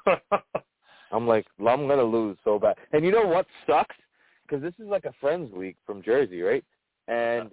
I'm 1.12 1.28
like, 1.28 1.46
I'm 1.60 1.88
gonna 1.88 2.04
lose 2.04 2.38
so 2.44 2.58
bad. 2.58 2.76
And 2.94 3.04
you 3.04 3.12
know 3.12 3.26
what 3.26 3.46
sucks? 3.68 3.96
Because 4.44 4.62
this 4.62 4.74
is 4.80 4.90
like 4.90 5.06
a 5.06 5.14
friends 5.20 5.52
week 5.54 5.76
from 5.86 6.02
Jersey, 6.02 6.42
right? 6.42 6.64
And 7.08 7.52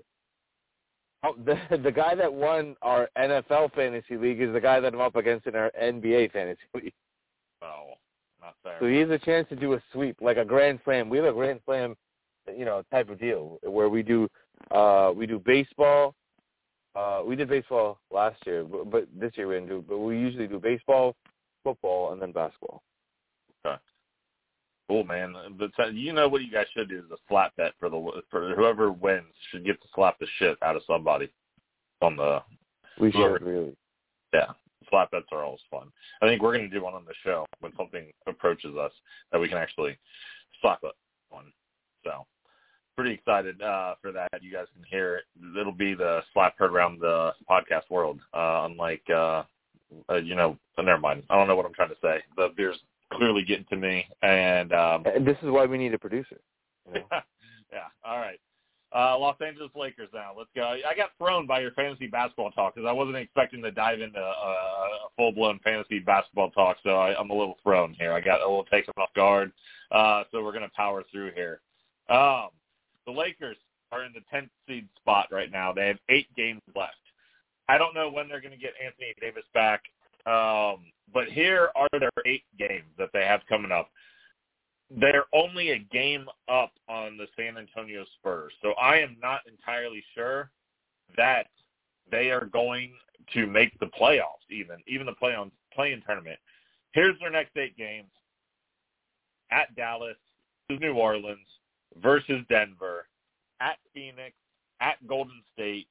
oh, 1.25 1.35
the 1.45 1.79
the 1.79 1.93
guy 1.93 2.15
that 2.15 2.33
won 2.33 2.77
our 2.83 3.09
NFL 3.19 3.75
fantasy 3.75 4.17
league 4.17 4.41
is 4.41 4.53
the 4.53 4.61
guy 4.61 4.81
that 4.81 4.95
I'm 4.95 5.01
up 5.01 5.17
against 5.17 5.47
in 5.47 5.55
our 5.55 5.73
NBA 5.81 6.33
fantasy 6.33 6.61
league. 6.75 6.93
oh, 7.63 7.95
not 8.41 8.55
fair. 8.63 8.77
So 8.81 8.87
he 8.87 8.99
has 8.99 9.11
a 9.11 9.19
chance 9.19 9.49
to 9.49 9.57
do 9.57 9.75
a 9.75 9.83
sweep, 9.93 10.19
like 10.21 10.37
a 10.37 10.45
grand 10.45 10.81
slam. 10.85 11.09
We 11.09 11.19
have 11.19 11.27
a 11.27 11.33
grand 11.33 11.61
slam, 11.65 11.97
you 12.57 12.65
know, 12.65 12.83
type 12.91 13.11
of 13.11 13.19
deal 13.19 13.59
where 13.63 13.89
we 13.89 14.03
do 14.03 14.29
uh 14.71 15.13
we 15.15 15.27
do 15.27 15.41
baseball. 15.45 16.15
Uh 16.95 17.23
we 17.27 17.37
did 17.37 17.49
baseball 17.49 17.99
last 18.11 18.39
year, 18.47 18.65
but, 18.65 18.91
but 18.91 19.09
this 19.19 19.33
year 19.35 19.49
we 19.49 19.55
didn't 19.55 19.69
do. 19.69 19.85
But 19.87 19.99
we 19.99 20.19
usually 20.19 20.47
do 20.47 20.61
baseball, 20.61 21.17
football, 21.65 22.13
and 22.13 22.21
then 22.23 22.33
basketball. 22.33 22.83
Okay. 23.67 23.77
Cool, 24.89 25.05
man. 25.05 25.35
But 25.59 25.71
so- 25.77 25.87
you 25.87 26.13
know 26.13 26.29
what 26.29 26.43
you 26.43 26.51
guys 26.51 26.67
should 26.75 26.89
do 26.89 26.99
is 26.99 27.11
a 27.11 27.17
slap 27.29 27.55
bet 27.57 27.73
for 27.79 27.89
the 27.91 28.23
for 28.31 28.55
whoever 28.55 28.91
wins 28.91 29.35
should 29.51 29.65
get 29.65 29.81
to 29.83 29.89
slap 29.95 30.19
the 30.19 30.27
shit 30.39 30.57
out 30.63 30.77
of 30.77 30.83
somebody 30.87 31.31
on 32.01 32.17
the 32.17 32.43
We 32.99 33.11
Whoever- 33.11 33.39
should 33.39 33.47
really. 33.47 33.77
yeah. 34.33 34.53
Slap 34.91 35.11
bets 35.11 35.27
are 35.33 35.45
always 35.45 35.61
fun. 35.71 35.93
I 36.23 36.27
think 36.27 36.41
we're 36.41 36.57
going 36.57 36.69
to 36.69 36.75
do 36.75 36.83
one 36.83 36.95
on 36.95 37.05
the 37.05 37.13
show 37.23 37.45
when 37.61 37.75
something 37.77 38.11
approaches 38.27 38.75
us 38.77 38.93
that 39.31 39.39
we 39.39 39.47
can 39.49 39.59
actually 39.59 39.99
slap 40.63 40.83
it 40.83 40.95
on. 41.31 41.53
So 42.05 42.27
pretty 42.97 43.13
excited 43.13 43.61
uh, 43.61 43.97
for 44.01 44.13
that. 44.13 44.29
You 44.43 44.51
guys 44.51 44.67
can 44.75 44.83
hear 44.85 45.17
it. 45.17 45.25
It'll 45.61 45.73
be 45.73 45.93
the 45.95 46.23
slap 46.33 46.57
heard 46.59 46.73
around 46.73 47.01
the 47.01 47.35
podcast 47.49 47.91
world. 47.91 48.19
Uh, 48.33 48.63
unlike 48.71 49.03
uh, 49.11 49.43
uh, 50.11 50.17
you 50.17 50.35
know, 50.35 50.57
uh, 50.77 50.83
never 50.83 51.01
mind. 51.01 51.23
I 51.31 51.37
don't 51.37 51.49
know 51.49 51.57
what 51.57 51.67
I'm 51.67 51.75
trying 51.75 51.91
to 51.91 51.97
say. 52.03 52.19
The 52.37 52.49
beer's 52.57 52.79
clearly 53.13 53.45
getting 53.45 53.67
to 53.67 53.77
me, 53.77 54.07
and 54.23 54.73
um, 54.73 55.05
this 55.21 55.37
is 55.43 55.51
why 55.51 55.67
we 55.67 55.79
need 55.79 55.95
a 55.95 55.99
producer. 55.99 56.39
You 56.87 57.01
know? 57.01 57.07
yeah. 57.73 57.89
All 58.05 58.19
right. 58.19 58.39
Uh, 58.95 59.19
Los 59.19 59.37
Angeles 59.45 59.71
Lakers 59.75 60.09
now. 60.15 60.33
Let's 60.37 60.49
go. 60.57 60.63
I 60.63 60.95
got 60.97 61.11
thrown 61.19 61.47
by 61.47 61.61
your 61.61 61.73
fantasy 61.73 62.07
basketball 62.07 62.51
talk 62.53 62.75
because 62.75 62.89
I 62.89 62.93
wasn't 62.93 63.19
expecting 63.19 63.63
to 63.63 63.71
dive 63.71 64.01
into 64.01 64.19
uh, 64.19 64.23
a 64.23 65.09
full-blown 65.15 65.61
fantasy 65.63 65.99
basketball 65.99 66.51
talk, 66.51 66.79
so 66.83 66.97
I, 66.97 67.19
I'm 67.19 67.29
a 67.29 67.35
little 67.35 67.59
thrown 67.63 67.95
here. 67.99 68.13
I 68.13 68.21
got 68.21 68.41
a 68.41 68.49
little 68.49 68.65
taken 68.65 68.95
off 68.97 69.13
guard, 69.15 69.53
uh, 69.91 70.25
so 70.31 70.43
we're 70.43 70.53
going 70.53 70.65
to 70.65 70.75
power 70.75 71.05
through 71.13 71.33
here. 71.35 71.61
Um, 72.09 72.49
the 73.05 73.13
Lakers 73.13 73.59
are 73.93 74.05
in 74.05 74.13
the 74.15 74.21
10th 74.35 74.49
seed 74.67 74.89
spot 74.97 75.29
right 75.31 75.53
now. 75.53 75.73
They 75.73 75.89
have 75.89 75.99
eight 76.09 76.35
games 76.35 76.63
left. 76.75 76.97
I 77.69 77.79
don't 77.79 77.95
know 77.95 78.11
when 78.11 78.29
they're 78.29 78.41
going 78.41 78.53
to 78.53 78.59
get 78.59 78.73
Anthony 78.83 79.15
Davis 79.21 79.45
back, 79.53 79.83
um, 80.27 80.87
but 81.13 81.29
here 81.29 81.71
are 81.77 81.89
their 81.99 82.11
eight 82.27 82.45
games 82.59 82.89
that 82.99 83.11
they 83.13 83.25
have 83.25 83.41
coming 83.49 83.73
up 83.73 83.91
they're 84.91 85.27
only 85.35 85.71
a 85.71 85.79
game 85.79 86.27
up 86.49 86.73
on 86.89 87.17
the 87.17 87.27
San 87.37 87.59
Antonio 87.59 88.05
Spurs. 88.19 88.53
So 88.63 88.73
I 88.73 88.97
am 88.97 89.17
not 89.21 89.41
entirely 89.47 90.03
sure 90.15 90.51
that 91.17 91.49
they 92.11 92.31
are 92.31 92.47
going 92.47 92.93
to 93.35 93.47
make 93.47 93.79
the 93.81 93.87
playoffs 93.87 94.49
even, 94.51 94.77
even 94.87 95.07
the 95.07 95.13
play 95.13 95.35
on 95.35 95.51
play-in 95.75 96.03
tournament. 96.03 96.39
Here's 96.93 97.19
their 97.21 97.31
next 97.31 97.57
eight 97.57 97.77
games. 97.77 98.09
At 99.51 99.75
Dallas, 99.77 100.17
New 100.71 100.95
Orleans, 100.95 101.39
versus 102.03 102.45
Denver, 102.49 103.07
at 103.61 103.77
Phoenix, 103.95 104.35
at 104.81 105.07
Golden 105.07 105.43
State, 105.53 105.89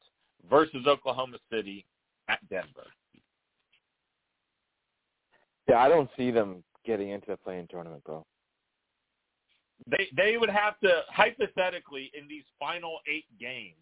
versus 0.49 0.85
Oklahoma 0.87 1.37
City, 1.51 1.85
at 2.29 2.39
Denver. 2.49 2.87
Yeah, 5.67 5.79
I 5.79 5.89
don't 5.89 6.09
see 6.17 6.31
them 6.31 6.63
getting 6.85 7.09
into 7.09 7.27
the 7.27 7.37
play-in 7.37 7.67
tournament, 7.67 8.03
bro. 8.03 8.25
they 9.87 10.07
they 10.15 10.37
would 10.37 10.49
have 10.49 10.79
to 10.79 11.01
hypothetically 11.09 12.09
in 12.19 12.27
these 12.27 12.43
final 12.59 12.99
eight 13.07 13.25
games 13.39 13.75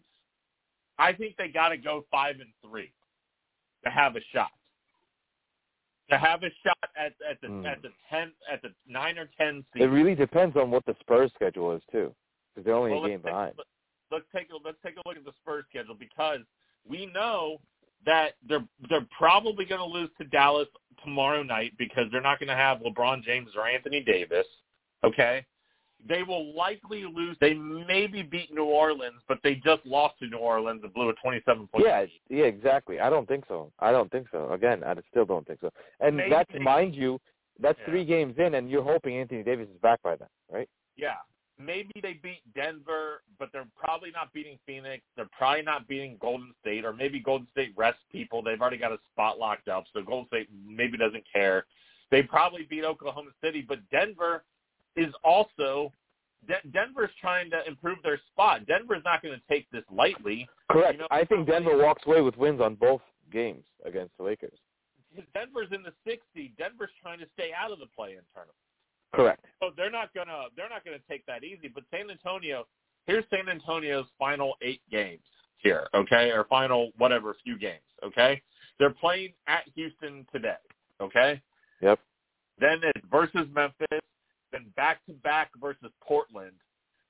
I 0.98 1.12
think 1.12 1.36
they 1.36 1.48
got 1.48 1.70
to 1.70 1.76
go 1.76 2.04
five 2.10 2.36
and 2.40 2.50
three 2.62 2.92
to 3.84 3.90
have 3.90 4.16
a 4.16 4.20
shot. 4.32 4.50
To 6.10 6.16
have 6.18 6.42
a 6.42 6.50
shot 6.64 6.90
at 6.96 7.12
at 7.28 7.40
the 7.40 7.48
Mm. 7.48 7.66
at 7.66 7.82
the 7.82 7.90
ten 8.10 8.32
at 8.50 8.62
the 8.62 8.72
nine 8.86 9.18
or 9.18 9.26
ten 9.38 9.64
seed. 9.72 9.82
It 9.82 9.88
really 9.88 10.14
depends 10.14 10.56
on 10.56 10.70
what 10.70 10.84
the 10.86 10.94
Spurs 11.00 11.32
schedule 11.34 11.72
is 11.72 11.82
too, 11.92 12.14
because 12.54 12.64
they're 12.64 12.74
only 12.74 12.92
Well, 12.92 13.04
a 13.04 13.08
game 13.08 13.20
behind. 13.22 13.54
let- 13.58 13.66
Let's 14.10 14.24
take 14.34 14.48
a 14.50 14.56
let's 14.64 14.78
take 14.84 14.96
a 14.96 15.08
look 15.08 15.16
at 15.16 15.24
the 15.24 15.32
Spurs 15.42 15.64
schedule 15.70 15.96
because 15.98 16.40
we 16.88 17.06
know 17.06 17.58
that 18.04 18.32
they're 18.48 18.64
they're 18.88 19.06
probably 19.16 19.64
going 19.64 19.80
to 19.80 19.86
lose 19.86 20.10
to 20.18 20.24
Dallas 20.24 20.68
tomorrow 21.04 21.42
night 21.42 21.72
because 21.78 22.04
they're 22.12 22.20
not 22.20 22.38
going 22.38 22.48
to 22.48 22.54
have 22.54 22.78
LeBron 22.78 23.22
James 23.24 23.50
or 23.56 23.66
Anthony 23.66 24.02
Davis. 24.02 24.46
Okay, 25.04 25.44
they 26.08 26.22
will 26.22 26.54
likely 26.54 27.04
lose. 27.04 27.36
They 27.40 27.54
maybe 27.54 28.22
beat 28.22 28.52
New 28.52 28.64
Orleans, 28.64 29.20
but 29.28 29.38
they 29.42 29.56
just 29.56 29.84
lost 29.84 30.18
to 30.20 30.26
New 30.26 30.38
Orleans 30.38 30.80
and 30.84 30.92
blew 30.94 31.08
a 31.10 31.14
twenty-seven 31.14 31.66
point. 31.68 31.84
Yeah, 31.86 32.06
yeah, 32.28 32.44
exactly. 32.44 33.00
I 33.00 33.10
don't 33.10 33.26
think 33.26 33.44
so. 33.48 33.72
I 33.80 33.90
don't 33.92 34.10
think 34.10 34.28
so. 34.30 34.52
Again, 34.52 34.84
I 34.84 34.94
still 35.10 35.24
don't 35.24 35.46
think 35.46 35.60
so. 35.60 35.70
And 36.00 36.16
Maybe 36.16 36.30
that's 36.30 36.50
mind 36.60 36.94
you, 36.94 37.20
that's 37.60 37.78
Yeah. 37.80 37.86
three 37.86 38.04
games 38.04 38.36
in, 38.38 38.54
and 38.54 38.70
you're 38.70 38.82
hoping 38.82 39.16
Anthony 39.16 39.42
Davis 39.42 39.68
is 39.68 39.80
back 39.80 40.02
by 40.02 40.16
then, 40.16 40.28
right? 40.50 40.68
Yeah. 40.96 41.16
Maybe 41.58 41.92
they 42.02 42.14
beat 42.22 42.42
Denver, 42.54 43.22
but 43.38 43.48
they're 43.52 43.68
probably 43.78 44.10
not 44.10 44.32
beating 44.32 44.58
Phoenix. 44.66 45.02
They're 45.16 45.28
probably 45.36 45.62
not 45.62 45.88
beating 45.88 46.18
Golden 46.20 46.52
State, 46.60 46.84
or 46.84 46.92
maybe 46.92 47.18
Golden 47.18 47.46
State 47.52 47.72
rests 47.76 48.02
people. 48.12 48.42
They've 48.42 48.60
already 48.60 48.76
got 48.76 48.92
a 48.92 48.98
spot 49.12 49.38
locked 49.38 49.68
up, 49.68 49.84
so 49.94 50.02
Golden 50.02 50.26
State 50.28 50.48
maybe 50.66 50.98
doesn't 50.98 51.24
care. 51.32 51.64
They 52.10 52.22
probably 52.22 52.66
beat 52.68 52.84
Oklahoma 52.84 53.30
City, 53.42 53.64
but 53.66 53.78
Denver 53.90 54.44
is 54.96 55.12
also 55.24 55.92
De- 56.46 56.68
Denver's 56.72 57.10
trying 57.20 57.50
to 57.50 57.66
improve 57.66 57.98
their 58.02 58.20
spot. 58.32 58.66
Denver's 58.66 59.02
not 59.04 59.22
going 59.22 59.34
to 59.34 59.42
take 59.48 59.68
this 59.70 59.82
lightly. 59.90 60.48
Correct. 60.70 60.94
You 60.94 60.98
know, 61.00 61.08
I 61.10 61.24
think 61.24 61.48
Denver 61.48 61.76
walks 61.76 62.02
away 62.06 62.20
with 62.20 62.36
wins 62.36 62.60
on 62.60 62.74
both 62.74 63.00
games 63.32 63.64
against 63.84 64.16
the 64.16 64.24
Lakers. 64.24 64.58
Denver's 65.34 65.68
in 65.72 65.82
the 65.82 65.92
sixth 66.06 66.26
seed. 66.34 66.52
Denver's 66.58 66.90
trying 67.00 67.18
to 67.20 67.26
stay 67.34 67.50
out 67.58 67.72
of 67.72 67.78
the 67.78 67.86
play-in 67.96 68.20
tournament. 68.34 68.56
Correct. 69.14 69.44
So 69.60 69.70
they're 69.76 69.90
not 69.90 70.12
gonna 70.14 70.44
they're 70.56 70.68
not 70.68 70.84
gonna 70.84 70.98
take 71.08 71.24
that 71.26 71.44
easy. 71.44 71.68
But 71.68 71.84
San 71.90 72.10
Antonio, 72.10 72.66
here's 73.06 73.24
San 73.30 73.48
Antonio's 73.48 74.06
final 74.18 74.54
eight 74.62 74.82
games 74.90 75.22
here, 75.58 75.86
okay, 75.94 76.30
or 76.30 76.44
final 76.44 76.90
whatever 76.98 77.34
few 77.42 77.58
games, 77.58 77.80
okay. 78.04 78.42
They're 78.78 78.90
playing 78.90 79.32
at 79.46 79.64
Houston 79.74 80.26
today, 80.32 80.56
okay. 81.00 81.40
Yep. 81.80 81.98
Then 82.58 82.80
it's 82.82 83.06
versus 83.10 83.46
Memphis, 83.54 84.02
then 84.52 84.66
back 84.76 85.04
to 85.06 85.12
back 85.12 85.50
versus 85.60 85.90
Portland, 86.02 86.52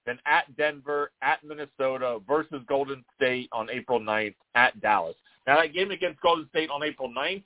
then 0.04 0.18
at 0.26 0.56
Denver, 0.56 1.10
at 1.22 1.42
Minnesota 1.44 2.18
versus 2.26 2.62
Golden 2.68 3.04
State 3.16 3.48
on 3.52 3.68
April 3.70 4.00
9th, 4.00 4.34
at 4.54 4.80
Dallas. 4.80 5.16
Now 5.46 5.60
that 5.60 5.72
game 5.74 5.90
against 5.90 6.20
Golden 6.20 6.48
State 6.48 6.70
on 6.70 6.82
April 6.82 7.08
9th, 7.08 7.44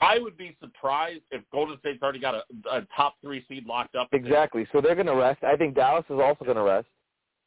I 0.00 0.18
would 0.18 0.36
be 0.36 0.56
surprised 0.60 1.22
if 1.30 1.42
Golden 1.52 1.78
State's 1.78 2.02
already 2.02 2.18
got 2.18 2.34
a, 2.34 2.42
a 2.70 2.86
top 2.96 3.14
three 3.22 3.44
seed 3.48 3.66
locked 3.66 3.94
up. 3.94 4.08
Exactly. 4.12 4.66
So 4.72 4.80
they're 4.80 4.96
going 4.96 5.06
to 5.06 5.14
rest. 5.14 5.44
I 5.44 5.56
think 5.56 5.76
Dallas 5.76 6.04
is 6.10 6.18
also 6.18 6.44
going 6.44 6.56
to 6.56 6.62
rest. 6.62 6.88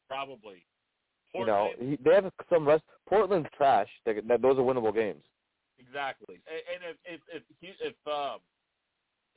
Probably. 0.07 0.63
You 1.33 1.45
know, 1.45 1.69
they 2.03 2.13
have 2.13 2.31
some 2.49 2.65
rest. 2.65 2.83
Portland's 3.09 3.49
trash. 3.57 3.89
They, 4.05 4.21
that, 4.27 4.41
those 4.41 4.57
are 4.57 4.61
winnable 4.61 4.93
games. 4.93 5.21
exactly. 5.77 6.39
And, 6.47 6.85
and 6.85 6.95
if 7.05 7.21
if 7.35 7.43
if, 7.61 7.75
if 7.81 8.07
um, 8.07 8.39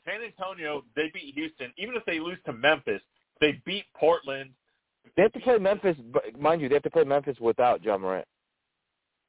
San 0.07 0.23
Antonio 0.23 0.85
they 0.95 1.11
beat 1.13 1.35
Houston, 1.35 1.73
even 1.77 1.97
if 1.97 2.05
they 2.07 2.21
lose 2.21 2.39
to 2.47 2.53
Memphis, 2.53 3.03
they 3.41 3.61
beat 3.67 3.85
Portland. 3.97 4.51
They 5.17 5.23
have 5.23 5.33
to 5.33 5.41
play 5.41 5.59
Memphis, 5.59 5.97
but 6.13 6.39
mind 6.39 6.61
you, 6.61 6.69
they 6.69 6.77
have 6.77 6.83
to 6.85 6.91
play 6.91 7.05
Memphis 7.05 7.37
without 7.41 7.83
John 7.83 8.03
Morant. 8.03 8.27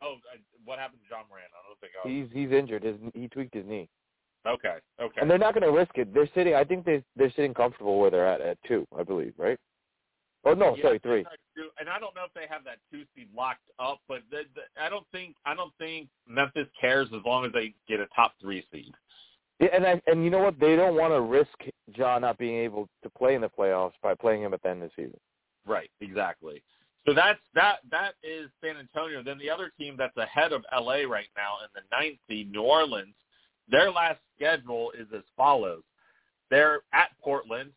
Oh, 0.02 0.16
I- 0.34 0.39
what 0.66 0.80
happened 0.80 1.02
to 1.04 1.10
John 1.10 1.26
Morant? 1.30 1.52
I 1.54 1.68
don't 1.68 1.80
think. 1.80 1.93
I 1.95 2.08
He's 2.08 2.28
he's 2.32 2.52
injured. 2.56 2.84
His 2.84 2.95
he 3.14 3.28
tweaked 3.28 3.54
his 3.54 3.66
knee, 3.66 3.89
okay. 4.45 4.78
Okay. 5.02 5.22
and 5.22 5.30
they're 5.30 5.38
not 5.38 5.54
going 5.54 5.64
to 5.66 5.78
risk 5.78 5.97
it. 5.97 6.14
They're 6.14 6.30
sitting. 6.36 6.56
I 6.56 6.64
think 6.64 6.86
they 6.86 7.04
they're 7.16 7.32
sitting 7.32 7.54
comfortable 7.54 8.00
where 8.00 8.12
they're 8.12 8.28
at 8.28 8.41
at 8.41 8.58
two. 8.68 8.88
I 8.97 9.04
believe, 9.04 9.34
right? 9.38 9.58
Oh 10.45 10.54
no, 10.54 10.76
Yeah, 10.76 10.84
sorry, 10.84 11.00
three. 11.00 11.26
And 11.80 11.89
I 11.89 12.00
don't 12.00 12.16
know 12.16 12.24
if 12.26 12.34
they 12.34 12.47
have 12.50 12.64
that 12.64 12.78
two 12.91 13.04
seed 13.14 13.28
locked 13.36 13.70
up, 13.78 14.00
but 14.08 14.22
the, 14.32 14.43
the, 14.56 14.62
I 14.82 14.89
don't 14.89 15.06
think 15.12 15.36
I 15.45 15.54
don't 15.54 15.74
think 15.78 16.08
Memphis 16.28 16.68
cares 16.80 17.08
as 17.14 17.22
long 17.26 17.45
as 17.45 17.52
they 17.52 17.74
get 17.88 18.00
a 18.00 18.08
top 18.16 18.34
three 18.39 18.64
seed. 18.72 18.93
Yeah, 19.60 19.68
and 19.74 19.86
I, 19.86 20.02
and 20.08 20.24
you 20.24 20.30
know 20.30 20.39
what? 20.39 20.58
They 20.60 20.78
don't 20.78 20.95
want 20.95 21.14
to 21.14 21.20
risk 21.20 21.50
John 21.91 22.22
not 22.22 22.38
being 22.38 22.56
able 22.56 22.88
to 23.04 23.10
play 23.10 23.36
in 23.36 23.41
the 23.41 23.50
playoffs 23.50 23.91
by 24.02 24.16
playing 24.16 24.41
him 24.43 24.54
at 24.54 24.64
the 24.64 24.70
end 24.70 24.84
of 24.84 24.91
the 24.95 25.04
season. 25.04 25.20
Right, 25.68 25.89
exactly. 26.00 26.64
So 27.08 27.14
that's 27.14 27.39
that 27.56 27.78
that 27.91 28.14
is 28.24 28.50
San 28.64 28.78
Antonio. 28.78 29.24
Then 29.24 29.38
the 29.38 29.50
other 29.50 29.72
team 29.80 29.95
that's 29.97 30.16
ahead 30.18 30.52
of 30.52 30.64
LA 30.74 31.04
right 31.10 31.30
now 31.36 31.58
in 31.64 31.70
the 31.74 31.82
ninth 31.95 32.20
seed, 32.28 32.52
New 32.52 32.62
Orleans, 32.62 33.16
their 33.70 33.91
last 33.91 34.20
schedule 34.36 34.91
is 34.91 35.08
as 35.16 35.24
follows. 35.36 35.84
They're 36.50 36.82
at 36.93 37.10
Portland, 37.22 37.72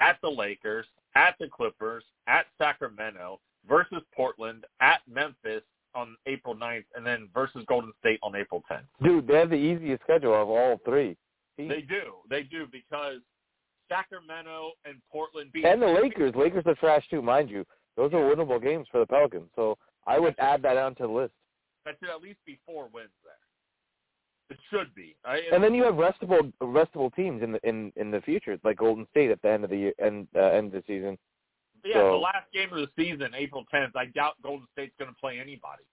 at 0.00 0.18
the 0.22 0.28
Lakers, 0.28 0.86
at 1.16 1.34
the 1.40 1.48
Clippers, 1.48 2.04
at 2.26 2.46
Sacramento, 2.58 3.40
versus 3.68 4.02
Portland, 4.14 4.64
at 4.80 5.00
Memphis 5.10 5.62
on 5.94 6.16
April 6.26 6.54
9th, 6.54 6.84
and 6.96 7.06
then 7.06 7.28
versus 7.32 7.64
Golden 7.66 7.92
State 8.00 8.18
on 8.22 8.34
April 8.34 8.62
10th. 8.70 8.82
Dude, 9.02 9.26
they 9.26 9.36
have 9.36 9.50
the 9.50 9.56
easiest 9.56 10.02
schedule 10.02 10.34
of 10.34 10.48
all 10.48 10.80
three. 10.84 11.16
They 11.56 11.84
do. 11.88 12.14
They 12.28 12.42
do 12.42 12.66
because 12.70 13.18
Sacramento 13.88 14.72
and 14.84 14.96
Portland 15.10 15.52
beat 15.52 15.64
And 15.64 15.80
the 15.80 15.86
Lakers. 15.86 16.34
Lakers 16.34 16.64
are 16.66 16.74
trash 16.74 17.04
too, 17.08 17.22
mind 17.22 17.48
you. 17.48 17.64
Those 17.96 18.12
are 18.12 18.16
winnable 18.34 18.62
games 18.62 18.86
for 18.90 18.98
the 19.00 19.06
Pelicans. 19.06 19.48
So 19.54 19.78
I 20.06 20.18
would 20.18 20.34
add 20.38 20.62
that 20.62 20.76
onto 20.76 21.06
the 21.06 21.12
list. 21.12 21.32
That 21.84 21.96
should 22.00 22.10
at 22.10 22.22
least 22.22 22.38
be 22.46 22.58
four 22.66 22.88
wins 22.92 23.10
there. 23.22 23.34
It 24.50 24.58
should 24.70 24.94
be. 24.94 25.16
I, 25.24 25.40
And 25.52 25.62
then 25.62 25.74
you 25.74 25.84
have 25.84 25.94
restable 25.94 26.52
restable 26.62 27.14
teams 27.14 27.42
in 27.42 27.52
the 27.52 27.68
in 27.68 27.92
in 27.96 28.10
the 28.10 28.20
future, 28.20 28.58
like 28.62 28.78
Golden 28.78 29.06
State 29.10 29.30
at 29.30 29.40
the 29.42 29.50
end 29.50 29.64
of 29.64 29.70
the 29.70 29.76
year 29.76 29.92
and 29.98 30.26
uh, 30.36 30.40
end 30.40 30.66
of 30.66 30.72
the 30.72 30.84
season. 30.86 31.18
yeah, 31.84 31.94
so- 31.94 32.10
the 32.12 32.16
last 32.16 32.52
game 32.52 32.70
of 32.72 32.78
the 32.78 32.88
season, 32.96 33.34
April 33.34 33.64
10th, 33.72 33.92
I 33.96 34.06
doubt 34.06 34.34
Golden 34.42 34.66
State's 34.72 34.94
going 34.98 35.10
to 35.10 35.16
play 35.18 35.38
anybody. 35.40 35.84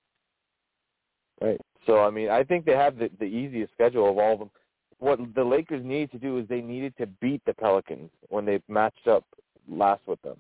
Right. 1.41 1.59
So 1.87 1.99
I 2.03 2.09
mean, 2.09 2.29
I 2.29 2.43
think 2.43 2.65
they 2.65 2.73
have 2.75 2.97
the 2.97 3.09
the 3.19 3.25
easiest 3.25 3.73
schedule 3.73 4.09
of 4.09 4.17
all 4.17 4.33
of 4.33 4.39
them. 4.39 4.51
What 4.99 5.19
the 5.33 5.43
Lakers 5.43 5.83
need 5.83 6.11
to 6.11 6.19
do 6.19 6.37
is 6.37 6.47
they 6.47 6.61
needed 6.61 6.93
to 6.97 7.07
beat 7.07 7.41
the 7.45 7.53
Pelicans 7.53 8.11
when 8.29 8.45
they 8.45 8.61
matched 8.67 9.07
up 9.07 9.25
last 9.67 10.01
with 10.05 10.21
them. 10.21 10.37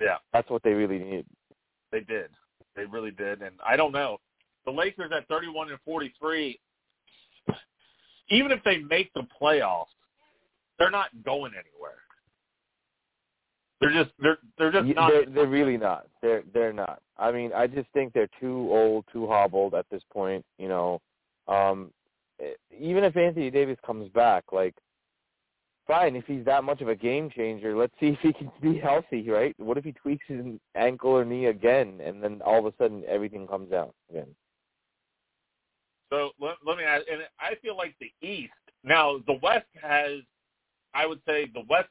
Yeah, 0.00 0.16
That's 0.32 0.48
what 0.50 0.62
they 0.62 0.72
really 0.72 0.98
need. 0.98 1.26
they 1.92 2.00
did. 2.00 2.30
They 2.76 2.84
really 2.84 3.12
did. 3.12 3.42
And 3.42 3.54
I 3.66 3.76
don't 3.76 3.92
know. 3.92 4.18
The 4.64 4.72
Lakers 4.72 5.12
at 5.16 5.28
31 5.28 5.70
and 5.70 5.78
43, 5.84 6.58
even 8.30 8.50
if 8.50 8.62
they 8.64 8.78
make 8.78 9.12
the 9.14 9.26
playoffs, 9.40 9.86
they're 10.78 10.90
not 10.90 11.08
going 11.24 11.52
anywhere. 11.52 11.98
They're 13.80 13.92
just 13.92 14.14
they're 14.18 14.38
they're 14.58 14.72
just 14.72 14.86
Yeah, 14.86 14.94
not. 14.94 15.10
they're, 15.10 15.26
they're 15.26 15.46
really 15.46 15.76
not. 15.76 16.06
They're 16.22 16.42
they're 16.54 16.72
not. 16.72 17.00
I 17.18 17.30
mean, 17.30 17.52
I 17.54 17.66
just 17.66 17.88
think 17.92 18.12
they're 18.12 18.30
too 18.40 18.68
old, 18.70 19.04
too 19.12 19.26
hobbled 19.26 19.74
at 19.74 19.86
this 19.90 20.02
point. 20.12 20.44
You 20.58 20.68
know, 20.68 21.00
um, 21.46 21.90
even 22.76 23.04
if 23.04 23.16
Anthony 23.16 23.50
Davis 23.50 23.76
comes 23.86 24.08
back, 24.10 24.44
like, 24.52 24.74
fine. 25.86 26.16
If 26.16 26.24
he's 26.26 26.44
that 26.44 26.64
much 26.64 26.80
of 26.80 26.88
a 26.88 26.94
game 26.94 27.30
changer, 27.30 27.76
let's 27.76 27.94
see 28.00 28.08
if 28.08 28.18
he 28.20 28.32
can 28.32 28.50
be 28.60 28.78
healthy, 28.78 29.28
right? 29.28 29.54
What 29.58 29.78
if 29.78 29.84
he 29.84 29.92
tweaks 29.92 30.26
his 30.28 30.44
ankle 30.74 31.10
or 31.10 31.24
knee 31.24 31.46
again, 31.46 32.00
and 32.02 32.22
then 32.22 32.40
all 32.44 32.58
of 32.58 32.66
a 32.66 32.76
sudden 32.78 33.02
everything 33.08 33.46
comes 33.46 33.72
out 33.72 33.94
again? 34.10 34.28
So 36.10 36.30
let, 36.40 36.56
let 36.64 36.78
me 36.78 36.84
ask, 36.84 37.04
and 37.10 37.22
I 37.40 37.54
feel 37.62 37.76
like 37.76 37.94
the 38.00 38.12
East 38.26 38.52
now 38.84 39.18
the 39.26 39.38
West 39.42 39.66
has, 39.82 40.20
I 40.92 41.06
would 41.06 41.20
say 41.26 41.50
the 41.52 41.64
West 41.68 41.88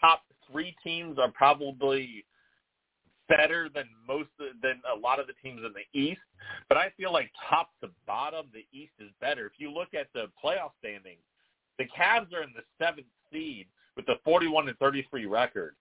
top 0.00 0.22
three 0.50 0.74
teams 0.82 1.18
are 1.18 1.30
probably 1.32 2.24
better 3.28 3.68
than 3.74 3.84
most 4.06 4.28
than 4.62 4.80
a 4.90 4.98
lot 4.98 5.20
of 5.20 5.26
the 5.26 5.34
teams 5.42 5.60
in 5.66 5.72
the 5.74 5.98
East, 5.98 6.20
but 6.68 6.78
I 6.78 6.90
feel 6.96 7.12
like 7.12 7.30
top 7.50 7.70
to 7.82 7.90
bottom 8.06 8.46
the 8.54 8.64
East 8.72 8.92
is 9.00 9.10
better. 9.20 9.46
If 9.46 9.52
you 9.58 9.70
look 9.70 9.88
at 9.92 10.06
the 10.14 10.26
playoff 10.42 10.70
standings, 10.78 11.20
the 11.78 11.84
Cavs 11.84 12.32
are 12.32 12.42
in 12.42 12.54
the 12.56 12.62
seventh 12.82 13.06
seed 13.32 13.66
with 13.96 14.08
a 14.08 14.14
41 14.24 14.68
and 14.68 14.78
33 14.78 15.26
record. 15.26 15.74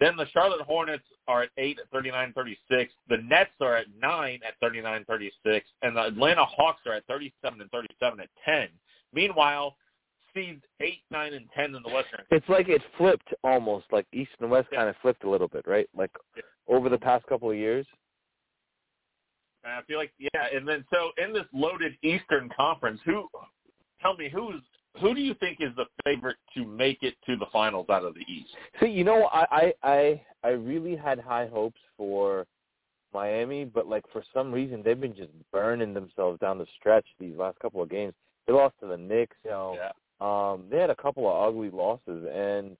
Then 0.00 0.16
the 0.16 0.26
Charlotte 0.32 0.60
Hornets 0.62 1.04
are 1.28 1.42
at 1.42 1.50
8 1.56 1.78
at 1.78 1.90
39-36. 1.92 2.88
The 3.08 3.18
Nets 3.18 3.50
are 3.60 3.76
at 3.76 3.86
9 4.00 4.40
at 4.46 4.60
39-36. 4.60 5.62
And 5.82 5.96
the 5.96 6.02
Atlanta 6.06 6.44
Hawks 6.44 6.80
are 6.86 6.94
at 6.94 7.06
37 7.06 7.60
and 7.60 7.70
37 7.70 8.20
at 8.20 8.28
10. 8.44 8.68
Meanwhile, 9.12 9.76
seeds 10.34 10.62
8, 10.80 10.94
9, 11.12 11.34
and 11.34 11.46
10 11.54 11.74
in 11.76 11.82
the 11.84 11.88
Western. 11.94 12.22
It's 12.32 12.48
like 12.48 12.68
it 12.68 12.82
flipped 12.98 13.32
almost, 13.44 13.86
like 13.92 14.06
East 14.12 14.32
and 14.40 14.50
West 14.50 14.68
Yeah. 14.72 14.78
kind 14.78 14.88
of 14.90 14.96
flipped 15.00 15.22
a 15.22 15.30
little 15.30 15.46
bit, 15.48 15.64
right? 15.66 15.88
Like 15.94 16.10
Yeah. 16.36 16.42
over 16.66 16.88
the 16.88 16.98
past 16.98 17.24
couple 17.26 17.50
of 17.50 17.56
years. 17.56 17.86
And 19.62 19.72
I 19.72 19.82
feel 19.82 19.98
like, 19.98 20.12
yeah. 20.18 20.48
And 20.52 20.66
then 20.68 20.84
so 20.92 21.12
in 21.18 21.32
this 21.32 21.46
loaded 21.52 21.96
Eastern 22.02 22.48
Conference, 22.50 23.00
who, 23.04 23.28
tell 24.00 24.16
me, 24.16 24.28
who's, 24.28 24.60
who 25.00 25.14
do 25.14 25.20
you 25.20 25.34
think 25.34 25.58
is 25.60 25.74
the 25.76 25.86
favorite 26.04 26.36
to 26.54 26.64
make 26.64 27.02
it 27.02 27.14
to 27.26 27.36
the 27.36 27.46
finals 27.52 27.86
out 27.90 28.04
of 28.04 28.14
the 28.14 28.20
East? 28.20 28.50
See, 28.80 28.86
you 28.86 29.04
know, 29.04 29.28
I 29.32 29.46
I 29.50 29.74
I, 29.82 30.22
I 30.44 30.48
really 30.50 30.96
had 30.96 31.18
high 31.18 31.46
hopes 31.46 31.80
for 31.96 32.46
Miami, 33.12 33.64
but 33.64 33.88
like 33.88 34.04
for 34.12 34.22
some 34.32 34.52
reason 34.52 34.82
they've 34.84 35.00
been 35.00 35.16
just 35.16 35.30
burning 35.52 35.94
themselves 35.94 36.38
down 36.40 36.58
the 36.58 36.66
stretch 36.78 37.06
these 37.18 37.36
last 37.36 37.58
couple 37.60 37.82
of 37.82 37.88
games. 37.88 38.14
They 38.46 38.52
lost 38.52 38.74
to 38.80 38.86
the 38.86 38.96
Knicks, 38.96 39.36
you 39.44 39.50
know. 39.50 39.76
Yeah. 39.78 39.90
Um, 40.20 40.64
they 40.70 40.78
had 40.78 40.90
a 40.90 40.96
couple 40.96 41.28
of 41.28 41.48
ugly 41.48 41.70
losses 41.70 42.26
and 42.32 42.76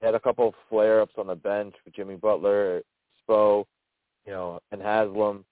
they 0.00 0.06
had 0.06 0.14
a 0.14 0.20
couple 0.20 0.48
of 0.48 0.54
flare 0.68 1.00
ups 1.00 1.14
on 1.18 1.26
the 1.26 1.34
bench 1.34 1.74
with 1.84 1.94
Jimmy 1.94 2.16
Butler, 2.16 2.82
Spo, 3.28 3.64
you 4.26 4.32
know, 4.32 4.60
and 4.72 4.80
Haslem. 4.80 5.44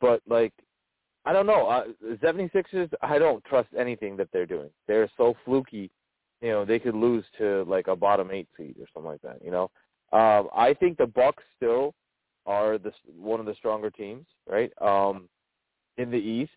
But 0.00 0.22
like 0.28 0.52
I 1.28 1.32
don't 1.34 1.46
know. 1.46 1.66
Uh, 1.66 1.84
76ers, 2.22 2.90
I 3.02 3.18
don't 3.18 3.44
trust 3.44 3.68
anything 3.78 4.16
that 4.16 4.28
they're 4.32 4.46
doing. 4.46 4.70
They're 4.86 5.10
so 5.18 5.36
fluky. 5.44 5.90
You 6.40 6.48
know, 6.48 6.64
they 6.64 6.78
could 6.78 6.94
lose 6.94 7.22
to 7.36 7.64
like 7.68 7.86
a 7.86 7.94
bottom 7.94 8.30
eight 8.30 8.48
seed 8.56 8.76
or 8.80 8.86
something 8.94 9.10
like 9.10 9.20
that. 9.20 9.44
You 9.44 9.50
know, 9.50 9.64
um, 10.18 10.48
I 10.56 10.74
think 10.80 10.96
the 10.96 11.06
Bucks 11.06 11.42
still 11.54 11.94
are 12.46 12.78
the 12.78 12.92
one 13.14 13.40
of 13.40 13.46
the 13.46 13.54
stronger 13.56 13.90
teams, 13.90 14.24
right? 14.48 14.72
Um, 14.80 15.28
in 15.98 16.10
the 16.10 16.16
East. 16.16 16.52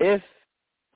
If 0.00 0.22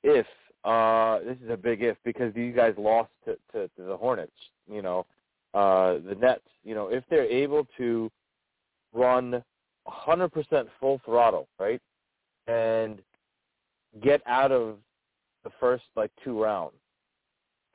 if 0.03 0.25
uh, 0.65 1.19
this 1.19 1.37
is 1.41 1.49
a 1.49 1.55
big 1.55 1.81
if 1.83 1.95
because 2.03 2.33
these 2.33 2.53
guys 2.53 2.73
lost 2.77 3.11
to, 3.23 3.37
to, 3.53 3.69
to 3.69 3.83
the 3.83 3.95
Hornets, 3.95 4.33
you 4.69 4.81
know, 4.81 5.05
uh, 5.53 5.93
the 6.05 6.17
Nets. 6.19 6.41
You 6.65 6.75
know, 6.75 6.89
if 6.89 7.05
they're 7.09 7.23
able 7.23 7.65
to 7.77 8.11
run 8.93 9.41
100% 9.87 10.67
full 10.77 10.99
throttle, 11.05 11.47
right? 11.57 11.81
And 12.51 12.99
get 14.01 14.21
out 14.25 14.51
of 14.51 14.77
the 15.43 15.51
first 15.59 15.83
like 15.95 16.11
two 16.23 16.41
rounds 16.41 16.75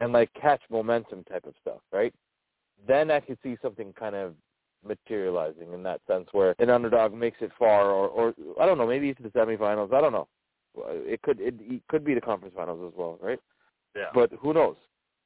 and 0.00 0.12
like 0.12 0.30
catch 0.40 0.60
momentum 0.70 1.24
type 1.24 1.44
of 1.46 1.54
stuff, 1.60 1.80
right? 1.92 2.14
Then 2.86 3.10
I 3.10 3.20
could 3.20 3.38
see 3.42 3.56
something 3.62 3.92
kind 3.98 4.14
of 4.14 4.34
materializing 4.86 5.72
in 5.72 5.82
that 5.82 6.00
sense 6.06 6.28
where 6.32 6.54
an 6.58 6.70
underdog 6.70 7.12
makes 7.12 7.38
it 7.40 7.50
far 7.58 7.90
or 7.90 8.08
or 8.08 8.34
I 8.60 8.66
don't 8.66 8.78
know, 8.78 8.86
maybe 8.86 9.12
to 9.14 9.22
the 9.22 9.30
semifinals. 9.30 9.92
I 9.92 10.00
don't 10.00 10.12
know. 10.12 10.28
It 10.76 11.22
could 11.22 11.40
it, 11.40 11.54
it 11.60 11.82
could 11.88 12.04
be 12.04 12.14
the 12.14 12.20
conference 12.20 12.54
finals 12.56 12.92
as 12.92 12.96
well, 12.96 13.18
right? 13.20 13.40
Yeah. 13.96 14.10
But 14.14 14.30
who 14.40 14.52
knows? 14.52 14.76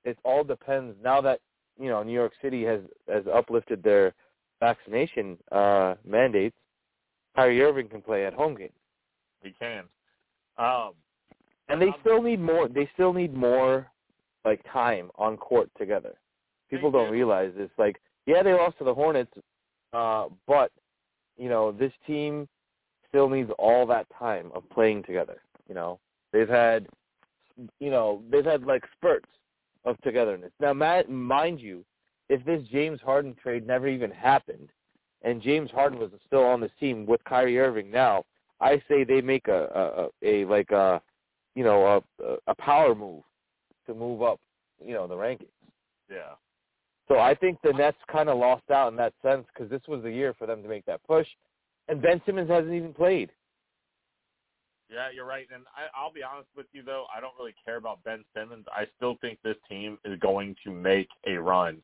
It 0.04 0.16
all 0.24 0.44
depends 0.44 0.96
now 1.02 1.20
that, 1.20 1.40
you 1.78 1.88
know, 1.88 2.02
New 2.02 2.12
York 2.12 2.32
City 2.40 2.64
has 2.64 2.80
has 3.08 3.24
uplifted 3.32 3.82
their 3.82 4.14
vaccination 4.60 5.36
uh 5.50 5.94
mandates. 6.06 6.56
Kyrie 7.36 7.62
Irving 7.62 7.88
can 7.88 8.02
play 8.02 8.26
at 8.26 8.34
home 8.34 8.56
games. 8.56 8.72
He 9.42 9.52
can. 9.58 9.84
Um, 10.58 10.92
and 11.68 11.80
they 11.80 11.88
um, 11.88 11.94
still 12.00 12.22
need 12.22 12.40
more. 12.40 12.68
They 12.68 12.88
still 12.94 13.12
need 13.12 13.34
more, 13.34 13.86
like 14.44 14.60
time 14.72 15.10
on 15.16 15.36
court 15.36 15.70
together. 15.78 16.14
People 16.68 16.90
don't 16.90 17.08
do. 17.08 17.12
realize 17.12 17.52
this. 17.56 17.70
Like, 17.78 18.00
yeah, 18.26 18.42
they 18.42 18.52
lost 18.52 18.78
to 18.78 18.84
the 18.84 18.94
Hornets, 18.94 19.32
uh, 19.92 20.26
but 20.46 20.70
you 21.36 21.48
know 21.48 21.72
this 21.72 21.92
team 22.06 22.48
still 23.08 23.28
needs 23.28 23.50
all 23.58 23.86
that 23.86 24.06
time 24.16 24.50
of 24.54 24.68
playing 24.70 25.02
together. 25.02 25.42
You 25.68 25.74
know, 25.74 25.98
they've 26.32 26.48
had, 26.48 26.86
you 27.78 27.90
know, 27.90 28.22
they've 28.30 28.44
had 28.44 28.64
like 28.64 28.84
spurts 28.96 29.28
of 29.84 30.00
togetherness. 30.02 30.52
Now, 30.60 30.72
Matt, 30.72 31.10
mind 31.10 31.60
you, 31.60 31.84
if 32.28 32.44
this 32.44 32.62
James 32.70 33.00
Harden 33.00 33.34
trade 33.42 33.66
never 33.66 33.88
even 33.88 34.10
happened, 34.10 34.70
and 35.22 35.42
James 35.42 35.70
Harden 35.70 35.98
was 35.98 36.10
still 36.26 36.44
on 36.44 36.60
this 36.60 36.70
team 36.78 37.06
with 37.06 37.22
Kyrie 37.24 37.58
Irving 37.58 37.90
now, 37.90 38.24
I 38.60 38.82
say 38.88 39.04
they 39.04 39.20
make 39.20 39.48
a 39.48 40.08
a, 40.22 40.26
a 40.26 40.42
a 40.42 40.44
like 40.46 40.70
a 40.70 41.00
you 41.54 41.64
know 41.64 42.02
a 42.20 42.36
a 42.46 42.54
power 42.56 42.94
move 42.94 43.22
to 43.86 43.94
move 43.94 44.22
up 44.22 44.40
you 44.84 44.94
know 44.94 45.06
the 45.06 45.14
rankings. 45.14 45.48
Yeah. 46.10 46.34
So 47.08 47.18
I 47.18 47.34
think 47.34 47.58
the 47.62 47.72
Nets 47.72 47.98
kind 48.10 48.28
of 48.28 48.38
lost 48.38 48.70
out 48.70 48.88
in 48.92 48.96
that 48.96 49.14
sense 49.20 49.44
because 49.52 49.68
this 49.68 49.82
was 49.88 50.02
the 50.02 50.12
year 50.12 50.32
for 50.38 50.46
them 50.46 50.62
to 50.62 50.68
make 50.68 50.84
that 50.86 51.02
push, 51.04 51.26
and 51.88 52.00
Ben 52.00 52.22
Simmons 52.24 52.48
hasn't 52.48 52.72
even 52.72 52.94
played. 52.94 53.30
Yeah, 54.90 55.08
you're 55.14 55.26
right. 55.26 55.46
And 55.54 55.64
I, 55.76 55.86
I'll 55.96 56.12
be 56.12 56.22
honest 56.22 56.48
with 56.56 56.66
you, 56.72 56.82
though, 56.82 57.04
I 57.16 57.20
don't 57.20 57.34
really 57.38 57.54
care 57.64 57.76
about 57.76 58.02
Ben 58.02 58.24
Simmons. 58.34 58.64
I 58.72 58.86
still 58.96 59.16
think 59.20 59.38
this 59.44 59.56
team 59.68 59.98
is 60.04 60.18
going 60.18 60.56
to 60.64 60.72
make 60.72 61.08
a 61.26 61.34
run. 61.34 61.80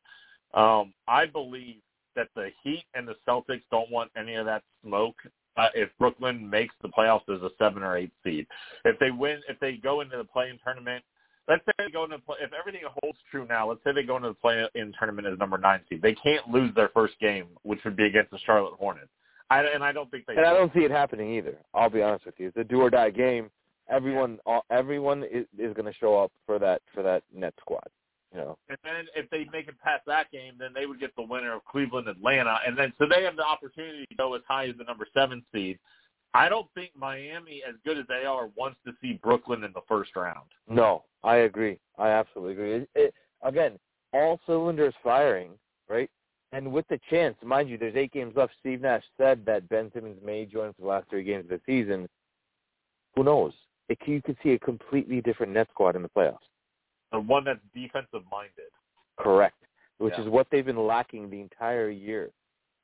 Um, 0.54 0.92
I 1.06 1.26
believe 1.26 1.76
that 2.16 2.28
the 2.34 2.48
Heat 2.64 2.84
and 2.94 3.06
the 3.06 3.14
Celtics 3.28 3.62
don't 3.70 3.90
want 3.90 4.10
any 4.16 4.34
of 4.34 4.46
that 4.46 4.62
smoke 4.82 5.16
uh, 5.56 5.68
if 5.74 5.88
Brooklyn 5.98 6.48
makes 6.48 6.74
the 6.82 6.88
playoffs 6.88 7.28
as 7.34 7.42
a 7.42 7.50
seven 7.58 7.82
or 7.82 7.96
eight 7.96 8.12
seed. 8.24 8.46
If 8.84 8.98
they 8.98 9.10
win, 9.10 9.40
if 9.48 9.58
they 9.60 9.74
go 9.74 10.00
into 10.00 10.16
the 10.16 10.24
play-in 10.24 10.58
tournament, 10.64 11.02
let's 11.48 11.64
say 11.64 11.72
they 11.78 11.90
go 11.90 12.04
into 12.04 12.18
play, 12.18 12.36
if 12.40 12.50
everything 12.52 12.82
holds 13.02 13.18
true 13.30 13.46
now, 13.48 13.68
let's 13.68 13.80
say 13.84 13.92
they 13.92 14.02
go 14.02 14.16
into 14.16 14.28
the 14.28 14.34
play-in 14.34 14.92
tournament 14.98 15.26
as 15.26 15.38
number 15.38 15.58
nine 15.58 15.80
seed, 15.88 16.02
they 16.02 16.14
can't 16.14 16.48
lose 16.48 16.74
their 16.74 16.90
first 16.90 17.14
game, 17.20 17.46
which 17.62 17.80
would 17.84 17.96
be 17.96 18.04
against 18.04 18.30
the 18.30 18.38
Charlotte 18.44 18.74
Hornets. 18.78 19.08
I, 19.48 19.60
and 19.60 19.84
I 19.84 19.92
don't 19.92 20.10
think 20.10 20.26
they. 20.26 20.34
And 20.34 20.44
do. 20.44 20.48
I 20.48 20.52
don't 20.52 20.72
see 20.74 20.80
it 20.80 20.90
happening 20.90 21.34
either. 21.34 21.56
I'll 21.72 21.90
be 21.90 22.02
honest 22.02 22.26
with 22.26 22.34
you. 22.38 22.48
It's 22.48 22.56
a 22.56 22.64
do 22.64 22.80
or 22.80 22.90
die 22.90 23.10
game. 23.10 23.50
Everyone, 23.88 24.38
all, 24.44 24.64
everyone 24.70 25.22
is, 25.22 25.46
is 25.56 25.72
going 25.74 25.84
to 25.84 25.94
show 25.98 26.18
up 26.20 26.32
for 26.44 26.58
that 26.58 26.82
for 26.92 27.04
that 27.04 27.22
net 27.32 27.54
squad. 27.60 27.86
You 28.32 28.40
know. 28.40 28.58
And 28.68 28.78
then 28.84 29.06
if 29.14 29.30
they 29.30 29.46
make 29.52 29.68
it 29.68 29.80
past 29.82 30.02
that 30.06 30.30
game, 30.30 30.54
then 30.58 30.70
they 30.74 30.86
would 30.86 31.00
get 31.00 31.14
the 31.16 31.22
winner 31.22 31.54
of 31.54 31.64
Cleveland 31.64 32.08
Atlanta, 32.08 32.58
and 32.66 32.76
then 32.76 32.92
so 32.98 33.06
they 33.06 33.22
have 33.22 33.36
the 33.36 33.46
opportunity 33.46 34.06
to 34.06 34.14
go 34.16 34.34
as 34.34 34.42
high 34.48 34.66
as 34.68 34.76
the 34.76 34.84
number 34.84 35.06
seven 35.14 35.44
seed. 35.52 35.78
I 36.34 36.48
don't 36.48 36.66
think 36.74 36.90
Miami, 36.94 37.62
as 37.66 37.76
good 37.84 37.96
as 37.96 38.04
they 38.08 38.26
are, 38.26 38.48
wants 38.56 38.78
to 38.84 38.92
see 39.00 39.18
Brooklyn 39.22 39.64
in 39.64 39.72
the 39.72 39.80
first 39.88 40.14
round. 40.16 40.50
No, 40.68 41.04
I 41.24 41.36
agree. 41.36 41.78
I 41.98 42.08
absolutely 42.10 42.52
agree. 42.52 42.74
It, 42.74 42.90
it, 42.94 43.14
again, 43.42 43.78
all 44.12 44.38
cylinders 44.44 44.92
firing, 45.02 45.52
right? 45.88 46.10
And 46.52 46.72
with 46.72 46.86
the 46.88 47.00
chance, 47.08 47.36
mind 47.42 47.70
you, 47.70 47.78
there's 47.78 47.96
eight 47.96 48.12
games 48.12 48.34
left. 48.36 48.52
Steve 48.60 48.82
Nash 48.82 49.02
said 49.16 49.46
that 49.46 49.68
Ben 49.70 49.90
Simmons 49.94 50.18
may 50.22 50.44
join 50.44 50.74
for 50.74 50.82
the 50.82 50.88
last 50.88 51.08
three 51.08 51.24
games 51.24 51.44
of 51.44 51.50
the 51.50 51.60
season. 51.64 52.06
Who 53.14 53.24
knows? 53.24 53.52
It, 53.88 53.98
you 54.04 54.20
could 54.20 54.36
see 54.42 54.50
a 54.50 54.58
completely 54.58 55.22
different 55.22 55.52
net 55.52 55.68
squad 55.70 55.96
in 55.96 56.02
the 56.02 56.10
playoffs 56.10 56.38
the 57.12 57.20
one 57.20 57.44
that's 57.44 57.60
defensive 57.74 58.22
minded. 58.30 58.70
Correct. 59.18 59.56
Which 59.98 60.14
yeah. 60.16 60.24
is 60.24 60.30
what 60.30 60.46
they've 60.50 60.64
been 60.64 60.86
lacking 60.86 61.30
the 61.30 61.40
entire 61.40 61.90
year. 61.90 62.30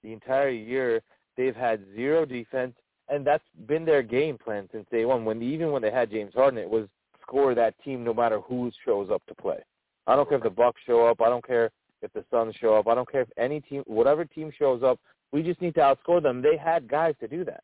The 0.03 0.13
entire 0.13 0.49
year 0.51 1.03
they've 1.37 1.55
had 1.55 1.85
zero 1.95 2.25
defense, 2.25 2.75
and 3.09 3.27
that's 3.27 3.45
been 3.67 3.85
their 3.85 4.03
game 4.03 4.39
plan 4.39 4.69
since 4.73 4.87
day 4.91 5.05
one. 5.05 5.25
When 5.25 5.43
even 5.43 5.73
when 5.73 5.83
they 5.83 5.91
had 5.91 6.11
James 6.11 6.33
Harden, 6.35 6.59
it 6.59 6.69
was 6.69 6.89
score 7.21 7.55
that 7.55 7.75
team 7.85 8.05
no 8.05 8.15
matter 8.15 8.41
who 8.41 8.71
shows 8.85 9.11
up 9.11 9.23
to 9.27 9.35
play. 9.35 9.59
I 10.07 10.17
don't 10.17 10.29
care 10.29 10.39
if 10.39 10.45
the 10.45 10.51
Bucks 10.51 10.81
show 10.87 11.07
up. 11.07 11.21
I 11.21 11.29
don't 11.29 11.47
care 11.47 11.71
if 12.03 12.13
the 12.13 12.25
Suns 12.31 12.55
show 12.57 12.75
up. 12.75 12.89
I 12.89 12.95
don't 12.95 13.11
care 13.11 13.23
if 13.23 13.29
any 13.37 13.61
team, 13.61 13.83
whatever 13.87 14.25
team 14.25 14.51
shows 14.59 14.83
up. 14.83 14.99
We 15.33 15.43
just 15.43 15.61
need 15.61 15.75
to 15.77 15.81
outscore 15.81 16.23
them. 16.23 16.43
They 16.43 16.57
had 16.57 16.89
guys 16.89 17.15
to 17.21 17.29
do 17.29 17.45
that, 17.45 17.63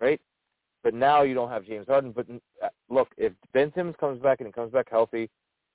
right? 0.00 0.20
But 0.82 0.94
now 0.94 1.22
you 1.22 1.34
don't 1.34 1.50
have 1.50 1.64
James 1.64 1.86
Harden. 1.86 2.12
But 2.12 2.26
uh, 2.62 2.68
look, 2.88 3.08
if 3.16 3.32
Ben 3.52 3.72
Simmons 3.74 3.96
comes 4.00 4.20
back 4.20 4.40
and 4.40 4.46
he 4.46 4.52
comes 4.52 4.72
back 4.72 4.88
healthy, 4.90 5.30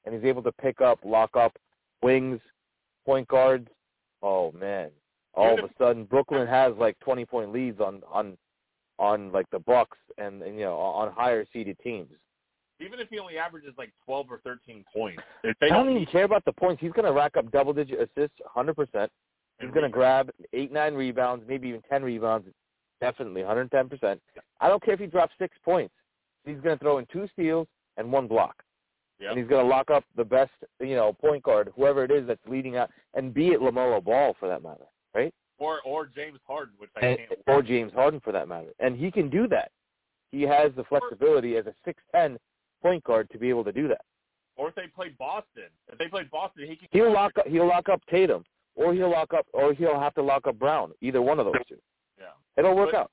and 0.06 0.16
he's 0.16 0.24
able 0.24 0.44
to 0.44 0.52
pick 0.54 0.82
up, 0.82 1.00
lock 1.04 1.36
up 1.36 1.58
wings, 2.02 2.40
point 3.06 3.28
guards. 3.28 3.68
Oh 4.22 4.52
man! 4.52 4.90
All 5.34 5.58
of 5.58 5.64
a 5.64 5.70
sudden, 5.78 6.06
Brooklyn 6.06 6.48
has 6.48 6.74
like 6.78 7.00
20 7.00 7.26
point 7.26 7.54
leads 7.54 7.80
on 7.80 8.02
on 8.12 8.38
on 8.98 9.32
like 9.32 9.50
the 9.52 9.60
Bucks 9.60 9.98
and, 10.18 10.42
and 10.42 10.56
you 10.56 10.66
know 10.66 10.78
on 10.78 11.12
higher 11.12 11.46
seeded 11.52 11.78
teams. 11.80 12.10
Even 12.82 13.00
if 13.00 13.10
he 13.10 13.20
only 13.20 13.38
averages 13.38 13.74
like 13.78 13.92
12 14.06 14.28
or 14.30 14.40
13 14.40 14.86
points, 14.94 15.22
I 15.44 15.54
don't, 15.68 15.86
don't 15.86 15.96
even 15.96 16.06
care 16.06 16.24
about 16.24 16.46
the 16.46 16.54
points. 16.54 16.82
He's 16.82 16.92
going 16.92 17.06
to 17.06 17.12
rack 17.12 17.36
up 17.38 17.52
double 17.52 17.74
digit 17.74 18.00
assists, 18.00 18.40
100 18.40 18.76
percent. 18.76 19.12
He's 19.60 19.72
going 19.72 19.84
to 19.84 19.90
grab 19.90 20.30
eight, 20.54 20.72
nine 20.72 20.94
rebounds, 20.94 21.44
maybe 21.46 21.68
even 21.68 21.82
10 21.90 22.02
rebounds, 22.04 22.48
definitely 23.02 23.42
110 23.42 23.90
percent. 23.90 24.22
I 24.62 24.70
don't 24.70 24.82
care 24.84 24.94
if 24.94 25.00
he 25.00 25.08
drops 25.08 25.34
six 25.38 25.58
points. 25.64 25.94
He's 26.46 26.60
going 26.62 26.78
to 26.78 26.84
throw 26.84 26.98
in 27.00 27.06
two 27.12 27.28
steals 27.34 27.68
and 27.98 28.12
one 28.12 28.28
block. 28.28 28.56
Yep. 29.20 29.32
And 29.32 29.40
he's 29.40 29.50
going 29.50 29.64
to 29.64 29.70
lock 29.70 29.90
up 29.90 30.06
the 30.16 30.24
best, 30.24 30.52
you 30.80 30.96
know, 30.96 31.12
point 31.12 31.44
guard, 31.44 31.72
whoever 31.76 32.06
it 32.06 32.12
is 32.12 32.26
that's 32.26 32.40
leading 32.48 32.78
out, 32.78 32.90
and 33.14 33.34
be 33.34 33.50
it 33.50 33.60
LaMelo 33.60 34.04
Ball 34.04 34.36
for 34.40 34.48
that 34.48 34.64
matter, 34.64 34.86
right? 35.14 35.34
Or 35.58 35.82
or 35.82 36.06
James 36.06 36.40
Harden, 36.48 36.74
which 36.78 36.90
I 36.96 37.06
and, 37.06 37.18
can't. 37.18 37.40
Or 37.48 37.62
James 37.62 37.92
Harden 37.92 38.22
for 38.22 38.32
that 38.32 38.48
matter, 38.48 38.70
and 38.80 38.98
he 38.98 39.12
can 39.12 39.30
do 39.30 39.46
that. 39.50 39.72
He 40.32 40.44
has 40.44 40.72
the 40.78 40.86
flexibility 40.86 41.58
as 41.58 41.66
a 41.66 41.74
six 41.84 42.02
ten 42.16 42.38
point 42.82 43.04
guard 43.04 43.30
to 43.32 43.38
be 43.38 43.50
able 43.50 43.66
to 43.66 43.74
do 43.74 43.90
that. 43.90 44.02
Or 44.56 44.70
if 44.70 44.76
they 44.76 44.88
play 44.88 45.10
Boston, 45.20 45.70
if 45.92 45.98
they 45.98 46.08
play 46.08 46.24
Boston, 46.32 46.66
he 46.66 46.78
can. 46.78 46.88
He'll 46.92 47.12
lock 47.12 47.38
up. 47.38 47.48
He'll 47.48 47.68
lock 47.68 47.90
up 47.90 48.02
Tatum, 48.10 48.46
or 48.76 48.94
he'll 48.94 49.12
lock 49.12 49.34
up, 49.34 49.46
or 49.52 49.74
he'll 49.74 50.00
have 50.00 50.14
to 50.14 50.22
lock 50.22 50.48
up 50.48 50.58
Brown. 50.58 50.94
Either 51.02 51.22
one 51.22 51.40
of 51.40 51.46
those 51.46 51.56
two. 51.68 51.78
Yeah. 52.18 52.28
It'll 52.56 52.76
work 52.76 52.92
but 52.94 53.00
out. 53.00 53.12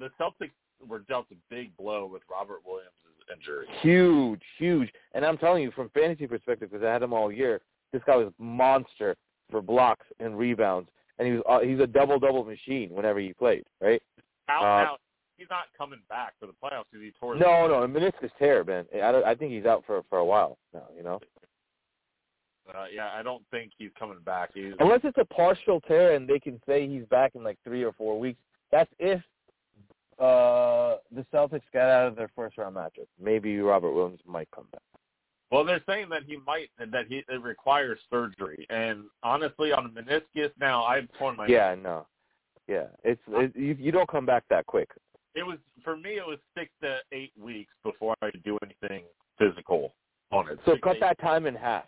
The 0.00 0.10
Celtics 0.20 0.50
were 0.84 1.00
dealt 1.00 1.26
a 1.30 1.36
big 1.48 1.76
blow 1.76 2.06
with 2.06 2.22
Robert 2.28 2.62
Williams 2.66 2.90
injury. 3.32 3.66
Huge, 3.80 4.42
huge. 4.58 4.90
And 5.14 5.24
I'm 5.24 5.38
telling 5.38 5.62
you, 5.62 5.70
from 5.72 5.90
fantasy 5.90 6.26
perspective, 6.26 6.70
because 6.70 6.84
I 6.84 6.92
had 6.92 7.02
him 7.02 7.12
all 7.12 7.30
year, 7.30 7.60
this 7.92 8.02
guy 8.06 8.16
was 8.16 8.32
monster 8.38 9.16
for 9.50 9.62
blocks 9.62 10.06
and 10.20 10.36
rebounds, 10.36 10.88
and 11.18 11.28
he 11.28 11.34
was 11.34 11.42
uh, 11.48 11.60
he's 11.60 11.80
a 11.80 11.86
double 11.86 12.18
double 12.18 12.44
machine 12.44 12.90
whenever 12.90 13.20
he 13.20 13.32
played. 13.32 13.64
Right? 13.80 14.02
Out, 14.48 14.62
uh, 14.62 14.90
out. 14.92 15.00
He's 15.36 15.48
not 15.50 15.64
coming 15.76 16.00
back 16.08 16.34
for 16.38 16.46
the 16.46 16.52
playoffs 16.52 16.84
because 16.90 17.04
he 17.04 17.12
tore. 17.18 17.36
No, 17.36 17.66
no, 17.66 17.82
a 17.82 17.88
meniscus 17.88 18.30
tear, 18.38 18.62
man. 18.62 18.86
I, 18.94 19.10
don't, 19.10 19.24
I 19.24 19.34
think 19.34 19.52
he's 19.52 19.64
out 19.64 19.82
for 19.86 20.02
for 20.08 20.18
a 20.18 20.24
while 20.24 20.58
now. 20.72 20.84
You 20.96 21.02
know. 21.02 21.20
Uh, 22.68 22.86
yeah, 22.92 23.10
I 23.14 23.22
don't 23.22 23.42
think 23.50 23.72
he's 23.76 23.90
coming 23.98 24.18
back. 24.24 24.50
He's, 24.54 24.72
Unless 24.80 25.00
it's 25.04 25.18
a 25.18 25.24
partial 25.24 25.80
tear 25.82 26.14
and 26.14 26.26
they 26.26 26.38
can 26.38 26.58
say 26.66 26.88
he's 26.88 27.04
back 27.10 27.32
in 27.34 27.44
like 27.44 27.58
three 27.62 27.84
or 27.84 27.92
four 27.92 28.18
weeks. 28.18 28.38
That's 28.72 28.90
if 28.98 29.20
uh, 30.18 30.96
the 31.14 31.24
Celtics 31.32 31.62
get 31.72 31.82
out 31.82 32.08
of 32.08 32.16
their 32.16 32.30
first 32.34 32.58
round 32.58 32.76
matchup, 32.76 33.06
maybe 33.20 33.58
Robert 33.58 33.92
Williams 33.92 34.20
might 34.26 34.48
come 34.54 34.66
back. 34.72 34.82
Well, 35.50 35.64
they're 35.64 35.82
saying 35.86 36.08
that 36.10 36.22
he 36.26 36.38
might 36.46 36.70
that 36.78 37.06
he 37.08 37.22
it 37.28 37.42
requires 37.42 37.98
surgery, 38.10 38.66
and 38.70 39.04
honestly, 39.22 39.72
on 39.72 39.86
a 39.86 39.88
meniscus 39.88 40.50
now, 40.58 40.84
I've 40.84 41.08
torn 41.18 41.36
my. 41.36 41.46
Yeah, 41.46 41.74
no, 41.80 42.06
yeah, 42.66 42.86
it's 43.04 43.20
it, 43.28 43.54
you, 43.54 43.76
you 43.78 43.92
don't 43.92 44.08
come 44.08 44.26
back 44.26 44.44
that 44.50 44.66
quick. 44.66 44.88
It 45.34 45.44
was 45.44 45.58
for 45.82 45.96
me. 45.96 46.16
It 46.16 46.26
was 46.26 46.38
six 46.56 46.70
to 46.82 46.98
eight 47.12 47.32
weeks 47.40 47.72
before 47.84 48.14
I 48.22 48.30
could 48.30 48.42
do 48.42 48.58
anything 48.62 49.04
physical 49.38 49.94
on 50.32 50.48
it. 50.48 50.58
So 50.64 50.72
Six, 50.72 50.82
cut 50.82 50.96
that 51.00 51.20
time 51.20 51.46
in 51.46 51.54
half 51.54 51.84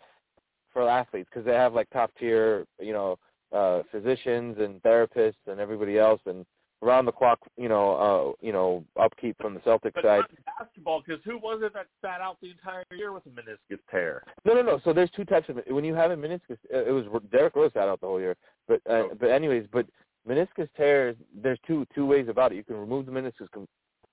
for 0.71 0.87
athletes 0.87 1.27
because 1.31 1.45
they 1.45 1.53
have 1.53 1.73
like 1.73 1.89
top 1.89 2.11
tier, 2.19 2.65
you 2.79 2.93
know, 2.93 3.17
uh, 3.51 3.81
physicians 3.91 4.57
and 4.59 4.81
therapists 4.83 5.35
and 5.47 5.59
everybody 5.59 5.97
else 5.97 6.21
and 6.25 6.45
around 6.83 7.05
the 7.05 7.11
clock, 7.11 7.39
you 7.57 7.67
know, 7.69 8.35
uh, 8.39 8.45
you 8.45 8.51
know, 8.53 8.83
upkeep 8.99 9.35
from 9.41 9.53
the 9.53 9.59
Celtic 9.61 9.93
But 9.95 10.03
side. 10.03 10.19
not 10.19 10.57
basketball, 10.59 11.01
because 11.05 11.23
who 11.25 11.37
was 11.39 11.61
it 11.63 11.73
that 11.73 11.87
sat 12.01 12.21
out 12.21 12.37
the 12.41 12.51
entire 12.51 12.83
year 12.91 13.11
with 13.11 13.23
a 13.25 13.29
meniscus 13.29 13.79
tear? 13.89 14.23
No, 14.45 14.53
no, 14.53 14.61
no. 14.61 14.79
So 14.83 14.93
there's 14.93 15.09
two 15.11 15.25
types 15.25 15.49
of 15.49 15.59
when 15.67 15.83
you 15.83 15.95
have 15.95 16.11
a 16.11 16.15
meniscus. 16.15 16.57
uh, 16.73 16.85
It 16.85 16.91
was 16.91 17.05
Derrick 17.31 17.55
Rose 17.55 17.71
sat 17.73 17.87
out 17.87 17.99
the 18.01 18.07
whole 18.07 18.19
year, 18.19 18.35
but 18.67 18.81
uh, 18.87 18.93
Oh. 19.09 19.11
but 19.19 19.29
anyways, 19.31 19.67
but 19.71 19.87
meniscus 20.27 20.69
tears. 20.77 21.15
There's 21.33 21.59
two 21.65 21.85
two 21.95 22.05
ways 22.05 22.27
about 22.27 22.51
it. 22.51 22.55
You 22.55 22.63
can 22.63 22.77
remove 22.77 23.05
the 23.05 23.11
meniscus 23.11 23.49
com- 23.51 23.67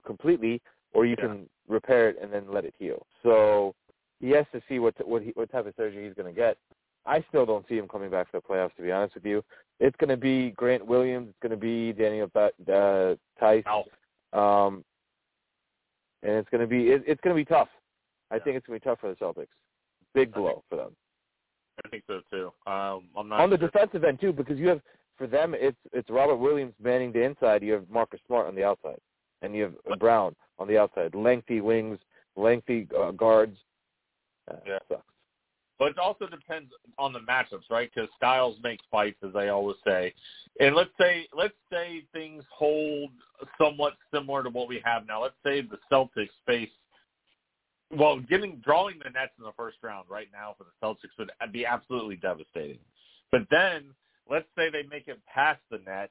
completely, 0.07 0.63
or 0.95 1.05
you 1.05 1.17
Yeah. 1.19 1.27
can 1.27 1.51
repair 1.69 2.09
it 2.09 2.19
and 2.21 2.33
then 2.33 2.51
let 2.51 2.65
it 2.65 2.75
heal. 2.79 3.07
So 3.23 3.75
he 4.21 4.31
has 4.31 4.47
to 4.53 4.63
see 4.69 4.79
what 4.79 4.95
what 5.07 5.23
he, 5.23 5.31
what 5.35 5.51
type 5.51 5.67
of 5.67 5.75
surgery 5.77 6.05
he's 6.07 6.15
going 6.15 6.33
to 6.33 6.39
get. 6.39 6.57
I 7.07 7.23
still 7.29 7.45
don't 7.45 7.69
see 7.69 7.77
him 7.77 7.87
coming 7.89 8.09
back 8.11 8.31
for 8.31 8.41
the 8.41 8.47
playoffs. 8.47 8.75
To 8.77 8.83
be 8.83 8.91
honest 8.91 9.15
with 9.17 9.27
you, 9.27 9.45
it's 9.81 9.97
going 9.97 10.11
to 10.11 10.17
be 10.17 10.51
Grant 10.53 10.85
Williams. 10.87 11.29
It's 11.31 11.39
going 11.43 11.51
to 11.51 11.57
be 11.57 11.93
Daniel 11.93 12.29
Th- 12.29 12.53
uh, 12.69 13.15
Theis. 13.41 13.65
Um, 14.33 14.85
and 16.23 16.33
it's 16.33 16.49
going 16.51 16.61
to 16.61 16.67
be 16.67 16.91
it, 16.91 17.03
it's 17.07 17.21
going 17.21 17.37
to 17.37 17.41
be 17.41 17.45
tough. 17.45 17.69
I 18.31 18.37
Yeah. 18.37 18.45
think 18.45 18.57
it's 18.57 18.67
going 18.67 18.79
to 18.81 18.85
be 18.85 18.89
tough 18.91 19.01
for 19.01 19.11
the 19.11 19.17
Celtics. 19.17 19.49
Big 20.15 20.33
blow 20.33 20.63
for 20.71 20.77
them 20.77 20.97
I 21.85 21.89
think 21.89 22.05
so 22.07 22.21
too. 22.31 22.53
Um, 22.71 23.09
I'm 23.17 23.29
not 23.29 23.41
on 23.41 23.51
the 23.51 23.59
defensive 23.59 24.05
end 24.05 24.21
too, 24.21 24.33
because 24.33 24.59
you 24.59 24.69
have 24.69 24.81
for 25.17 25.27
them 25.27 25.55
it's 25.57 25.77
it's 25.93 26.09
Robert 26.11 26.37
Williams 26.37 26.75
manning 26.81 27.13
the 27.13 27.23
inside. 27.23 27.63
You 27.63 27.73
have 27.73 27.89
Marcus 27.91 28.21
Smart 28.27 28.47
on 28.47 28.55
the 28.55 28.65
outside, 28.65 28.99
and 29.43 29.55
you 29.55 29.63
have 29.65 29.99
Brown 29.99 30.35
on 30.59 30.69
the 30.69 30.79
outside. 30.79 31.15
Lengthy 31.15 31.61
wings, 31.61 31.99
lengthy 32.37 32.87
uh, 32.99 33.11
guards. 33.11 33.57
Uh, 34.51 34.57
Yeah. 34.67 34.79
sucks. 34.89 35.03
But 35.79 35.89
it 35.89 35.99
also 35.99 36.27
depends 36.27 36.71
on 36.99 37.13
the 37.13 37.21
matchups, 37.21 37.69
right? 37.71 37.91
Because 37.93 38.09
styles 38.17 38.57
make 38.63 38.81
fights, 38.91 39.19
as 39.27 39.35
I 39.35 39.49
always 39.49 39.77
say. 39.85 40.15
And 40.61 40.75
let's 40.75 40.91
say 41.01 41.27
let's 41.37 41.55
say 41.71 42.05
things 42.13 42.45
hold 42.53 43.11
somewhat 43.59 43.95
similar 44.13 44.45
to 44.45 44.51
what 44.51 44.69
we 44.69 44.81
have 44.85 45.07
now. 45.07 45.23
Let's 45.23 45.35
say 45.45 45.63
the 45.63 45.79
Celtics 45.91 46.29
face 46.47 46.69
well, 47.91 48.19
getting 48.19 48.61
drawing 48.65 48.99
the 48.99 49.11
Nets 49.11 49.33
in 49.39 49.45
the 49.45 49.53
first 49.57 49.79
round 49.83 50.07
right 50.09 50.29
now 50.33 50.55
for 50.57 50.65
the 50.65 50.87
Celtics 50.87 51.17
would 51.19 51.31
be 51.53 51.67
absolutely 51.67 52.17
devastating. 52.17 52.79
But 53.31 53.43
then 53.51 53.91
let's 54.29 54.47
say 54.57 54.71
they 54.71 54.85
make 54.85 55.09
it 55.09 55.21
past 55.33 55.61
the 55.71 55.79
net, 55.79 56.11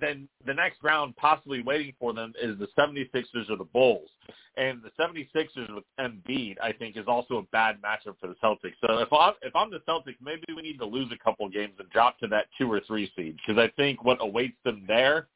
then 0.00 0.28
the 0.46 0.54
next 0.54 0.82
round 0.82 1.16
possibly 1.16 1.62
waiting 1.62 1.92
for 1.98 2.12
them 2.12 2.32
is 2.40 2.58
the 2.58 2.68
76ers 2.78 3.50
or 3.50 3.56
the 3.56 3.64
Bulls. 3.64 4.08
And 4.56 4.82
the 4.82 4.90
76ers 5.02 5.74
with 5.74 5.84
Embiid, 5.98 6.56
I 6.62 6.72
think, 6.72 6.96
is 6.96 7.04
also 7.06 7.38
a 7.38 7.42
bad 7.52 7.76
matchup 7.80 8.16
for 8.20 8.26
the 8.26 8.34
Celtics. 8.42 8.74
So 8.80 8.98
if 8.98 9.12
I'm, 9.12 9.34
if 9.42 9.54
I'm 9.54 9.70
the 9.70 9.80
Celtics, 9.88 10.16
maybe 10.22 10.42
we 10.54 10.62
need 10.62 10.78
to 10.78 10.84
lose 10.84 11.10
a 11.12 11.24
couple 11.24 11.48
games 11.48 11.74
and 11.78 11.88
drop 11.90 12.18
to 12.18 12.26
that 12.28 12.46
two 12.58 12.70
or 12.70 12.80
three 12.86 13.10
seed 13.16 13.36
because 13.36 13.62
I 13.62 13.70
think 13.76 14.04
what 14.04 14.18
awaits 14.20 14.56
them 14.64 14.84
there 14.88 15.28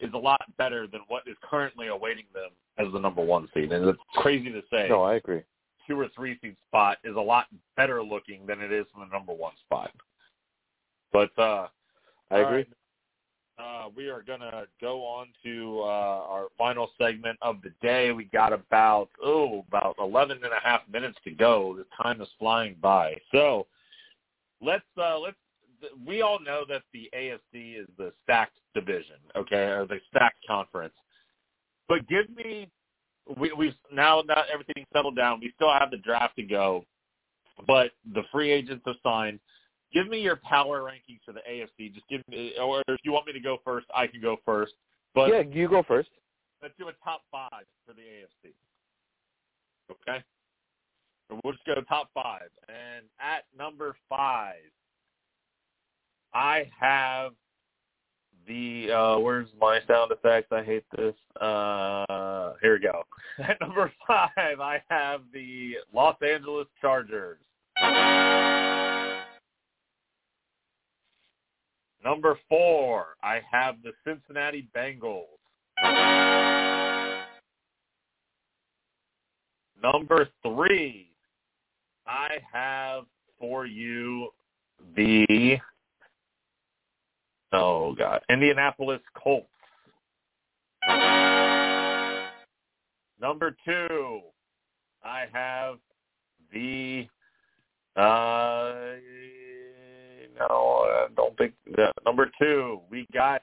is 0.00 0.12
a 0.14 0.18
lot 0.18 0.42
better 0.58 0.86
than 0.86 1.00
what 1.08 1.22
is 1.26 1.36
currently 1.48 1.88
awaiting 1.88 2.24
them 2.34 2.50
as 2.78 2.92
the 2.92 2.98
number 2.98 3.22
one 3.22 3.48
seed. 3.54 3.72
And 3.72 3.86
it's 3.86 3.98
crazy 4.16 4.50
to 4.50 4.62
say 4.70 4.86
No, 4.88 5.02
I 5.02 5.14
agree. 5.14 5.42
two 5.86 5.98
or 5.98 6.08
three 6.14 6.38
seed 6.40 6.56
spot 6.66 6.98
is 7.04 7.16
a 7.16 7.20
lot 7.20 7.46
better 7.76 8.02
looking 8.02 8.46
than 8.46 8.60
it 8.60 8.72
is 8.72 8.86
from 8.92 9.08
the 9.08 9.12
number 9.12 9.32
one 9.32 9.52
spot. 9.64 9.90
But 11.12 11.36
uh 11.38 11.68
I 12.30 12.38
agree. 12.38 12.56
right. 12.56 12.68
Uh, 13.58 13.88
we 13.94 14.08
are 14.08 14.22
going 14.22 14.40
to 14.40 14.66
go 14.80 15.04
on 15.04 15.28
to 15.44 15.80
uh, 15.80 15.84
our 15.84 16.46
final 16.56 16.88
segment 16.98 17.38
of 17.42 17.56
the 17.62 17.70
day. 17.82 18.10
We 18.10 18.24
got 18.24 18.52
about, 18.52 19.10
oh, 19.22 19.64
about 19.68 19.96
11 19.98 20.38
and 20.42 20.52
a 20.52 20.60
half 20.62 20.80
minutes 20.90 21.18
to 21.24 21.30
go. 21.32 21.76
The 21.76 21.84
time 22.02 22.20
is 22.22 22.28
flying 22.38 22.76
by. 22.80 23.14
So 23.30 23.66
let's, 24.62 24.84
uh, 24.96 25.18
let's, 25.18 25.36
we 26.06 26.22
all 26.22 26.38
know 26.40 26.64
that 26.68 26.82
the 26.94 27.10
AFC 27.14 27.78
is 27.78 27.88
the 27.98 28.12
stacked 28.24 28.56
division, 28.74 29.16
okay, 29.36 29.64
or 29.64 29.86
the 29.86 29.98
stacked 30.08 30.44
conference. 30.46 30.94
But 31.88 32.08
give 32.08 32.34
me, 32.34 32.70
we, 33.36 33.52
we've 33.52 33.74
now, 33.92 34.22
now 34.26 34.44
everything's 34.52 34.86
settled 34.94 35.16
down. 35.16 35.40
We 35.40 35.52
still 35.56 35.72
have 35.72 35.90
the 35.90 35.98
draft 35.98 36.36
to 36.36 36.42
go, 36.42 36.86
but 37.66 37.90
the 38.14 38.22
free 38.32 38.50
agents 38.50 38.82
have 38.86 38.96
signed 39.02 39.40
give 39.92 40.08
me 40.08 40.20
your 40.20 40.36
power 40.36 40.82
rankings 40.82 41.20
for 41.24 41.32
the 41.32 41.40
AFC. 41.50 41.92
Just 41.92 42.08
give 42.08 42.22
me, 42.28 42.52
or 42.60 42.82
if 42.88 43.00
you 43.04 43.12
want 43.12 43.26
me 43.26 43.32
to 43.32 43.40
go 43.40 43.58
first, 43.64 43.86
I 43.94 44.06
can 44.06 44.20
go 44.20 44.36
first. 44.44 44.72
But 45.14 45.30
yeah, 45.30 45.40
you 45.40 45.68
go 45.68 45.82
first. 45.82 46.08
let's 46.62 46.74
do 46.78 46.88
a 46.88 46.92
top 47.04 47.22
five 47.30 47.64
for 47.86 47.92
the 47.92 48.00
AFC. 48.00 48.52
Okay? 49.90 50.24
So 51.28 51.40
we'll 51.44 51.52
just 51.52 51.64
go 51.66 51.74
top 51.82 52.10
five. 52.14 52.48
And 52.68 53.06
at 53.20 53.44
number 53.56 53.94
five, 54.08 54.56
I 56.34 56.70
have 56.78 57.32
the 58.46 58.90
uh 58.90 59.18
where's 59.18 59.48
my 59.60 59.80
sound 59.86 60.10
effects? 60.10 60.48
I 60.50 60.62
hate 60.62 60.84
this. 60.96 61.14
Uh 61.40 62.54
here 62.60 62.74
we 62.74 62.80
go. 62.80 63.02
At 63.42 63.60
number 63.60 63.92
five, 64.06 64.30
I 64.36 64.82
have 64.88 65.22
the 65.32 65.74
Los 65.94 66.16
Angeles 66.22 66.66
Chargers. 66.80 67.38
Number 72.04 72.38
four, 72.48 73.16
I 73.22 73.40
have 73.50 73.76
the 73.82 73.92
Cincinnati 74.04 74.68
Bengals. 74.74 75.26
Number 79.80 80.28
three, 80.42 81.08
I 82.06 82.38
have 82.52 83.04
for 83.38 83.66
you 83.66 84.30
the 84.96 85.58
oh 87.52 87.94
god, 87.94 88.20
Indianapolis 88.28 89.00
Colts. 89.14 89.48
Number 93.20 93.56
two, 93.64 94.20
I 95.04 95.26
have 95.32 95.78
the 96.52 97.08
uh 97.96 98.96
no, 100.38 100.46
I 100.46 101.04
uh, 101.04 101.08
don't 101.16 101.36
think 101.36 101.54
that. 101.76 101.92
Number 102.04 102.30
two, 102.40 102.80
we 102.90 103.06
got 103.12 103.42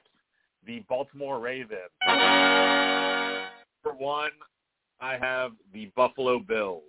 the 0.66 0.84
Baltimore 0.88 1.40
Ravens. 1.40 1.90
Number 2.06 3.98
one, 3.98 4.30
I 5.00 5.16
have 5.16 5.52
the 5.72 5.90
Buffalo 5.96 6.38
Bills. 6.38 6.82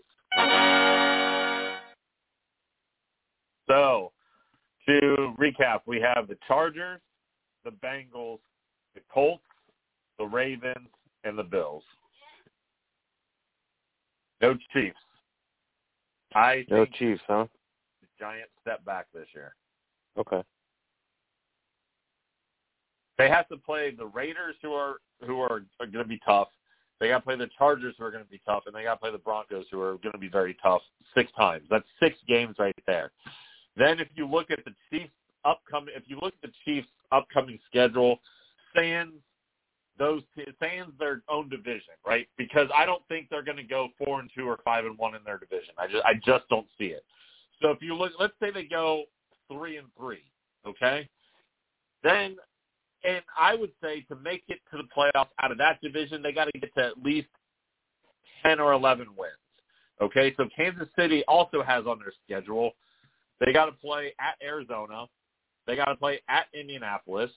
So, 3.69 4.11
to 4.87 5.33
recap, 5.39 5.81
we 5.85 6.01
have 6.01 6.27
the 6.27 6.37
Chargers, 6.47 6.99
the 7.63 7.71
Bengals, 7.71 8.39
the 8.95 9.01
Colts, 9.13 9.43
the 10.17 10.25
Ravens, 10.25 10.89
and 11.23 11.37
the 11.37 11.43
Bills. 11.43 11.83
No 14.41 14.55
Chiefs. 14.73 14.97
I 16.33 16.65
No 16.69 16.85
Chiefs, 16.85 17.21
huh? 17.27 17.45
the 18.01 18.07
giant 18.19 18.49
step 18.61 18.83
back 18.83 19.07
this 19.13 19.27
year. 19.33 19.55
Okay. 20.17 20.43
They 23.17 23.29
have 23.29 23.47
to 23.49 23.57
play 23.57 23.93
the 23.95 24.05
Raiders, 24.05 24.55
who 24.61 24.73
are 24.73 24.95
who 25.25 25.39
are, 25.41 25.63
are 25.79 25.85
going 25.85 26.03
to 26.03 26.09
be 26.09 26.19
tough. 26.25 26.47
They 26.99 27.09
got 27.09 27.19
to 27.19 27.23
play 27.23 27.35
the 27.35 27.49
Chargers, 27.57 27.95
who 27.97 28.05
are 28.05 28.11
going 28.11 28.23
to 28.23 28.29
be 28.29 28.41
tough, 28.45 28.63
and 28.65 28.75
they 28.75 28.83
got 28.83 28.95
to 28.95 28.99
play 28.99 29.11
the 29.11 29.17
Broncos, 29.17 29.65
who 29.71 29.81
are 29.81 29.97
going 29.97 30.13
to 30.13 30.19
be 30.19 30.27
very 30.27 30.57
tough. 30.61 30.81
Six 31.15 31.31
times. 31.37 31.63
That's 31.69 31.85
six 32.01 32.15
games 32.27 32.55
right 32.59 32.75
there. 32.87 33.11
Then, 33.75 33.99
if 33.99 34.07
you 34.15 34.27
look 34.27 34.51
at 34.51 34.59
the 34.65 34.73
Chiefs' 34.89 35.11
upcoming, 35.45 35.93
if 35.95 36.03
you 36.07 36.17
look 36.21 36.33
at 36.43 36.49
the 36.49 36.53
Chiefs' 36.65 36.87
upcoming 37.11 37.59
schedule, 37.69 38.19
sans 38.75 39.11
those 39.99 40.23
sans 40.59 40.91
their 40.99 41.21
own 41.29 41.47
division, 41.49 41.93
right? 42.05 42.27
Because 42.37 42.67
I 42.75 42.85
don't 42.85 43.03
think 43.07 43.27
they're 43.29 43.43
going 43.43 43.57
to 43.57 43.63
go 43.63 43.89
four 44.03 44.19
and 44.19 44.29
two 44.35 44.47
or 44.47 44.59
five 44.65 44.85
and 44.85 44.97
one 44.97 45.15
in 45.15 45.23
their 45.23 45.37
division. 45.37 45.73
I 45.77 45.87
just 45.87 46.03
I 46.05 46.13
just 46.25 46.49
don't 46.49 46.67
see 46.77 46.85
it. 46.85 47.03
So 47.61 47.69
if 47.69 47.81
you 47.81 47.95
look, 47.95 48.13
let's 48.19 48.33
say 48.41 48.51
they 48.51 48.63
go 48.63 49.03
three 49.51 49.77
and 49.77 49.87
three, 49.97 50.23
okay? 50.65 51.07
Then, 52.03 52.37
and 53.03 53.21
I 53.37 53.55
would 53.55 53.71
say 53.81 54.01
to 54.09 54.15
make 54.15 54.43
it 54.47 54.59
to 54.71 54.77
the 54.77 54.87
playoffs 54.95 55.29
out 55.41 55.51
of 55.51 55.57
that 55.57 55.79
division, 55.81 56.21
they 56.21 56.31
got 56.31 56.45
to 56.45 56.59
get 56.59 56.73
to 56.75 56.85
at 56.85 57.03
least 57.03 57.27
ten 58.43 58.59
or 58.59 58.73
eleven 58.73 59.07
wins. 59.17 59.33
Okay, 60.01 60.33
so 60.35 60.47
Kansas 60.55 60.87
City 60.97 61.23
also 61.27 61.61
has 61.61 61.85
on 61.85 61.99
their 61.99 62.13
schedule 62.25 62.73
they 63.43 63.51
got 63.51 63.65
to 63.65 63.71
play 63.71 64.13
at 64.19 64.35
Arizona, 64.45 65.05
they 65.65 65.75
got 65.75 65.85
to 65.85 65.95
play 65.95 66.21
at 66.29 66.45
Indianapolis, 66.53 67.31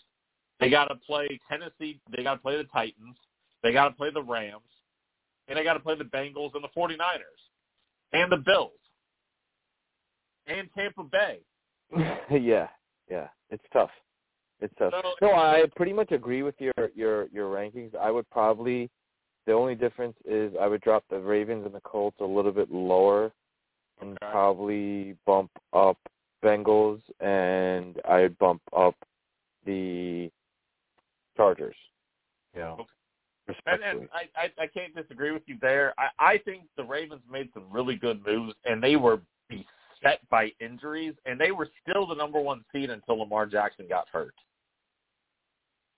they 0.60 0.68
got 0.68 0.86
to 0.86 0.96
play 0.96 1.40
Tennessee, 1.50 1.98
they 2.14 2.22
got 2.22 2.34
to 2.34 2.40
play 2.40 2.56
the 2.58 2.64
Titans, 2.64 3.16
They 3.62 3.72
got 3.72 3.88
to 3.88 3.94
play 3.94 4.10
the 4.12 4.22
Rams, 4.22 4.62
and 5.48 5.58
they 5.58 5.64
got 5.64 5.74
to 5.74 5.80
play 5.80 5.96
the 5.96 6.04
Bengals 6.04 6.54
and 6.54 6.62
the 6.62 6.68
49ers, 6.76 6.98
and 8.12 8.30
the 8.30 8.36
Bills, 8.36 8.72
and 10.46 10.68
Tampa 10.76 11.04
Bay. 11.04 11.38
yeah, 12.30 12.68
yeah, 13.10 13.28
it's 13.50 13.64
tough. 13.72 13.90
It's 14.60 14.74
tough. 14.78 14.92
So, 15.02 15.14
No, 15.20 15.34
I 15.34 15.64
pretty 15.76 15.92
much 15.92 16.12
agree 16.12 16.42
with 16.42 16.54
your 16.58 16.72
your 16.94 17.26
your 17.28 17.54
rankings. 17.54 17.94
I 17.96 18.10
would 18.10 18.28
probably 18.30 18.90
the 19.46 19.52
only 19.52 19.74
difference 19.74 20.16
is 20.24 20.52
I 20.60 20.66
would 20.66 20.80
drop 20.80 21.04
the 21.10 21.18
Ravens 21.18 21.66
and 21.66 21.74
the 21.74 21.80
Colts 21.80 22.16
a 22.20 22.24
little 22.24 22.52
bit 22.52 22.70
lower 22.70 23.32
and 24.00 24.16
Okay. 24.22 24.32
probably 24.32 25.16
bump 25.26 25.50
up 25.72 25.98
Bengals 26.42 27.00
and 27.20 28.00
I'd 28.08 28.36
bump 28.38 28.62
up 28.74 28.96
the 29.66 30.30
Chargers. 31.36 31.76
Yeah. 32.56 32.70
Okay. 32.72 32.82
and, 33.48 33.56
Respectfully. 33.56 34.02
and 34.02 34.08
I, 34.36 34.42
I 34.42 34.64
I 34.64 34.66
can't 34.68 34.94
disagree 34.94 35.32
with 35.32 35.42
you 35.46 35.58
there. 35.60 35.92
I, 35.98 36.08
I 36.18 36.38
think 36.38 36.62
the 36.76 36.84
Ravens 36.84 37.22
made 37.30 37.50
some 37.52 37.64
really 37.70 37.96
good 37.96 38.24
moves, 38.24 38.54
and 38.64 38.82
they 38.82 38.96
were 38.96 39.20
beset 40.04 40.20
by 40.30 40.50
injuries, 40.60 41.14
and 41.26 41.40
they 41.40 41.50
were 41.50 41.68
still 41.82 42.06
the 42.06 42.14
number 42.14 42.40
one 42.40 42.64
seed 42.72 42.90
until 42.90 43.18
Lamar 43.18 43.46
Jackson 43.46 43.86
got 43.88 44.08
hurt. 44.08 44.34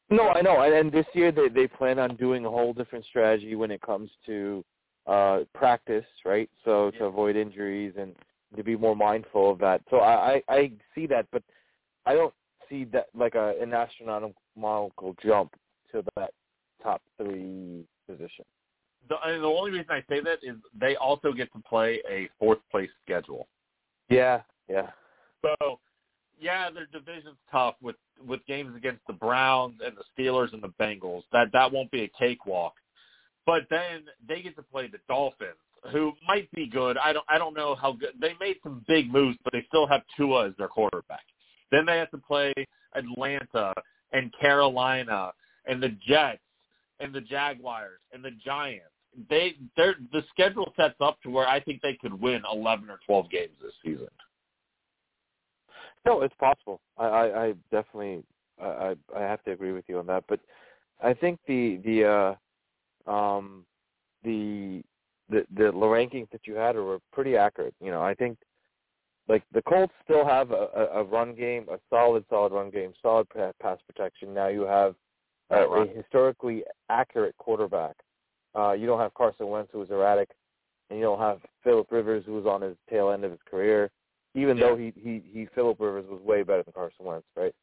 No, 0.08 0.28
I 0.28 0.40
know, 0.40 0.62
and, 0.62 0.72
and 0.72 0.92
this 0.92 1.06
year 1.14 1.32
they 1.32 1.48
they 1.48 1.66
plan 1.66 1.98
on 1.98 2.16
doing 2.16 2.44
a 2.44 2.50
whole 2.50 2.72
different 2.72 3.04
strategy 3.06 3.54
when 3.56 3.70
it 3.70 3.80
comes 3.82 4.10
to 4.26 4.64
uh 5.06 5.40
practice, 5.54 6.04
right? 6.24 6.48
So 6.64 6.92
to 6.92 7.04
avoid 7.06 7.36
injuries 7.36 7.94
and 7.98 8.14
to 8.56 8.62
be 8.62 8.76
more 8.76 8.94
mindful 8.94 9.50
of 9.50 9.58
that. 9.58 9.82
So 9.90 9.98
I 9.98 10.42
I, 10.48 10.54
I 10.54 10.72
see 10.94 11.06
that, 11.08 11.26
but 11.32 11.42
I 12.06 12.14
don't 12.14 12.34
see 12.68 12.84
that 12.92 13.06
like 13.16 13.34
a 13.34 13.54
an 13.60 13.72
astronomical 13.74 15.16
jump 15.24 15.54
to 15.92 16.04
that 16.16 16.30
top 16.82 17.02
three 17.16 17.84
position. 18.08 18.44
The, 19.08 19.16
and 19.24 19.42
the 19.42 19.48
only 19.48 19.72
reason 19.72 19.86
I 19.90 20.04
say 20.08 20.20
that 20.20 20.38
is 20.42 20.56
they 20.78 20.96
also 20.96 21.32
get 21.32 21.52
to 21.52 21.60
play 21.68 22.00
a 22.08 22.28
fourth 22.38 22.58
place 22.70 22.90
schedule. 23.04 23.48
Yeah, 24.08 24.42
yeah. 24.68 24.90
So, 25.42 25.80
yeah, 26.38 26.70
their 26.70 26.86
division's 26.86 27.38
tough 27.50 27.74
with 27.82 27.96
with 28.26 28.44
games 28.46 28.74
against 28.76 29.02
the 29.06 29.12
Browns 29.12 29.80
and 29.84 29.94
the 29.96 30.04
Steelers 30.16 30.52
and 30.52 30.62
the 30.62 30.72
Bengals. 30.80 31.22
That 31.32 31.48
that 31.52 31.72
won't 31.72 31.90
be 31.90 32.02
a 32.02 32.10
cakewalk. 32.18 32.74
But 33.44 33.62
then 33.70 34.04
they 34.28 34.42
get 34.42 34.56
to 34.56 34.62
play 34.62 34.88
the 34.88 34.98
Dolphins, 35.08 35.54
who 35.92 36.12
might 36.26 36.50
be 36.52 36.66
good. 36.66 36.96
I 36.98 37.12
don't 37.12 37.24
I 37.28 37.38
don't 37.38 37.54
know 37.54 37.74
how 37.74 37.92
good. 37.92 38.10
They 38.20 38.32
made 38.40 38.56
some 38.62 38.84
big 38.88 39.12
moves, 39.12 39.38
but 39.44 39.52
they 39.52 39.64
still 39.68 39.86
have 39.86 40.02
Tua 40.16 40.48
as 40.48 40.54
their 40.58 40.68
quarterback. 40.68 41.24
Then 41.70 41.86
they 41.86 41.98
have 41.98 42.10
to 42.10 42.18
play 42.18 42.52
Atlanta 42.94 43.72
and 44.12 44.32
Carolina 44.40 45.32
and 45.66 45.82
the 45.82 45.90
Jets 46.06 46.40
and 47.00 47.14
the 47.14 47.20
Jaguars 47.20 48.00
and 48.12 48.24
the 48.24 48.30
Giants. 48.44 48.86
They 49.30 49.56
they're 49.76 49.96
the 50.12 50.22
schedule 50.30 50.72
sets 50.76 50.96
up 51.00 51.20
to 51.22 51.30
where 51.30 51.48
I 51.48 51.60
think 51.60 51.80
they 51.82 51.94
could 52.00 52.14
win 52.14 52.42
eleven 52.52 52.90
or 52.90 53.00
twelve 53.06 53.30
games 53.30 53.54
this 53.62 53.72
season. 53.84 54.08
No, 56.04 56.22
it's 56.22 56.34
possible. 56.38 56.80
I, 56.98 57.04
I, 57.04 57.44
I 57.46 57.52
definitely 57.70 58.22
I, 58.62 58.94
I 59.14 59.20
have 59.20 59.42
to 59.44 59.52
agree 59.52 59.72
with 59.72 59.84
you 59.88 59.98
on 59.98 60.06
that. 60.06 60.24
But 60.28 60.40
I 61.02 61.14
think 61.14 61.40
the 61.46 61.80
the 61.84 62.36
uh 63.06 63.10
um 63.10 63.64
the 64.24 64.82
the 65.30 65.46
the 65.56 65.72
rankings 65.72 66.30
that 66.30 66.42
you 66.46 66.54
had 66.54 66.76
were 66.76 66.98
pretty 67.12 67.36
accurate. 67.36 67.74
You 67.80 67.90
know, 67.90 68.02
I 68.02 68.14
think 68.14 68.38
like 69.28 69.42
the 69.52 69.62
Colts 69.62 69.92
still 70.04 70.24
have 70.24 70.52
a, 70.52 70.68
a, 70.76 70.84
a 71.00 71.04
run 71.04 71.34
game, 71.34 71.66
a 71.70 71.78
solid 71.90 72.24
solid 72.30 72.52
run 72.52 72.70
game, 72.70 72.92
solid 73.02 73.26
pass 73.60 73.78
protection. 73.86 74.32
Now 74.32 74.48
you 74.48 74.62
have 74.62 74.94
a, 75.50 75.64
a 75.64 75.86
historically 75.88 76.62
accurate 76.90 77.36
quarterback. 77.38 77.96
Uh 78.56 78.72
you 78.72 78.86
don't 78.86 78.98
have 79.00 79.14
Carson 79.14 79.48
Wentz 79.48 79.70
who 79.72 79.78
was 79.80 79.90
erratic 79.90 80.30
and 80.90 80.98
you 80.98 81.04
don't 81.04 81.18
have 81.18 81.40
Philip 81.64 81.88
Rivers 81.90 82.24
who 82.26 82.34
was 82.34 82.46
on 82.46 82.62
his 82.62 82.76
tail 82.88 83.10
end 83.10 83.24
of 83.24 83.30
his 83.30 83.40
career 83.50 83.90
even 84.34 84.56
Yeah. 84.56 84.68
though 84.68 84.76
he 84.76 84.92
he 84.96 85.22
he 85.32 85.46
Philip 85.54 85.78
Rivers 85.80 86.06
was 86.08 86.20
way 86.22 86.42
better 86.42 86.62
than 86.62 86.72
Carson 86.72 87.04
Wentz, 87.06 87.26
right? 87.36 87.54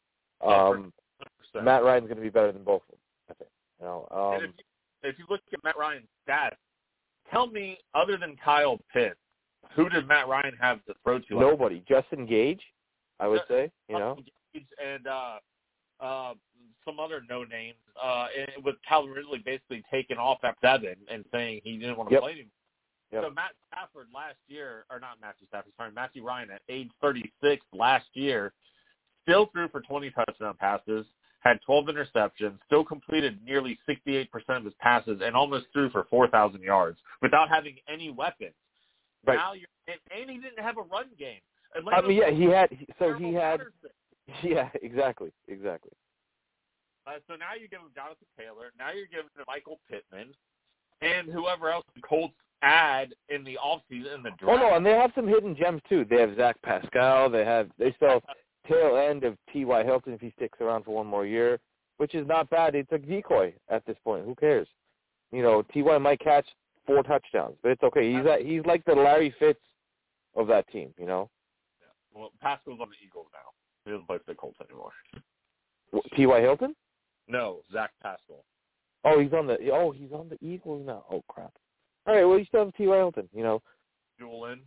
Um, 0.42 0.92
100%. 1.56 1.64
Matt 1.64 1.84
Ryan's 1.84 2.08
going 2.08 2.18
to 2.18 2.24
be 2.24 2.30
better 2.30 2.52
than 2.52 2.64
both 2.64 2.82
of 2.84 2.90
them, 2.90 3.00
I 3.30 3.34
think. 3.36 3.50
You 3.80 3.86
know, 3.86 4.08
And 4.12 4.44
if 4.44 4.50
um, 4.50 4.54
you, 5.04 5.10
if 5.10 5.20
you 5.20 5.26
look 5.30 5.40
at 5.54 5.64
Matt 5.64 5.78
Ryan's 5.78 6.08
stats, 6.28 6.56
tell 7.32 7.48
me, 7.48 7.78
other 7.94 8.18
than 8.18 8.36
Kyle 8.44 8.80
Pitts, 8.92 9.16
who 9.76 9.88
did 9.88 10.08
Matt 10.08 10.28
Ryan 10.28 10.54
have 10.60 10.84
to 10.86 10.94
throw 11.04 11.20
to? 11.20 11.40
nobody. 11.40 11.84
Justin 11.88 12.26
Gage, 12.26 12.62
I 13.20 13.28
would 13.28 13.42
say. 13.48 13.72
You 13.88 14.00
know, 14.00 14.18
and 14.84 15.08
uh, 15.08 15.36
uh, 16.04 16.34
some 16.86 17.00
other 17.00 17.22
no 17.30 17.44
names. 17.44 17.78
Uh, 18.02 18.28
and 18.38 18.64
with 18.64 18.76
Calvin 18.88 19.12
Ridley 19.12 19.40
basically 19.46 19.84
taking 19.92 20.18
off 20.18 20.40
at 20.44 20.56
seven 20.62 20.96
and 21.10 21.24
saying 21.32 21.62
he 21.64 21.78
didn't 21.78 21.98
want 21.98 22.10
to 22.10 22.14
Yep. 22.16 22.22
play 22.22 22.32
anymore. 22.32 22.52
Yep. 23.12 23.24
So 23.24 23.30
Matt 23.30 23.52
Stafford 23.68 24.08
last 24.14 24.38
year, 24.48 24.86
or 24.90 25.00
not 25.00 25.22
Matthew 25.22 25.48
Stafford, 25.48 25.72
sorry, 25.78 25.92
Matthew 25.92 26.26
Ryan 26.26 26.50
at 26.50 26.62
age 26.68 26.90
36 27.00 27.64
last 27.72 28.08
year, 28.14 28.54
still 29.22 29.46
threw 29.48 29.68
for 29.70 29.82
20 29.82 30.10
touchdown 30.12 30.56
passes, 30.60 31.06
had 31.42 31.60
12 31.66 31.86
interceptions, 31.86 32.58
still 32.66 32.84
completed 32.84 33.40
nearly 33.46 33.78
68% 33.88 34.28
of 34.50 34.66
his 34.66 34.74
passes, 34.80 35.22
and 35.24 35.36
almost 35.36 35.68
threw 35.74 35.90
for 35.92 36.06
4,000 36.10 36.62
yards 36.62 37.00
without 37.22 37.50
having 37.50 37.76
any 37.88 38.10
weapons. 38.10 38.56
Right. 39.26 39.36
Now 39.38 39.54
you're, 39.54 39.68
and, 39.88 40.00
and 40.10 40.30
he 40.30 40.38
didn't 40.38 40.64
have 40.64 40.78
a 40.78 40.82
run 40.82 41.08
game. 41.18 41.40
I 41.76 42.02
mean, 42.02 42.18
yeah, 42.18 42.30
he 42.30 42.44
had. 42.44 42.70
So 43.00 43.14
he 43.14 43.34
had. 43.34 43.60
Patterson. 43.60 43.90
Yeah, 44.44 44.70
exactly, 44.82 45.32
exactly. 45.48 45.92
Uh, 47.06 47.12
so 47.28 47.36
now 47.36 47.54
you're 47.58 47.68
giving 47.68 47.88
Jonathan 47.96 48.28
Taylor. 48.38 48.72
Now 48.78 48.92
you're 48.92 49.08
giving 49.08 49.30
Michael 49.48 49.80
Pittman, 49.90 50.34
and 51.02 51.30
whoever 51.30 51.70
else 51.70 51.86
the 51.96 52.02
Colts 52.02 52.34
add 52.62 53.14
in 53.30 53.44
the 53.44 53.58
offseason 53.64 54.16
in 54.16 54.24
the 54.24 54.32
draft. 54.40 54.44
Oh 54.48 54.56
no, 54.56 54.76
and 54.76 54.86
they 54.86 54.94
have 54.94 55.12
some 55.16 55.28
hidden 55.28 55.56
gems 55.56 55.82
too. 55.90 56.06
They 56.10 56.22
have 56.22 56.36
Zach 56.38 56.56
Pascal. 56.64 57.30
They 57.30 57.44
have 57.44 57.70
they 57.78 57.92
still 57.98 58.10
have 58.10 58.24
tail 58.68 58.98
end 58.98 59.24
of 59.26 59.38
T. 59.52 59.66
Y. 59.66 59.84
Hilton 59.84 60.14
if 60.14 60.22
he 60.22 60.32
sticks 60.38 60.60
around 60.62 60.86
for 60.86 60.96
one 60.96 61.08
more 61.08 61.26
year, 61.26 61.60
which 61.98 62.16
is 62.16 62.26
not 62.26 62.50
bad. 62.50 62.76
It's 62.76 62.92
a 62.92 62.98
decoy 62.98 63.54
at 63.70 63.86
this 63.86 63.98
point. 64.04 64.26
Who 64.26 64.36
cares? 64.36 64.68
You 65.32 65.44
know, 65.44 65.64
T. 65.74 65.82
Y. 65.82 65.98
might 65.98 66.20
catch 66.20 66.46
four 66.88 67.04
touchdowns, 67.04 67.56
but 67.62 67.72
it's 67.72 67.84
okay. 67.84 68.14
He's 68.14 68.26
at, 68.26 68.42
he's 68.42 68.66
like 68.66 68.84
the 68.86 68.94
Larry 68.94 69.34
Fitz 69.40 69.60
of 70.36 70.48
that 70.48 70.68
team. 70.70 70.94
You 70.98 71.06
know, 71.06 71.30
Well, 72.14 72.32
Pascal's 72.42 72.80
on 72.80 72.88
the 72.90 73.06
Eagles 73.06 73.28
now. 73.34 73.52
He 73.86 73.92
doesn't 73.92 74.08
play 74.08 74.18
for 74.18 74.32
the 74.32 74.36
Colts 74.36 74.58
anymore. 74.68 74.92
T. 76.16 76.26
Y. 76.26 76.42
Hilton. 76.42 76.76
No, 77.28 77.60
Zach 77.72 77.92
Pascal. 78.02 78.44
Oh, 79.06 79.20
he's 79.20 79.34
on 79.34 79.48
the 79.48 79.58
oh 79.72 79.92
he's 79.92 80.12
on 80.12 80.30
the 80.30 80.38
Eagles 80.46 80.84
now. 80.86 81.04
Oh 81.12 81.24
crap. 81.28 81.52
All 82.06 82.16
right, 82.16 82.26
well 82.26 82.40
you 82.40 82.46
still 82.46 82.66
have 82.66 82.74
T. 82.76 82.88
Y. 82.88 82.96
Hilton. 82.96 83.30
You 83.34 83.44
know, 83.44 83.62
Julian. 84.20 84.62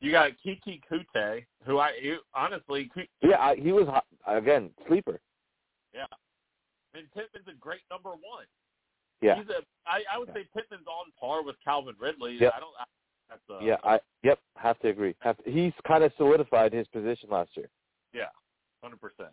You 0.00 0.10
got 0.10 0.32
Keke 0.44 0.80
Coutee, 0.90 1.44
who 1.64 1.78
I 1.78 1.92
you, 2.02 2.18
honestly, 2.34 2.90
yeah, 3.22 3.38
I, 3.38 3.56
he 3.56 3.72
was 3.72 3.86
hot, 3.86 4.04
again 4.26 4.70
sleeper. 4.86 5.20
yeah. 5.94 6.04
And 6.94 7.10
Pittman's 7.12 7.48
a 7.48 7.58
great 7.58 7.80
number 7.90 8.10
one. 8.10 8.44
Yeah, 9.20 9.36
He's 9.36 9.48
a. 9.48 9.62
I, 9.88 10.02
I 10.14 10.18
would 10.18 10.28
say 10.28 10.46
Pittman's 10.54 10.86
on 10.86 11.10
par 11.18 11.42
with 11.42 11.56
Calvin 11.64 11.94
Ridley. 11.98 12.36
Yep. 12.38 12.52
I 12.56 12.60
don't. 12.60 12.74
I, 12.78 12.84
that's 13.30 13.40
a, 13.50 13.64
yeah, 13.64 13.76
I 13.82 13.98
yep 14.22 14.38
have 14.56 14.78
to 14.80 14.88
agree. 14.88 15.14
Have 15.20 15.42
to, 15.42 15.50
he's 15.50 15.72
kind 15.86 16.04
of 16.04 16.12
solidified 16.16 16.72
his 16.72 16.86
position 16.88 17.30
last 17.30 17.50
year. 17.56 17.68
Yeah, 18.12 18.26
hundred 18.84 19.00
percent. 19.00 19.32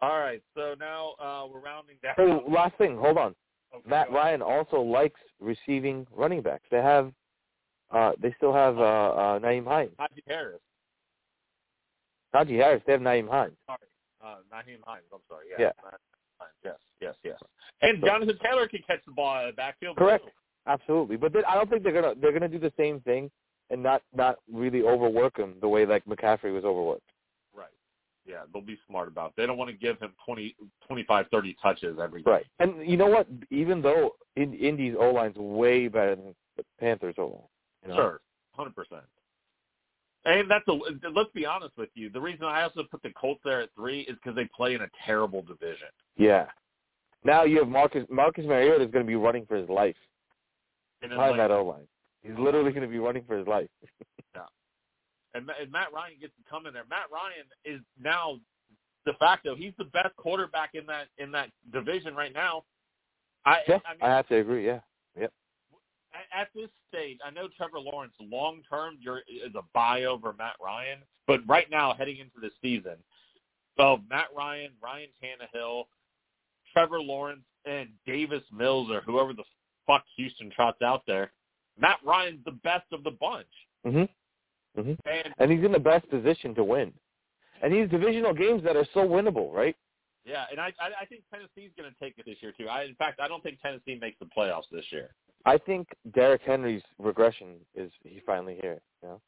All 0.00 0.18
right, 0.18 0.42
so 0.54 0.74
now 0.78 1.14
uh, 1.18 1.46
we're 1.52 1.60
rounding 1.60 1.96
down. 2.02 2.14
Oh, 2.18 2.42
last 2.48 2.76
thing, 2.78 2.96
hold 2.96 3.18
on. 3.18 3.34
Okay, 3.74 3.88
Matt. 3.88 4.12
Ryan 4.12 4.42
also 4.42 4.80
likes 4.80 5.20
receiving 5.40 6.06
running 6.16 6.40
backs. 6.40 6.64
They 6.70 6.76
have, 6.78 7.12
uh, 7.90 8.12
they 8.22 8.32
still 8.36 8.52
have 8.52 8.78
uh, 8.78 8.82
uh, 8.82 9.38
Nyheim 9.40 9.66
Hines. 9.66 9.90
Najee 10.00 10.22
Harris. 10.26 10.60
Najee 12.34 12.56
Harris. 12.58 12.82
They 12.86 12.92
have 12.92 13.00
Nyheim 13.00 13.28
Hines. 13.28 13.56
Sorry, 13.66 13.78
uh, 14.24 14.36
Nyheim 14.54 14.78
Hines. 14.84 15.04
I'm 15.12 15.20
sorry. 15.28 15.46
Yeah. 15.50 15.66
Yeah. 15.66 15.72
Hines. 15.82 16.52
Yes, 16.64 16.76
yes, 17.00 17.14
yes. 17.24 17.38
And 17.82 17.98
So- 18.00 18.06
Jonathan 18.06 18.38
Taylor 18.42 18.68
can 18.68 18.80
catch 18.86 19.00
the 19.04 19.12
ball 19.12 19.34
out 19.36 19.48
of 19.48 19.54
the 19.54 19.56
backfield. 19.56 19.96
Correct. 19.96 20.24
too. 20.24 20.30
Absolutely, 20.66 21.16
but 21.16 21.32
they, 21.32 21.42
I 21.48 21.54
don't 21.54 21.68
think 21.70 21.82
they're 21.82 21.92
gonna 22.00 22.14
they're 22.20 22.32
gonna 22.32 22.46
do 22.48 22.58
the 22.58 22.72
same 22.76 23.00
thing 23.00 23.30
and 23.70 23.82
not 23.82 24.02
not 24.14 24.36
really 24.52 24.82
overwork 24.82 25.36
him 25.38 25.54
the 25.60 25.68
way 25.68 25.86
like 25.86 26.04
McCaffrey 26.04 26.52
was 26.54 26.64
overworked. 26.64 27.02
Yeah, 28.28 28.42
they'll 28.52 28.60
be 28.60 28.78
smart 28.86 29.08
about. 29.08 29.30
It. 29.30 29.32
They 29.38 29.46
don't 29.46 29.56
want 29.56 29.70
to 29.70 29.76
give 29.76 29.98
him 29.98 30.12
twenty, 30.24 30.54
twenty-five, 30.86 31.26
thirty 31.32 31.56
touches 31.62 31.96
every 31.98 32.22
game. 32.22 32.34
Right. 32.34 32.46
And 32.58 32.86
you 32.88 32.98
know 32.98 33.06
what? 33.06 33.26
Even 33.50 33.80
though 33.80 34.16
in, 34.36 34.52
Indy's 34.52 34.94
O 35.00 35.10
line's 35.10 35.36
way 35.36 35.88
better 35.88 36.14
than 36.14 36.34
the 36.58 36.64
Panthers 36.78 37.14
O 37.16 37.26
line. 37.26 37.40
You 37.82 37.88
know? 37.88 37.96
Sure, 37.96 38.20
hundred 38.52 38.74
percent. 38.76 39.02
And 40.26 40.50
that's 40.50 40.68
a. 40.68 40.72
Let's 40.72 41.30
be 41.34 41.46
honest 41.46 41.72
with 41.78 41.88
you. 41.94 42.10
The 42.10 42.20
reason 42.20 42.44
I 42.44 42.64
also 42.64 42.82
put 42.90 43.02
the 43.02 43.12
Colts 43.18 43.40
there 43.44 43.62
at 43.62 43.70
three 43.74 44.00
is 44.00 44.16
because 44.22 44.36
they 44.36 44.46
play 44.54 44.74
in 44.74 44.82
a 44.82 44.88
terrible 45.06 45.40
division. 45.40 45.88
Yeah. 46.18 46.46
Now 47.24 47.44
you 47.44 47.60
have 47.60 47.68
Marcus 47.68 48.04
Marcus 48.10 48.44
Mariota 48.46 48.84
is 48.84 48.90
going 48.90 49.06
to 49.06 49.08
be 49.08 49.16
running 49.16 49.46
for 49.46 49.56
his 49.56 49.70
life 49.70 49.96
behind 51.00 51.18
like, 51.18 51.36
that 51.38 51.50
O 51.50 51.64
line. 51.64 51.86
He's 52.22 52.38
literally 52.38 52.72
going 52.72 52.82
to 52.82 52.88
be 52.88 52.98
running 52.98 53.24
for 53.26 53.38
his 53.38 53.46
life. 53.46 53.68
And, 55.38 55.50
and 55.60 55.72
Matt 55.72 55.92
Ryan 55.92 56.14
gets 56.20 56.34
to 56.36 56.50
come 56.50 56.66
in 56.66 56.74
there. 56.74 56.84
Matt 56.90 57.06
Ryan 57.12 57.46
is 57.64 57.80
now 58.02 58.38
de 59.06 59.14
facto. 59.14 59.54
He's 59.54 59.72
the 59.78 59.84
best 59.84 60.14
quarterback 60.16 60.70
in 60.74 60.86
that 60.86 61.06
in 61.18 61.32
that 61.32 61.50
division 61.72 62.14
right 62.14 62.32
now. 62.32 62.64
I, 63.44 63.60
yeah, 63.66 63.78
I, 63.86 63.92
mean, 63.92 64.02
I 64.02 64.16
have 64.16 64.28
to 64.28 64.36
agree. 64.36 64.66
Yeah, 64.66 64.80
yep. 65.18 65.32
At, 66.12 66.42
at 66.42 66.48
this 66.54 66.68
stage, 66.88 67.18
I 67.24 67.30
know 67.30 67.48
Trevor 67.56 67.80
Lawrence 67.80 68.14
long 68.20 68.60
term 68.68 68.98
is 69.28 69.54
a 69.54 69.62
buy 69.72 70.04
over 70.04 70.34
Matt 70.36 70.56
Ryan, 70.62 70.98
but 71.26 71.40
right 71.48 71.70
now, 71.70 71.94
heading 71.94 72.18
into 72.18 72.40
the 72.40 72.50
season, 72.60 72.96
so 73.76 74.00
Matt 74.10 74.26
Ryan, 74.36 74.72
Ryan 74.82 75.08
Tannehill, 75.22 75.84
Trevor 76.72 77.00
Lawrence, 77.00 77.44
and 77.64 77.88
Davis 78.06 78.42
Mills, 78.52 78.90
or 78.90 79.00
whoever 79.02 79.32
the 79.32 79.44
fuck 79.86 80.04
Houston 80.16 80.50
trots 80.50 80.82
out 80.82 81.02
there, 81.06 81.32
Matt 81.80 81.98
Ryan's 82.04 82.44
the 82.44 82.52
best 82.52 82.86
of 82.92 83.04
the 83.04 83.12
bunch. 83.12 83.46
Mhm. 83.86 84.08
Mhm. 84.78 84.98
And 85.04 85.34
And 85.38 85.50
he's 85.50 85.64
in 85.64 85.72
the 85.72 85.78
best 85.78 86.08
position 86.08 86.54
to 86.54 86.64
win. 86.64 86.92
And 87.60 87.72
these 87.72 87.88
divisional 87.90 88.32
games 88.32 88.62
that 88.62 88.76
are 88.76 88.86
so 88.94 89.00
winnable, 89.00 89.52
right? 89.52 89.76
yeah, 90.24 90.44
and 90.50 90.60
I 90.60 90.72
I, 90.78 90.90
I 91.02 91.04
think 91.06 91.22
Tennessee's 91.32 91.72
going 91.76 91.90
to 91.90 91.98
take 91.98 92.18
it 92.18 92.26
this 92.26 92.36
year 92.42 92.52
too. 92.52 92.68
I 92.68 92.84
in 92.84 92.94
fact 92.96 93.20
I 93.20 93.28
don't 93.28 93.42
think 93.42 93.60
Tennessee 93.60 93.98
makes 94.00 94.18
the 94.18 94.26
playoffs 94.26 94.68
this 94.70 94.84
year. 94.90 95.14
I 95.46 95.56
think 95.56 95.88
Derrick 96.14 96.42
Henry's 96.42 96.82
regression 96.98 97.56
is 97.74 97.90
he 98.02 98.20
finally 98.26 98.58
here. 98.60 98.80
You 99.02 99.08
know? 99.08 99.20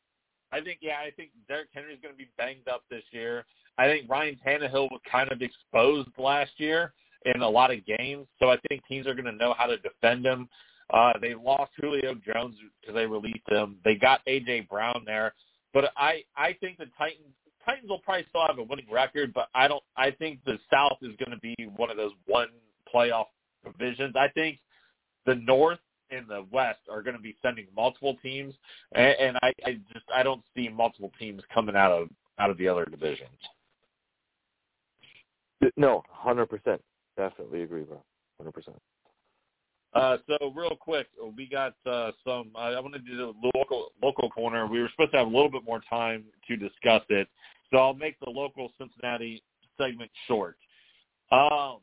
I 0.52 0.60
think 0.60 0.78
yeah, 0.82 0.98
I 0.98 1.10
think 1.10 1.30
Derrick 1.48 1.68
Henry's 1.72 2.00
going 2.02 2.14
to 2.14 2.18
be 2.18 2.28
banged 2.36 2.68
up 2.68 2.82
this 2.90 3.04
year. 3.12 3.46
I 3.78 3.86
think 3.86 4.10
Ryan 4.10 4.38
Tannehill 4.46 4.90
was 4.90 5.00
kind 5.10 5.32
of 5.32 5.40
exposed 5.40 6.10
last 6.18 6.52
year 6.58 6.92
in 7.24 7.40
a 7.42 7.48
lot 7.48 7.70
of 7.70 7.78
games, 7.86 8.26
so 8.38 8.50
I 8.50 8.58
think 8.68 8.84
teams 8.86 9.06
are 9.06 9.14
going 9.14 9.26
to 9.26 9.32
know 9.32 9.54
how 9.56 9.66
to 9.66 9.76
defend 9.78 10.26
him. 10.26 10.48
Uh, 10.92 11.12
they 11.20 11.34
lost 11.34 11.70
Julio 11.80 12.14
Jones 12.14 12.56
because 12.80 12.94
they 12.94 13.06
released 13.06 13.48
him. 13.48 13.76
They 13.84 13.94
got 13.94 14.24
AJ 14.26 14.68
Brown 14.68 15.02
there, 15.06 15.34
but 15.72 15.92
I 15.96 16.24
I 16.36 16.54
think 16.60 16.78
the 16.78 16.86
Titans 16.98 17.34
Titans 17.64 17.88
will 17.88 17.98
probably 17.98 18.26
still 18.28 18.46
have 18.46 18.58
a 18.58 18.62
winning 18.62 18.86
record, 18.90 19.32
but 19.34 19.48
I 19.54 19.68
don't. 19.68 19.82
I 19.96 20.10
think 20.10 20.40
the 20.44 20.58
South 20.72 20.98
is 21.02 21.12
going 21.24 21.30
to 21.30 21.38
be 21.38 21.54
one 21.76 21.90
of 21.90 21.96
those 21.96 22.12
one 22.26 22.48
playoff 22.92 23.26
divisions. 23.64 24.14
I 24.18 24.28
think 24.28 24.58
the 25.26 25.36
North 25.36 25.78
and 26.10 26.26
the 26.28 26.46
West 26.50 26.80
are 26.90 27.02
going 27.02 27.16
to 27.16 27.22
be 27.22 27.36
sending 27.42 27.66
multiple 27.76 28.16
teams, 28.22 28.54
and, 28.92 29.14
and 29.20 29.36
I, 29.42 29.52
I 29.64 29.72
just 29.92 30.06
I 30.14 30.22
don't 30.22 30.42
see 30.56 30.68
multiple 30.68 31.12
teams 31.18 31.42
coming 31.52 31.76
out 31.76 31.92
of 31.92 32.08
out 32.38 32.50
of 32.50 32.58
the 32.58 32.68
other 32.68 32.84
divisions. 32.84 33.28
No, 35.76 36.02
hundred 36.08 36.46
percent. 36.46 36.82
Definitely 37.16 37.62
agree, 37.62 37.82
bro. 37.82 38.02
Hundred 38.38 38.52
percent. 38.52 38.76
Uh, 39.92 40.18
so 40.28 40.52
real 40.54 40.76
quick, 40.76 41.08
we 41.36 41.48
got 41.48 41.74
uh, 41.84 42.12
some. 42.24 42.50
I, 42.56 42.68
I 42.68 42.80
want 42.80 42.94
to 42.94 43.00
do 43.00 43.16
the 43.16 43.32
local 43.54 43.88
local 44.02 44.30
corner. 44.30 44.66
We 44.66 44.80
were 44.80 44.88
supposed 44.90 45.10
to 45.12 45.18
have 45.18 45.26
a 45.26 45.30
little 45.30 45.50
bit 45.50 45.64
more 45.64 45.80
time 45.88 46.24
to 46.46 46.56
discuss 46.56 47.02
it, 47.08 47.28
so 47.70 47.78
I'll 47.78 47.94
make 47.94 48.18
the 48.20 48.30
local 48.30 48.70
Cincinnati 48.78 49.42
segment 49.76 50.10
short. 50.28 50.56
Um, 51.32 51.78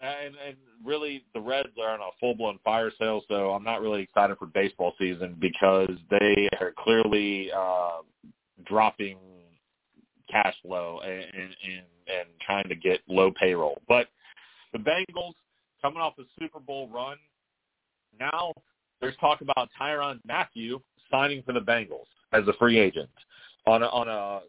and, 0.00 0.34
and 0.46 0.56
really, 0.84 1.24
the 1.34 1.40
Reds 1.40 1.70
are 1.80 1.90
on 1.90 2.00
a 2.00 2.10
full 2.20 2.34
blown 2.34 2.58
fire 2.64 2.92
sale, 2.98 3.22
so 3.28 3.50
I'm 3.50 3.64
not 3.64 3.80
really 3.80 4.02
excited 4.02 4.36
for 4.38 4.46
baseball 4.46 4.92
season 4.98 5.36
because 5.40 5.90
they 6.10 6.48
are 6.60 6.72
clearly 6.78 7.50
uh, 7.56 8.02
dropping 8.66 9.16
cash 10.30 10.54
flow 10.62 11.00
and, 11.02 11.24
and 11.34 11.82
and 12.06 12.28
trying 12.44 12.68
to 12.68 12.74
get 12.74 13.00
low 13.08 13.30
payroll. 13.30 13.80
But 13.88 14.08
the 14.72 14.78
Bengals 14.78 15.34
coming 15.82 16.00
off 16.00 16.14
a 16.18 16.22
Super 16.38 16.60
Bowl 16.60 16.88
run 16.88 17.16
now 18.18 18.52
there's 19.00 19.16
talk 19.16 19.40
about 19.40 19.68
Tyrann 19.80 20.20
Mathieu 20.26 20.80
signing 21.10 21.42
for 21.44 21.52
the 21.52 21.60
Bengals 21.60 22.06
as 22.32 22.46
a 22.48 22.52
free 22.54 22.78
agent 22.78 23.08
on 23.66 23.82
a, 23.82 23.86
on 23.86 24.08
a 24.08 24.40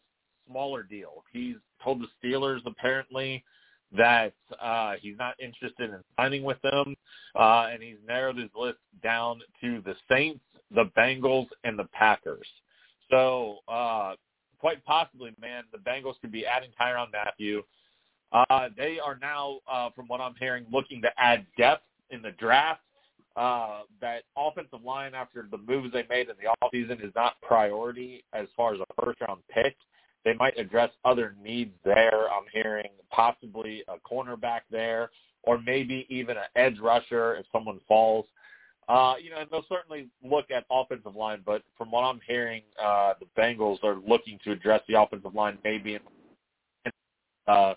smaller 0.50 0.84
deal. 0.84 1.24
He's 1.32 1.56
told 1.84 2.02
the 2.02 2.08
Steelers 2.22 2.60
apparently 2.66 3.44
that 3.98 4.34
uh, 4.62 4.94
he's 5.02 5.18
not 5.18 5.36
interested 5.40 5.90
in 5.90 6.00
signing 6.18 6.44
with 6.44 6.62
them, 6.62 6.96
uh, 7.36 7.70
and 7.72 7.82
he's 7.82 7.98
narrowed 8.08 8.38
his 8.38 8.50
list 8.56 8.78
down 9.02 9.42
to 9.62 9.82
the 9.86 9.96
Saints, 10.10 10.42
the 10.74 10.86
Bengals, 10.98 11.48
and 11.64 11.78
the 11.78 11.88
Packers. 11.94 12.48
So 13.10 13.58
uh, 13.68 14.14
quite 14.60 14.84
possibly, 14.86 15.34
man, 15.42 15.64
the 15.72 15.80
Bengals 15.80 16.20
could 16.22 16.32
be 16.32 16.46
adding 16.46 16.70
Tyrann 16.80 17.08
Mathieu. 17.12 17.64
Uh, 18.32 18.70
they 18.78 19.00
are 19.00 19.18
now, 19.20 19.60
uh, 19.72 19.90
from 19.96 20.08
what 20.08 20.22
I'm 20.22 20.36
hearing, 20.40 20.66
looking 20.72 21.02
to 21.02 21.10
add 21.18 21.48
depth 21.58 21.84
in 22.12 22.22
the 22.22 22.32
draft 22.32 22.82
uh, 23.40 23.84
that 24.02 24.24
offensive 24.38 24.84
line 24.84 25.16
after 25.16 25.48
the 25.50 25.58
moves 25.58 25.94
they 25.94 26.06
made 26.10 26.28
in 26.28 26.36
the 26.42 26.54
offseason 26.62 27.04
is 27.04 27.14
not 27.16 27.40
priority 27.42 28.26
as 28.34 28.48
far 28.58 28.74
as 28.74 28.82
a 28.82 29.04
first 29.04 29.22
round 29.22 29.42
pick. 29.50 29.78
They 30.26 30.34
might 30.34 30.58
address 30.60 30.90
other 31.06 31.34
needs 31.42 31.72
there. 31.86 32.30
I'm 32.30 32.44
hearing 32.52 32.90
possibly 33.12 33.84
a 33.88 33.96
cornerback 33.98 34.62
there, 34.70 35.10
or 35.44 35.58
maybe 35.58 36.06
even 36.10 36.36
an 36.36 36.44
edge 36.58 36.80
rusher 36.80 37.36
if 37.36 37.46
someone 37.54 37.80
falls. 37.88 38.26
Uh, 38.90 39.14
you 39.24 39.30
know, 39.30 39.38
and 39.38 39.48
they'll 39.50 39.66
certainly 39.70 40.08
look 40.22 40.52
at 40.52 40.66
offensive 40.70 41.16
line, 41.16 41.42
but 41.46 41.62
from 41.78 41.92
what 41.92 42.02
I'm 42.02 42.20
hearing, 42.28 42.64
uh, 42.84 43.14
the 43.22 43.42
Bengals 43.42 43.82
are 43.84 44.00
looking 44.06 44.38
to 44.44 44.52
address 44.52 44.82
the 44.90 45.00
offensive 45.00 45.34
line 45.34 45.58
maybe 45.64 45.96
in 45.96 46.02
uh, 47.48 47.76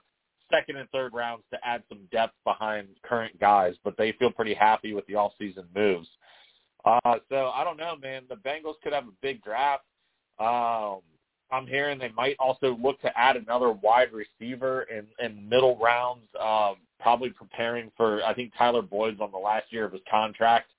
second 0.53 0.77
and 0.77 0.89
third 0.91 1.15
rounds 1.15 1.43
to 1.53 1.59
add 1.67 1.83
some 1.89 2.01
depth 2.13 2.35
behind 2.45 2.89
current 3.03 3.39
guys, 3.41 3.75
but 3.83 3.97
they 3.97 4.13
feel 4.13 4.31
pretty 4.31 4.55
happy 4.55 4.93
with 4.93 5.07
the 5.07 5.15
off-season 5.15 5.65
moves. 5.75 6.09
Uh, 6.85 7.19
so 7.29 7.51
I 7.55 7.65
don't 7.65 7.77
know, 7.77 7.97
man. 7.97 8.25
The 8.29 8.37
Bengals 8.37 8.75
could 8.83 8.93
have 8.93 9.05
a 9.05 9.13
big 9.21 9.43
draft. 9.43 9.85
Um, 10.39 11.01
I'm 11.51 11.67
hearing 11.67 11.99
they 11.99 12.11
might 12.17 12.37
also 12.39 12.77
look 12.83 13.01
to 13.03 13.19
add 13.19 13.37
another 13.37 13.73
wide 13.73 14.09
receiver 14.13 14.83
in, 14.83 15.07
in 15.25 15.49
middle 15.49 15.79
rounds, 15.79 16.27
um, 16.41 16.77
probably 16.99 17.31
preparing 17.31 17.93
for, 17.97 18.25
I 18.25 18.35
think 18.35 18.53
Tyler 18.57 18.83
Boyd's 18.83 19.21
on 19.21 19.31
the 19.31 19.39
last 19.39 19.67
year 19.71 19.85
of 19.85 19.93
his 19.93 20.01
contract, 20.11 20.71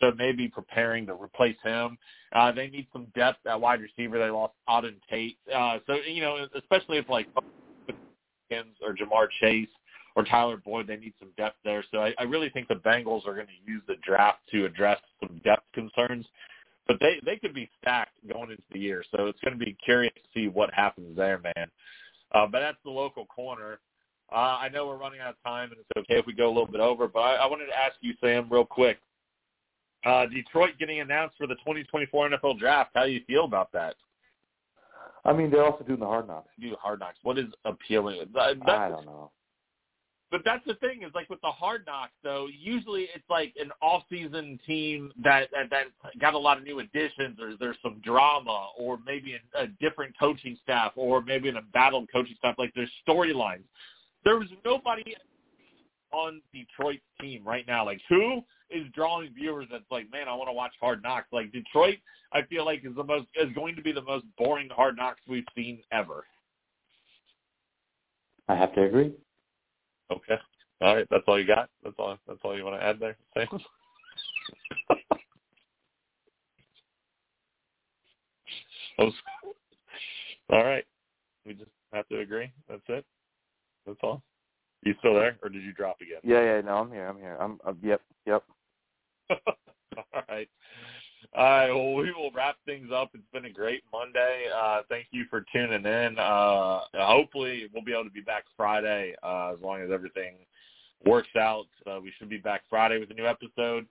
so 0.00 0.12
maybe 0.16 0.48
preparing 0.48 1.06
to 1.06 1.14
replace 1.14 1.56
him. 1.62 1.96
Uh, 2.32 2.50
they 2.52 2.68
need 2.68 2.86
some 2.92 3.06
depth 3.14 3.46
at 3.46 3.58
wide 3.58 3.80
receiver. 3.80 4.18
They 4.18 4.30
lost 4.30 4.54
Auden 4.68 4.96
Tate. 5.08 5.38
Uh, 5.54 5.78
so, 5.86 5.94
you 5.94 6.20
know, 6.20 6.46
especially 6.56 6.98
if 6.98 7.08
like 7.08 7.28
or 8.50 8.94
Ja'Marr 8.94 9.28
Chase 9.40 9.68
or 10.14 10.24
Tyler 10.24 10.56
Boyd. 10.56 10.86
They 10.86 10.96
need 10.96 11.14
some 11.18 11.28
depth 11.36 11.56
there. 11.64 11.84
So 11.90 11.98
I, 11.98 12.14
I 12.18 12.24
really 12.24 12.48
think 12.50 12.68
the 12.68 12.74
Bengals 12.74 13.26
are 13.26 13.34
going 13.34 13.46
to 13.46 13.70
use 13.70 13.82
the 13.86 13.96
draft 14.04 14.40
to 14.52 14.64
address 14.64 14.98
some 15.20 15.40
depth 15.44 15.64
concerns. 15.74 16.26
But 16.86 16.98
they 17.00 17.20
they 17.24 17.36
could 17.36 17.54
be 17.54 17.68
stacked 17.80 18.14
going 18.32 18.50
into 18.50 18.62
the 18.72 18.78
year. 18.78 19.04
So 19.10 19.26
it's 19.26 19.40
going 19.40 19.58
to 19.58 19.64
be 19.64 19.76
curious 19.84 20.12
to 20.14 20.20
see 20.34 20.48
what 20.48 20.72
happens 20.72 21.16
there, 21.16 21.38
man. 21.38 21.68
Uh, 22.32 22.46
but 22.46 22.60
that's 22.60 22.78
the 22.84 22.90
local 22.90 23.26
corner. 23.26 23.78
Uh, 24.32 24.58
I 24.60 24.68
know 24.68 24.86
we're 24.86 24.96
running 24.96 25.20
out 25.20 25.30
of 25.30 25.42
time, 25.44 25.70
and 25.70 25.80
it's 25.80 25.98
okay 25.98 26.18
if 26.18 26.26
we 26.26 26.32
go 26.32 26.46
a 26.46 26.54
little 26.54 26.66
bit 26.66 26.80
over. 26.80 27.06
But 27.06 27.20
I, 27.20 27.34
I 27.36 27.46
wanted 27.46 27.66
to 27.66 27.78
ask 27.78 27.94
you, 28.00 28.14
Sam, 28.20 28.48
real 28.50 28.64
quick. 28.64 28.98
Uh, 30.04 30.26
Detroit 30.26 30.72
getting 30.78 31.00
announced 31.00 31.36
for 31.36 31.46
the 31.46 31.54
2024 31.56 32.30
NFL 32.30 32.58
Draft. 32.58 32.90
How 32.94 33.06
do 33.06 33.10
you 33.10 33.22
feel 33.26 33.44
about 33.44 33.72
that? 33.72 33.96
I 35.26 35.32
mean, 35.32 35.50
they're 35.50 35.64
also 35.64 35.84
doing 35.84 36.00
the 36.00 36.06
hard 36.06 36.28
knocks. 36.28 36.48
Do 36.60 36.74
hard 36.80 37.00
knocks. 37.00 37.18
What 37.22 37.38
is 37.38 37.46
appealing? 37.64 38.20
That, 38.32 38.56
I 38.68 38.88
don't 38.88 39.04
know. 39.04 39.32
But 40.30 40.40
that's 40.44 40.64
the 40.66 40.74
thing 40.74 41.02
is 41.02 41.12
like 41.14 41.30
with 41.30 41.40
the 41.40 41.50
hard 41.50 41.84
knocks 41.86 42.12
though. 42.22 42.46
Usually 42.46 43.08
it's 43.14 43.24
like 43.30 43.54
an 43.60 43.70
off-season 43.80 44.58
team 44.66 45.12
that 45.22 45.48
that, 45.52 45.70
that 45.70 46.18
got 46.20 46.34
a 46.34 46.38
lot 46.38 46.58
of 46.58 46.64
new 46.64 46.80
additions, 46.80 47.38
or 47.40 47.52
there's 47.58 47.76
some 47.82 48.00
drama, 48.04 48.68
or 48.78 48.98
maybe 49.06 49.34
a, 49.34 49.62
a 49.62 49.66
different 49.80 50.14
coaching 50.18 50.58
staff, 50.62 50.92
or 50.96 51.22
maybe 51.22 51.48
an 51.48 51.56
embattled 51.56 52.08
coaching 52.12 52.34
staff. 52.38 52.56
Like 52.58 52.72
there's 52.74 52.90
storylines. 53.08 53.64
There 54.24 54.36
was 54.36 54.48
nobody 54.64 55.14
on 56.12 56.42
Detroit's 56.52 57.02
team 57.20 57.44
right 57.46 57.66
now. 57.66 57.84
Like 57.84 58.00
who 58.08 58.42
is 58.70 58.86
drawing 58.94 59.32
viewers 59.34 59.66
that's 59.70 59.84
like, 59.90 60.10
man, 60.10 60.28
I 60.28 60.34
want 60.34 60.48
to 60.48 60.52
watch 60.52 60.72
Hard 60.80 61.02
Knocks. 61.02 61.28
Like 61.32 61.52
Detroit, 61.52 61.98
I 62.32 62.42
feel 62.42 62.64
like 62.64 62.84
is 62.84 62.94
the 62.96 63.04
most 63.04 63.26
is 63.40 63.52
going 63.54 63.76
to 63.76 63.82
be 63.82 63.92
the 63.92 64.02
most 64.02 64.24
boring 64.36 64.68
Hard 64.70 64.96
Knocks 64.96 65.20
we've 65.28 65.44
seen 65.54 65.80
ever. 65.92 66.24
I 68.48 68.54
have 68.54 68.74
to 68.74 68.82
agree. 68.82 69.12
Okay. 70.12 70.38
All 70.80 70.94
right. 70.94 71.06
That's 71.10 71.24
all 71.26 71.38
you 71.38 71.46
got. 71.46 71.68
That's 71.82 71.96
all. 71.98 72.18
That's 72.26 72.40
all 72.42 72.56
you 72.56 72.64
want 72.64 72.80
to 72.80 72.86
add 72.86 73.00
there, 73.00 73.16
Sam. 73.34 73.48
all 80.50 80.64
right. 80.64 80.84
We 81.44 81.54
just 81.54 81.70
have 81.92 82.08
to 82.08 82.20
agree. 82.20 82.52
That's 82.68 82.82
it. 82.88 83.04
That's 83.86 83.98
all. 84.02 84.22
You 84.86 84.94
still 85.00 85.14
there, 85.14 85.36
or 85.42 85.48
did 85.48 85.64
you 85.64 85.72
drop 85.72 86.00
again? 86.00 86.20
Yeah, 86.22 86.44
yeah. 86.44 86.60
No, 86.60 86.76
I'm 86.76 86.92
here. 86.92 87.08
I'm 87.08 87.18
here. 87.18 87.36
I'm. 87.40 87.58
Uh, 87.66 87.72
yep, 87.82 88.00
yep. 88.24 88.44
All 89.30 90.22
right. 90.28 90.48
All 91.34 91.44
right. 91.44 91.70
Well, 91.72 91.94
we 91.94 92.12
will 92.12 92.30
wrap 92.32 92.54
things 92.66 92.90
up. 92.94 93.10
It's 93.12 93.24
been 93.32 93.46
a 93.46 93.50
great 93.50 93.82
Monday. 93.92 94.44
Uh, 94.56 94.82
thank 94.88 95.08
you 95.10 95.24
for 95.28 95.44
tuning 95.52 95.84
in. 95.84 96.18
Uh, 96.20 96.82
hopefully, 96.94 97.68
we'll 97.74 97.82
be 97.82 97.92
able 97.92 98.04
to 98.04 98.10
be 98.10 98.20
back 98.20 98.44
Friday 98.56 99.16
uh, 99.24 99.54
as 99.54 99.60
long 99.60 99.80
as 99.80 99.90
everything 99.90 100.36
works 101.04 101.34
out. 101.36 101.66
Uh, 101.84 101.98
we 102.00 102.12
should 102.16 102.28
be 102.28 102.38
back 102.38 102.62
Friday 102.70 103.00
with 103.00 103.10
a 103.10 103.14
new 103.14 103.26
episode. 103.26 103.88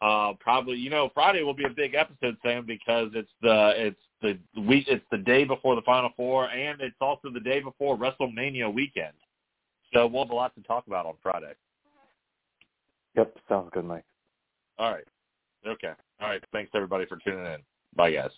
Uh, 0.00 0.34
probably, 0.38 0.76
you 0.76 0.90
know, 0.90 1.10
Friday 1.12 1.42
will 1.42 1.54
be 1.54 1.64
a 1.64 1.70
big 1.70 1.94
episode, 1.94 2.36
Sam, 2.44 2.64
because 2.64 3.10
it's 3.14 3.32
the 3.42 3.72
it's 3.76 4.00
the 4.22 4.60
week 4.60 4.84
it's 4.86 5.04
the 5.10 5.18
day 5.18 5.42
before 5.42 5.74
the 5.74 5.82
Final 5.82 6.10
Four, 6.16 6.48
and 6.50 6.80
it's 6.80 6.94
also 7.00 7.30
the 7.34 7.40
day 7.40 7.58
before 7.58 7.98
WrestleMania 7.98 8.72
weekend. 8.72 9.14
So 9.96 10.06
we'll 10.06 10.24
have 10.24 10.30
a 10.30 10.34
lot 10.34 10.54
to 10.56 10.62
talk 10.62 10.86
about 10.86 11.06
on 11.06 11.14
Friday. 11.22 11.54
Yep, 13.16 13.34
sounds 13.48 13.70
good, 13.72 13.86
Mike. 13.86 14.04
All 14.78 14.92
right. 14.92 15.04
Okay. 15.66 15.92
All 16.20 16.28
right. 16.28 16.44
Thanks 16.52 16.70
everybody 16.74 17.06
for 17.06 17.16
tuning 17.24 17.46
in. 17.46 17.60
Bye, 17.94 18.12
guys. 18.12 18.30